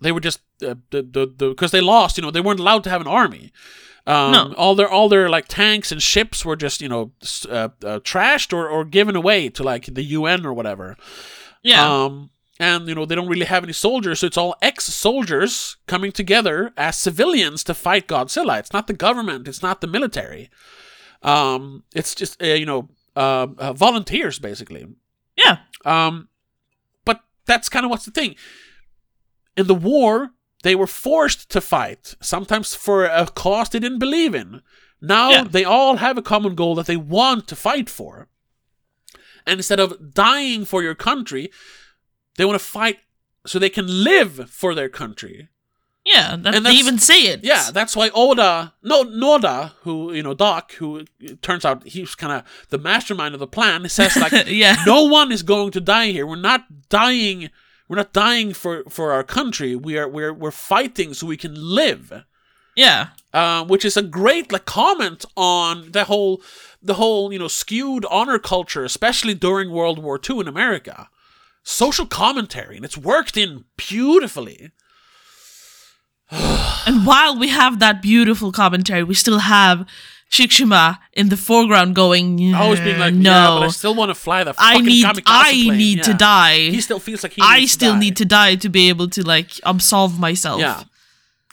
[0.00, 2.16] they were just uh, the the because they lost.
[2.16, 3.52] You know, they weren't allowed to have an army.
[4.06, 4.54] Um, No.
[4.56, 7.12] All their all their like tanks and ships were just you know
[7.48, 10.96] uh, uh, trashed or, or given away to like the UN or whatever.
[11.62, 12.04] Yeah.
[12.04, 12.30] Um,
[12.60, 16.72] and you know they don't really have any soldiers, so it's all ex-soldiers coming together
[16.76, 18.58] as civilians to fight Godzilla.
[18.58, 19.48] It's not the government.
[19.48, 20.50] It's not the military.
[21.22, 24.86] Um, it's just uh, you know uh, uh, volunteers basically.
[25.36, 25.58] yeah.
[25.84, 26.28] Um,
[27.04, 28.36] but that's kind of what's the thing.
[29.56, 30.30] In the war,
[30.62, 34.62] they were forced to fight, sometimes for a cause they didn't believe in.
[35.00, 35.44] Now Yeah.
[35.44, 38.28] they all have a common goal that they want to fight for.
[39.46, 41.50] And instead of dying for your country,
[42.36, 42.98] they want to fight
[43.46, 45.48] so they can live for their country.
[46.04, 46.36] Yeah.
[46.36, 47.44] That, And they even say it.
[47.44, 51.04] Yeah, that's why Oda, no, Noda, who you know, Doc, who
[51.40, 54.76] turns out he's kind of the mastermind of the plan, says like, Yeah.
[54.86, 56.26] no one is going to die here.
[56.26, 57.50] We're not dying.
[57.88, 59.74] We're not dying for for our country.
[59.76, 62.24] We are we're we're fighting so we can live.
[62.76, 63.08] Yeah.
[63.32, 66.42] Uh, which is a great like comment on the whole
[66.82, 71.08] the whole you know skewed honor culture, especially during World War II in America.
[71.62, 74.70] Social commentary, and it's worked in beautifully.
[76.86, 79.86] And while we have that beautiful commentary, we still have
[80.30, 84.14] Shikishima in the foreground going, Always being like, no, yeah, but I still want to
[84.14, 86.58] fly the I need, I plane." need to die.
[86.70, 87.42] He still feels like he.
[87.42, 88.00] I to still die.
[88.00, 90.60] need to die to be able to like absolve myself.
[90.60, 90.82] Yeah,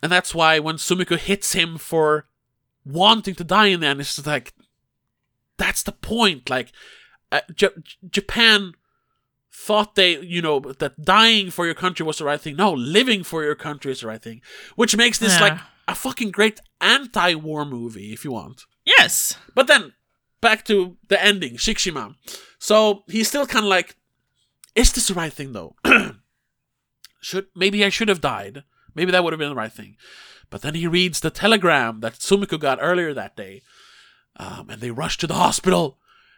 [0.02, 2.26] and that's why when Sumiko hits him for
[2.86, 4.54] wanting to die in the end, it's just like
[5.58, 6.50] that's the point.
[6.50, 6.72] Like
[7.32, 7.70] uh, J-
[8.10, 8.74] Japan
[9.66, 12.56] thought they, you know, that dying for your country was the right thing.
[12.56, 14.42] No, living for your country is the right thing,
[14.76, 15.42] which makes this Yeah.
[15.48, 18.66] like a fucking great anti-war movie, if you want.
[18.86, 19.38] Yes.
[19.56, 19.94] But then
[20.42, 22.16] back to the ending, Shikishima.
[22.60, 23.96] So he's still kind of like,
[24.76, 25.76] is this the right thing though?
[27.22, 28.64] should maybe I should have died.
[28.96, 29.96] Maybe that would have been the right thing.
[30.50, 33.62] But then he reads the telegram that Sumiko got earlier that day,
[34.38, 35.98] um, and they rush to the hospital,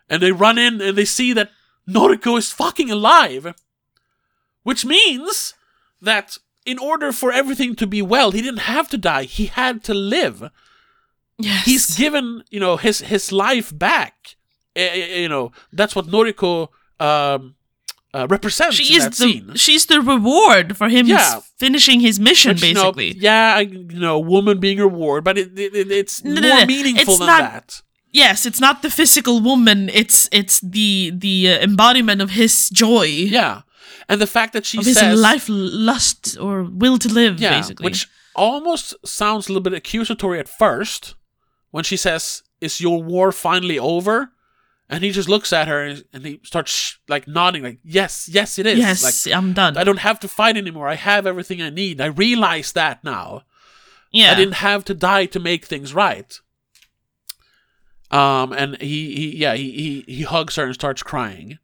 [0.10, 1.50] and they run in and they see that
[1.88, 3.54] Noriko is fucking alive,
[4.64, 5.54] which means
[6.02, 9.24] that in order for everything to be well, he didn't have to die.
[9.24, 10.50] He had to live
[11.40, 11.66] Yes.
[11.66, 14.36] he's given you know his his life back.
[14.76, 16.70] Eh, eh, you know that's what Noriko
[17.00, 17.56] um,
[18.14, 19.56] uh, represents she in is the scene.
[19.56, 21.40] she's the reward for him Yeah.
[21.58, 23.20] finishing his mission Which, you know, basically.
[23.22, 26.60] yeah, you know, woman being a reward, but it, it, it- it's No, no, more
[26.60, 27.82] no, meaningful it's than not- that.
[28.14, 33.06] Yes, it's not the physical woman, it's it's the the uh, embodiment of his joy.
[33.06, 33.62] Yeah,
[34.08, 37.58] and the fact that she Of his says life lust or will to live yeah,
[37.60, 37.86] basically.
[37.86, 41.16] which almost sounds a little bit accusatory at first
[41.72, 44.30] when she says, "Is your war finally over?"
[44.90, 48.30] And he just looks at her and, and he starts sh- like nodding, like, "Yes,
[48.32, 49.76] yes, it is." yes, like, I'm done.
[49.76, 50.88] I don't have to fight anymore.
[50.88, 52.00] I have everything I need.
[52.00, 53.42] I realize that now.
[54.12, 54.32] yeah.
[54.32, 56.40] I didn't have to die to make things right.
[58.14, 61.58] Um, and he, he yeah, he, he he hugs her and starts crying,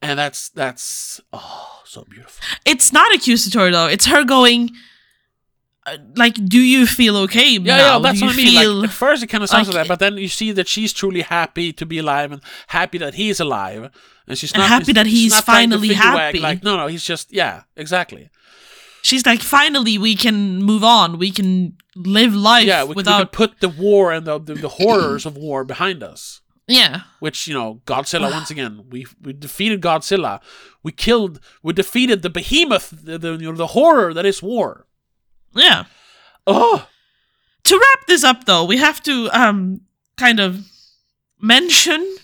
[0.00, 2.40] and that's that's oh so beautiful.
[2.64, 3.88] It's not accusatory though.
[3.88, 4.70] It's her going.
[5.86, 7.92] uh, Like, do you feel okay Yeah, now?
[7.96, 8.46] yeah, that's what I mean.
[8.46, 10.52] feel- Like, at first, it kind of sounds like- like that, but then you see
[10.52, 13.90] that she's truly happy to be alive and happy that he's alive,
[14.28, 16.40] and she's And not happy that he's not trying to finally figure wag, happy.
[16.40, 18.30] Like, no, no, he's just yeah, exactly.
[19.02, 21.18] She's like, finally, we can move on.
[21.18, 23.18] We can live life Yeah, we, we without.
[23.18, 26.40] could put the war and the, the the horrors of war behind us.
[26.68, 30.40] yeah, Which you know, Godzilla once again, we we defeated Godzilla,
[30.82, 34.86] we killed, we defeated the behemoth, the the, you know, the horror that is war.
[35.54, 35.84] yeah.
[36.46, 36.86] Oh,
[37.64, 39.80] To wrap this up, though, we have to um
[40.16, 40.66] kind of
[41.40, 42.16] mention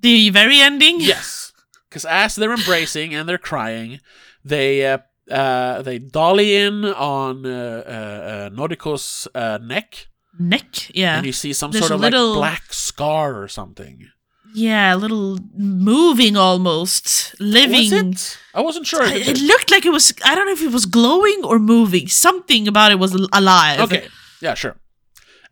[0.00, 1.00] the very ending.
[1.00, 1.52] yes,
[1.88, 4.00] because as they're embracing and they're crying,
[4.44, 4.98] they uh,
[5.30, 10.90] uh they dolly in on uh, uh, uh, Noriko's uh, neck, Neck.
[10.94, 11.16] Yeah.
[11.16, 14.08] and you see some There's sort of little- like black scar or something.
[14.56, 17.90] Yeah, a little moving almost, living.
[17.90, 18.38] Was it?
[18.54, 19.02] I wasn't sure.
[19.02, 20.12] I- It looked like it was.
[20.24, 22.06] I don't know if it was glowing or moving.
[22.06, 23.80] Something about it was alive.
[23.80, 24.06] Okay,
[24.40, 24.76] yeah, sure.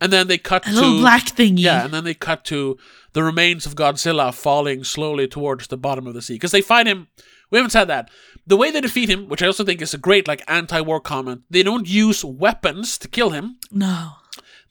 [0.00, 1.60] And then they cut A to little black thingy.
[1.60, 2.76] Yeah, and then they cut to
[3.12, 6.86] the remains of Godzilla falling slowly towards the bottom of the sea because they find
[6.88, 7.08] him.
[7.50, 8.08] We haven't said that.
[8.46, 11.42] The way they defeat him, which I also think is a great like anti-war comment,
[11.48, 13.58] they don't use weapons to kill him.
[13.70, 14.12] No.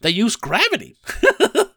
[0.00, 0.96] They use gravity.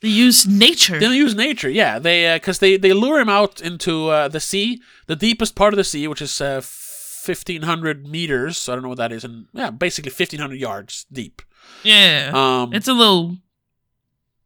[0.00, 1.00] They use nature.
[1.00, 1.68] They use nature.
[1.68, 5.72] Yeah, they because they they lure him out into uh, the sea, the deepest part
[5.72, 8.68] of the sea, which is uh, fifteen hundred meters.
[8.68, 11.42] I don't know what that is, and yeah, basically fifteen hundred yards deep.
[11.82, 12.30] yeah.
[12.32, 13.38] Um, it's a little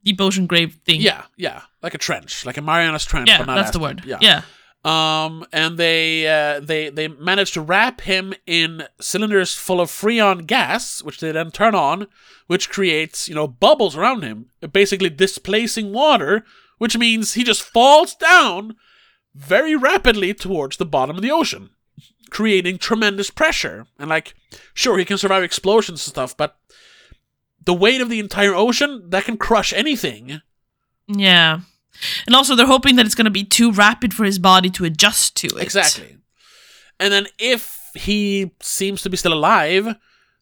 [0.03, 1.03] deep ocean grave thing.
[1.03, 3.29] yeah, yeah, like a trench, like a Marianas Trench.
[3.29, 4.05] Yeah, that's the word.
[4.07, 4.19] Yeah.
[4.23, 4.43] yeah.
[4.85, 10.47] Um, and they uh, they they managed to wrap him in cylinders full of freon
[10.47, 12.09] gas, which they then turn on,
[12.49, 16.45] which creates you know bubbles around him, basically displacing water,
[16.79, 18.75] which means he just falls down
[19.35, 21.71] very rapidly towards the bottom of the ocean,
[22.31, 23.87] creating tremendous pressure.
[24.01, 24.35] And like,
[24.75, 26.57] sure, he can survive explosions and stuff, but
[27.65, 30.41] the weight of the entire ocean that can crush anything.
[31.07, 31.61] Yeah.
[32.27, 34.85] And also, they're hoping that it's going to be too rapid for his body to
[34.85, 35.63] adjust to it.
[35.63, 36.17] Exactly.
[36.99, 39.97] And then if he seems to be still alive,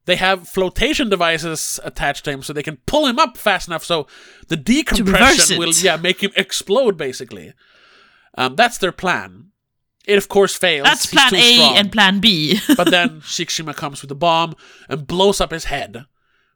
[0.06, 3.84] they have flotation devices attached to him so they can pull him up fast enough
[3.84, 4.06] so
[4.48, 7.52] the decompression will yeah make him explode basically.
[8.36, 9.50] Um, that's their plan.
[10.06, 10.84] It of course fails.
[10.84, 11.76] That's He's plan A strong.
[11.76, 12.58] and plan B.
[12.76, 14.54] but then Shikishima comes with a bomb
[14.88, 16.06] and blows up his head.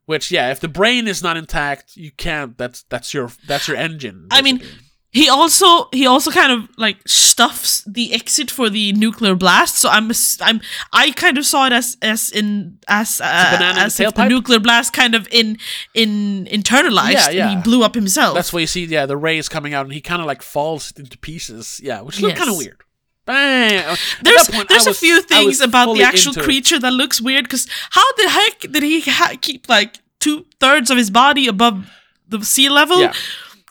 [0.06, 2.58] Which yeah, if the brain is not intact, you can't.
[2.58, 4.26] That's that's your that's your engine.
[4.30, 4.83] I mean, basically.
[5.14, 9.78] He also he also kind of like stuffs the exit for the nuclear blast.
[9.78, 10.10] So I'm
[10.42, 10.60] I'm
[10.92, 14.92] I kind of saw it as as in as uh, in as the nuclear blast
[14.92, 15.56] kind of in
[15.94, 17.48] in internalized Yeah, and yeah.
[17.56, 18.34] he blew up himself.
[18.34, 20.92] That's why you see, yeah, the rays coming out, and he kind of like falls
[20.96, 21.80] into pieces.
[21.82, 22.38] Yeah, which look Yes.
[22.38, 22.80] kind of weird.
[23.26, 23.96] Bang!
[24.22, 26.44] There's point, there's I a was- few things about the actual into it.
[26.44, 30.90] creature that looks weird because how the heck did he ha- keep like two thirds
[30.90, 31.88] of his body above
[32.28, 33.00] the sea level?
[33.00, 33.14] Yeah,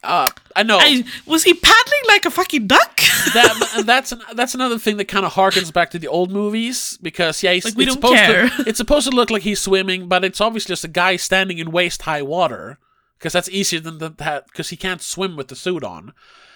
[0.04, 2.98] uh, I know I, was he paddling like a fucking duck?
[3.34, 3.84] that.
[3.86, 7.42] that's an, that's another thing that kind of harkens back to the old movies because
[7.44, 8.50] yeah, he's, Like, we it's don't supposed care.
[8.50, 11.58] to it's supposed to look like he's swimming, but it's obviously just a guy standing
[11.58, 12.78] in waist high water
[13.18, 16.14] because that's easier than that because he can't swim with the suit on.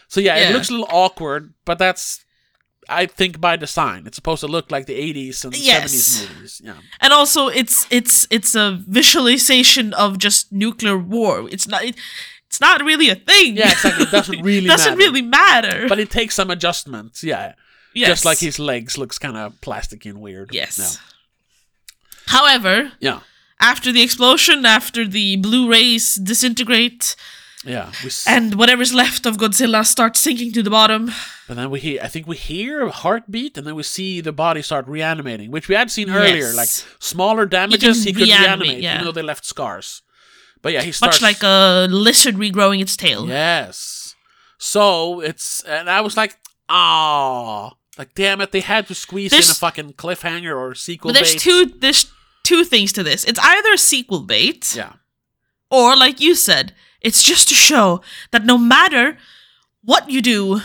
[0.09, 2.23] So yeah, it looks a little awkward, but that's.
[2.89, 5.93] I think by design, it's supposed to look like the '80s and Yes.
[5.93, 6.61] '70s movies.
[6.63, 11.49] Yeah, and also it's it's it's a visualization of just nuclear war.
[11.51, 11.95] It's not it,
[12.47, 13.57] it's not really a thing.
[13.57, 14.05] Yeah, exactly.
[14.05, 14.97] It doesn't really doesn't matter.
[14.97, 15.87] really matter.
[15.87, 17.23] but it takes some adjustments.
[17.23, 17.53] Yeah,
[17.93, 18.07] yes.
[18.09, 20.49] just like his legs looks kind of plasticky and weird.
[20.53, 20.99] yes.
[22.27, 23.19] However, Yeah,
[23.59, 27.15] after the explosion, after the blue rays disintegrate,
[27.63, 28.05] yeah, yeah.
[28.05, 31.11] S- and whatever's left of Godzilla starts sinking to the bottom.
[31.47, 31.99] but then we hear.
[32.03, 35.67] I think we hear a heartbeat, and then we see the body start reanimating, which
[35.69, 36.47] we had seen earlier.
[36.51, 36.55] Yes.
[36.55, 36.69] Like
[36.99, 38.95] smaller damages, he could reanimate, reanimate, yeah.
[38.95, 40.01] even though they left scars.
[40.67, 43.25] But yeah, he starts Much like a lizard regrowing its tail.
[43.25, 44.15] Yes.
[44.57, 46.35] So it's and I was like,
[46.67, 51.07] ah, like damn it, they had to squeeze in a fucking cliffhanger or sequel.
[51.09, 51.39] But there's bait.
[51.39, 52.11] two there's
[52.43, 53.23] two things to this.
[53.23, 54.93] It's either a sequel bait, Yeah.
[55.71, 59.17] or like you said, it's just to show that no matter
[59.83, 60.59] what you do,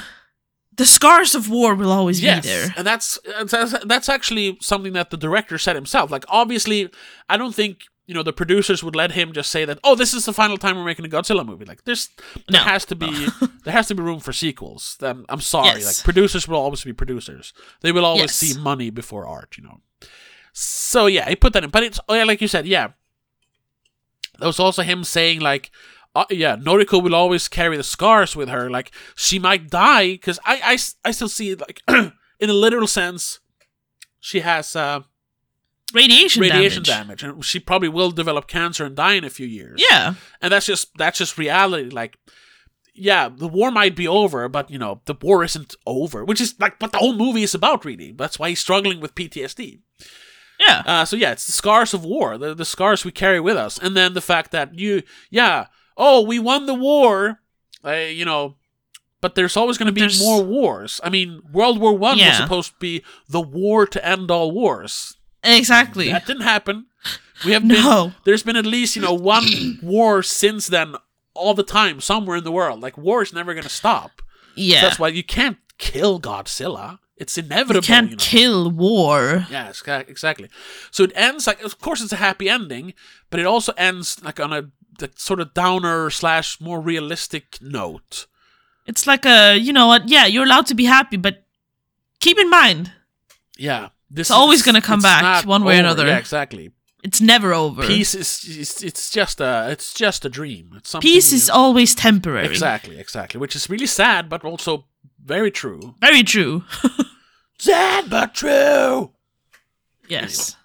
[0.76, 2.74] the scars of war will always Yes, be there.
[2.76, 3.18] and that's,
[3.48, 6.10] that's that's actually something that the director said himself.
[6.10, 6.90] Like, obviously,
[7.28, 9.78] I don't think you know the producers would let him just say that.
[9.84, 11.64] Oh, this is the final time we're making a Godzilla movie.
[11.64, 12.08] Like, there's
[12.48, 13.28] there has to be
[13.64, 14.96] there has to be room for sequels.
[15.00, 15.84] Then I'm sorry, Yes.
[15.86, 17.52] like producers will always be producers.
[17.80, 18.34] They will always Yes.
[18.36, 19.56] see money before art.
[19.56, 19.80] You know.
[20.52, 22.88] So yeah, he put that in, but it's oh yeah, like you said, yeah.
[24.38, 25.70] There was also him saying like,
[26.14, 28.68] uh, yeah, Noriko will always carry the scars with her.
[28.68, 31.82] Like she might die because I, I i still see it like
[32.40, 33.38] in a literal sense.
[34.20, 35.00] She has uh,
[35.94, 37.20] Radiation, radiation damage.
[37.20, 37.22] damage.
[37.36, 39.82] and she probably will develop cancer and die in a few years.
[39.90, 40.14] Yeah.
[40.40, 41.90] and that's just that's just reality.
[41.90, 42.18] Like,
[42.94, 46.54] yeah, the war might be over, but you know the war isn't over, which is
[46.58, 47.84] like what the whole movie is about.
[47.84, 49.80] Really, that's why he's struggling with PTSD.
[50.60, 50.82] Yeah.
[50.86, 53.78] Uh, so yeah, it's the scars of war, the the scars we carry with us,
[53.78, 55.66] and then the fact that you, yeah,
[55.96, 57.40] oh, we won the war,
[57.84, 58.56] uh, you know,
[59.20, 61.00] but there's always going to be There's- more wars.
[61.02, 65.16] I mean, World War One was supposed to be the war to end all wars.
[65.44, 66.10] Exactly.
[66.10, 66.86] That didn't happen.
[67.44, 68.04] We have No.
[68.06, 70.94] been there's been at least you know one war since then
[71.34, 72.80] all the time somewhere in the world.
[72.80, 74.22] Like war is never going to stop.
[74.54, 74.80] yeah.
[74.82, 76.98] That's why you can't kill Godzilla.
[77.16, 77.76] It's inevitable.
[77.76, 78.22] you can't you know?
[78.22, 79.46] kill war.
[79.50, 80.48] Yeah, exactly.
[80.90, 82.94] So it ends like, of course, it's a happy ending,
[83.30, 88.26] but it also ends like on a the sort of downer slash more realistic note.
[88.86, 90.08] It's like a, you know what?
[90.08, 91.44] Yeah, you're allowed to be happy, but
[92.20, 92.92] keep in mind,
[93.56, 95.86] Yeah, this It's always gonna come back not one way or over.
[95.86, 96.06] another.
[96.06, 96.70] Yeah, exactly.
[97.02, 97.82] it's never over.
[97.86, 100.72] Peace is it's, it's just a it's just a dream.
[100.76, 102.46] It's something Peace you- is always temporary.
[102.46, 104.84] exactly exactly, which is really sad, but also
[105.24, 105.94] very true.
[106.00, 106.64] Very true.
[107.58, 109.12] Sad but true.
[110.08, 110.56] yes.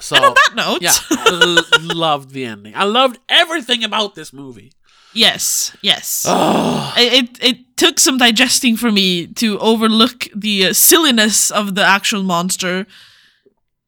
[0.00, 2.74] So and on that note, yeah, I loved the ending.
[2.76, 4.72] I loved everything about this movie.
[5.14, 6.26] Yes, yes.
[6.28, 11.74] Oh, it, it it took some digesting for me to overlook the uh, silliness of
[11.74, 12.86] the actual monster.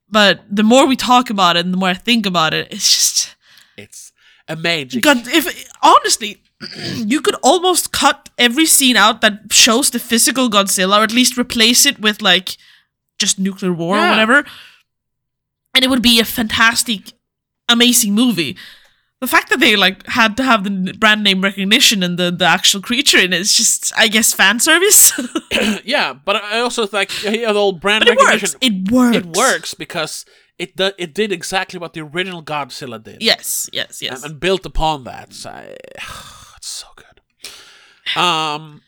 [0.08, 2.92] But the more we talk about it and the more I think about it, it's
[2.94, 3.36] just
[3.76, 4.12] it's
[4.48, 5.00] amazing.
[5.00, 5.18] God.
[5.26, 6.42] If honestly,
[6.94, 11.36] you could almost cut every scene out that shows the physical Godzilla, or at least
[11.36, 12.56] replace it with like
[13.18, 14.44] just nuclear war or whatever,
[15.74, 17.12] and it would be a fantastic,
[17.68, 18.56] amazing movie.
[19.20, 22.44] The fact that they like had to have the brand name recognition and the, the
[22.44, 25.10] actual creature in it is just, I guess, fan service.
[25.84, 28.50] yeah, but I also like yeah, the old brand it recognition.
[28.52, 28.56] works.
[28.60, 29.16] It works.
[29.16, 30.26] It works because
[30.58, 33.22] it do, it did exactly what the original Godzilla did.
[33.22, 34.22] Yes, yes, yes.
[34.22, 35.32] and, and built upon that.
[35.32, 35.76] So I,
[36.56, 38.20] it's so good.
[38.20, 38.82] Um.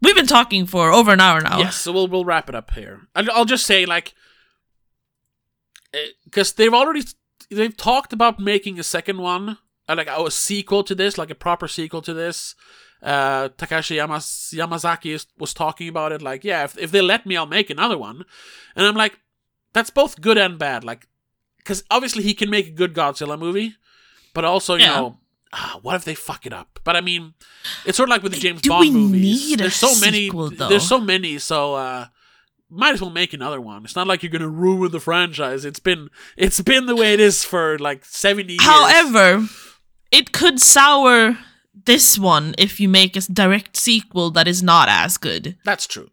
[0.00, 1.58] We've been talking for over an hour now.
[1.58, 3.02] Yes, so we'll we'll wrap it up here.
[3.14, 4.12] I'll, I'll just say like,
[6.24, 7.02] because they've already
[7.54, 9.58] they've talked about making a second one,
[9.88, 12.54] uh, like a sequel to this, like a proper sequel to this.
[13.02, 17.26] Uh, Takashi Yamas- Yamazaki is, was talking about it, like yeah, if if they let
[17.26, 18.24] me, I'll make another one.
[18.76, 19.18] And I'm like,
[19.72, 21.08] that's both good and bad, like,
[21.58, 23.74] because obviously he can make a good Godzilla movie,
[24.34, 24.96] but also you Yeah.
[24.96, 25.18] know.
[25.54, 26.78] Ah, what if they fuck it up?
[26.82, 27.34] But I mean,
[27.84, 29.48] it's sort of like with the James Do Bond we movies.
[29.50, 30.30] need a There's so many.
[30.30, 30.48] though?
[30.48, 31.38] There's so many.
[31.38, 32.06] So uh,
[32.72, 33.84] might as well make another one.
[33.84, 35.64] It's not like you're gonna ruin the franchise.
[35.64, 38.62] It's been it's been the way it is for like seventy years.
[38.64, 39.46] However,
[40.10, 41.38] it could sour
[41.84, 45.56] this one if you make a direct sequel that is not as good.
[45.64, 46.10] that's true.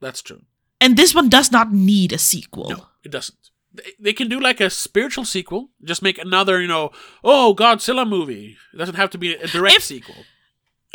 [0.00, 0.42] That's true.
[0.80, 2.68] And this one does not need a sequel.
[2.70, 3.38] No, it doesn't.
[3.72, 5.70] They, they can do like a spiritual sequel.
[5.82, 6.90] Just make another, you know,
[7.22, 8.56] oh Godzilla movie.
[8.74, 10.16] It doesn't have to be a direct If- sequel.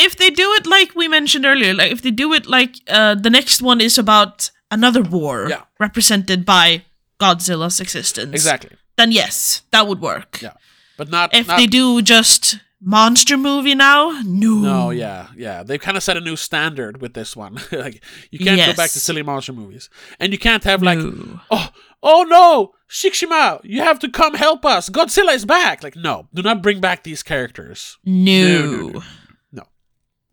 [0.01, 3.15] If they do it like we mentioned earlier, like if they do it like uh,
[3.15, 5.63] the next one is about another war Yeah.
[5.79, 6.83] represented by
[7.19, 8.71] Godzilla's existence, Exactly.
[8.97, 10.41] then yes, that would work.
[10.41, 10.53] Yeah,
[10.97, 11.33] but not.
[11.33, 14.55] If not, they do just monster movie now, no.
[14.55, 15.63] No, yeah, yeah.
[15.63, 17.59] They've kind of set a new standard with this one.
[17.73, 18.01] like
[18.31, 19.89] you can't go back to silly monster movies,
[20.19, 21.41] and you can't have like, No.
[21.51, 21.69] oh,
[22.01, 24.89] oh no, Shikishima, you have to come help us.
[24.89, 25.83] Godzilla is back.
[25.83, 27.97] Like, no, do not bring back these characters.
[28.05, 28.61] No.
[28.65, 29.03] no, no.
[29.51, 29.63] No,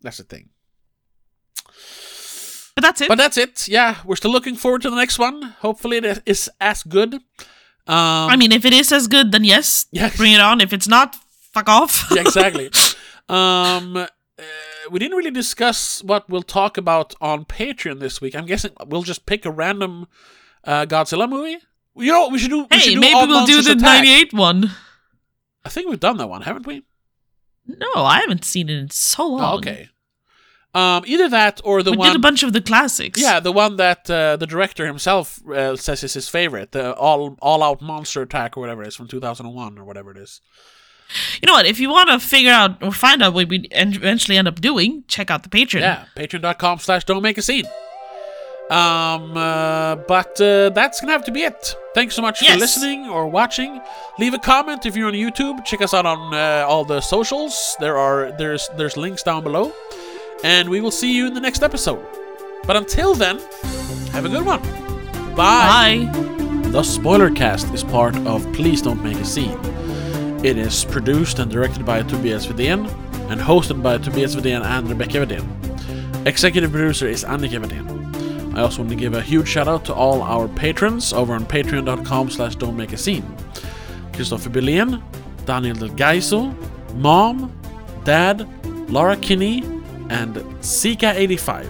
[0.01, 0.49] that's the thing.
[2.77, 3.07] But that's it.
[3.07, 3.67] But that's it.
[3.67, 5.41] Yeah, we're still looking forward to the next one.
[5.61, 7.15] Hopefully, it is as good.
[7.15, 7.21] Um,
[7.87, 10.11] I mean, if it is as good, then yes, Yeah.
[10.15, 10.61] bring it on.
[10.61, 11.15] If it's not,
[11.51, 12.05] fuck off.
[12.11, 12.69] yeah, exactly.
[13.29, 14.05] um, uh,
[14.91, 18.35] we didn't really discuss what we'll talk about on Patreon this week.
[18.35, 20.05] I'm guessing we'll just pick a random
[20.63, 21.57] uh, Godzilla movie.
[21.95, 22.67] You know what we should do?
[22.69, 24.03] we should hey, do maybe All we'll do the Attack.
[24.05, 24.69] 98 one.
[25.65, 26.83] I think we've done that one, haven't we?
[27.65, 29.41] No, I haven't seen it in so long.
[29.41, 29.89] Oh, okay.
[30.77, 31.97] Um, either that or the one.
[31.97, 32.09] we one.
[32.09, 33.19] did a bunch of the classics.
[33.19, 37.35] yeah, the one that uh, the director himself uh, says is his favorite, the all
[37.41, 40.41] all out monster attack or whatever it is from 2001 or whatever it is.
[41.41, 41.65] You know what?
[41.65, 45.03] If you want to figure out or find out what we eventually end up doing,
[45.07, 45.79] check out the Patreon.
[45.79, 47.65] Yeah, patreon.com slash don't make a scene.
[48.69, 51.75] Um, uh, but uh, that's gonna have to be it.
[51.95, 53.79] Thanks so much for listening or watching.
[54.19, 55.63] Leave a comment if you're on YouTube.
[55.63, 57.77] Check us out on uh, all the socials.
[57.79, 59.71] There are there's there's links down below,
[60.43, 62.05] and we will see you in the next episode.
[62.65, 63.39] But until then,
[64.11, 64.61] have a good one.
[65.35, 66.05] Bye.
[66.05, 66.69] Bye.
[66.69, 69.57] The Spoiler Cast is part of Please Don't Make a Scene.
[70.43, 72.89] It is produced and directed by Tobias Vedén
[73.29, 75.45] and hosted by Tobias Vedén and Rebecca Vedén.
[76.27, 78.55] Executive producer is Annika Vedén.
[78.57, 81.45] I also want to give a huge shout out to all our patrons over on
[81.45, 83.23] patreon.com slash don't make a scene.
[84.13, 85.01] Christopher Billén,
[85.45, 86.53] Daniel Del Gaiso,
[86.95, 87.51] Mom,
[88.03, 88.47] Dad,
[88.91, 89.61] Laura Kinney,
[90.09, 91.69] and Sika85.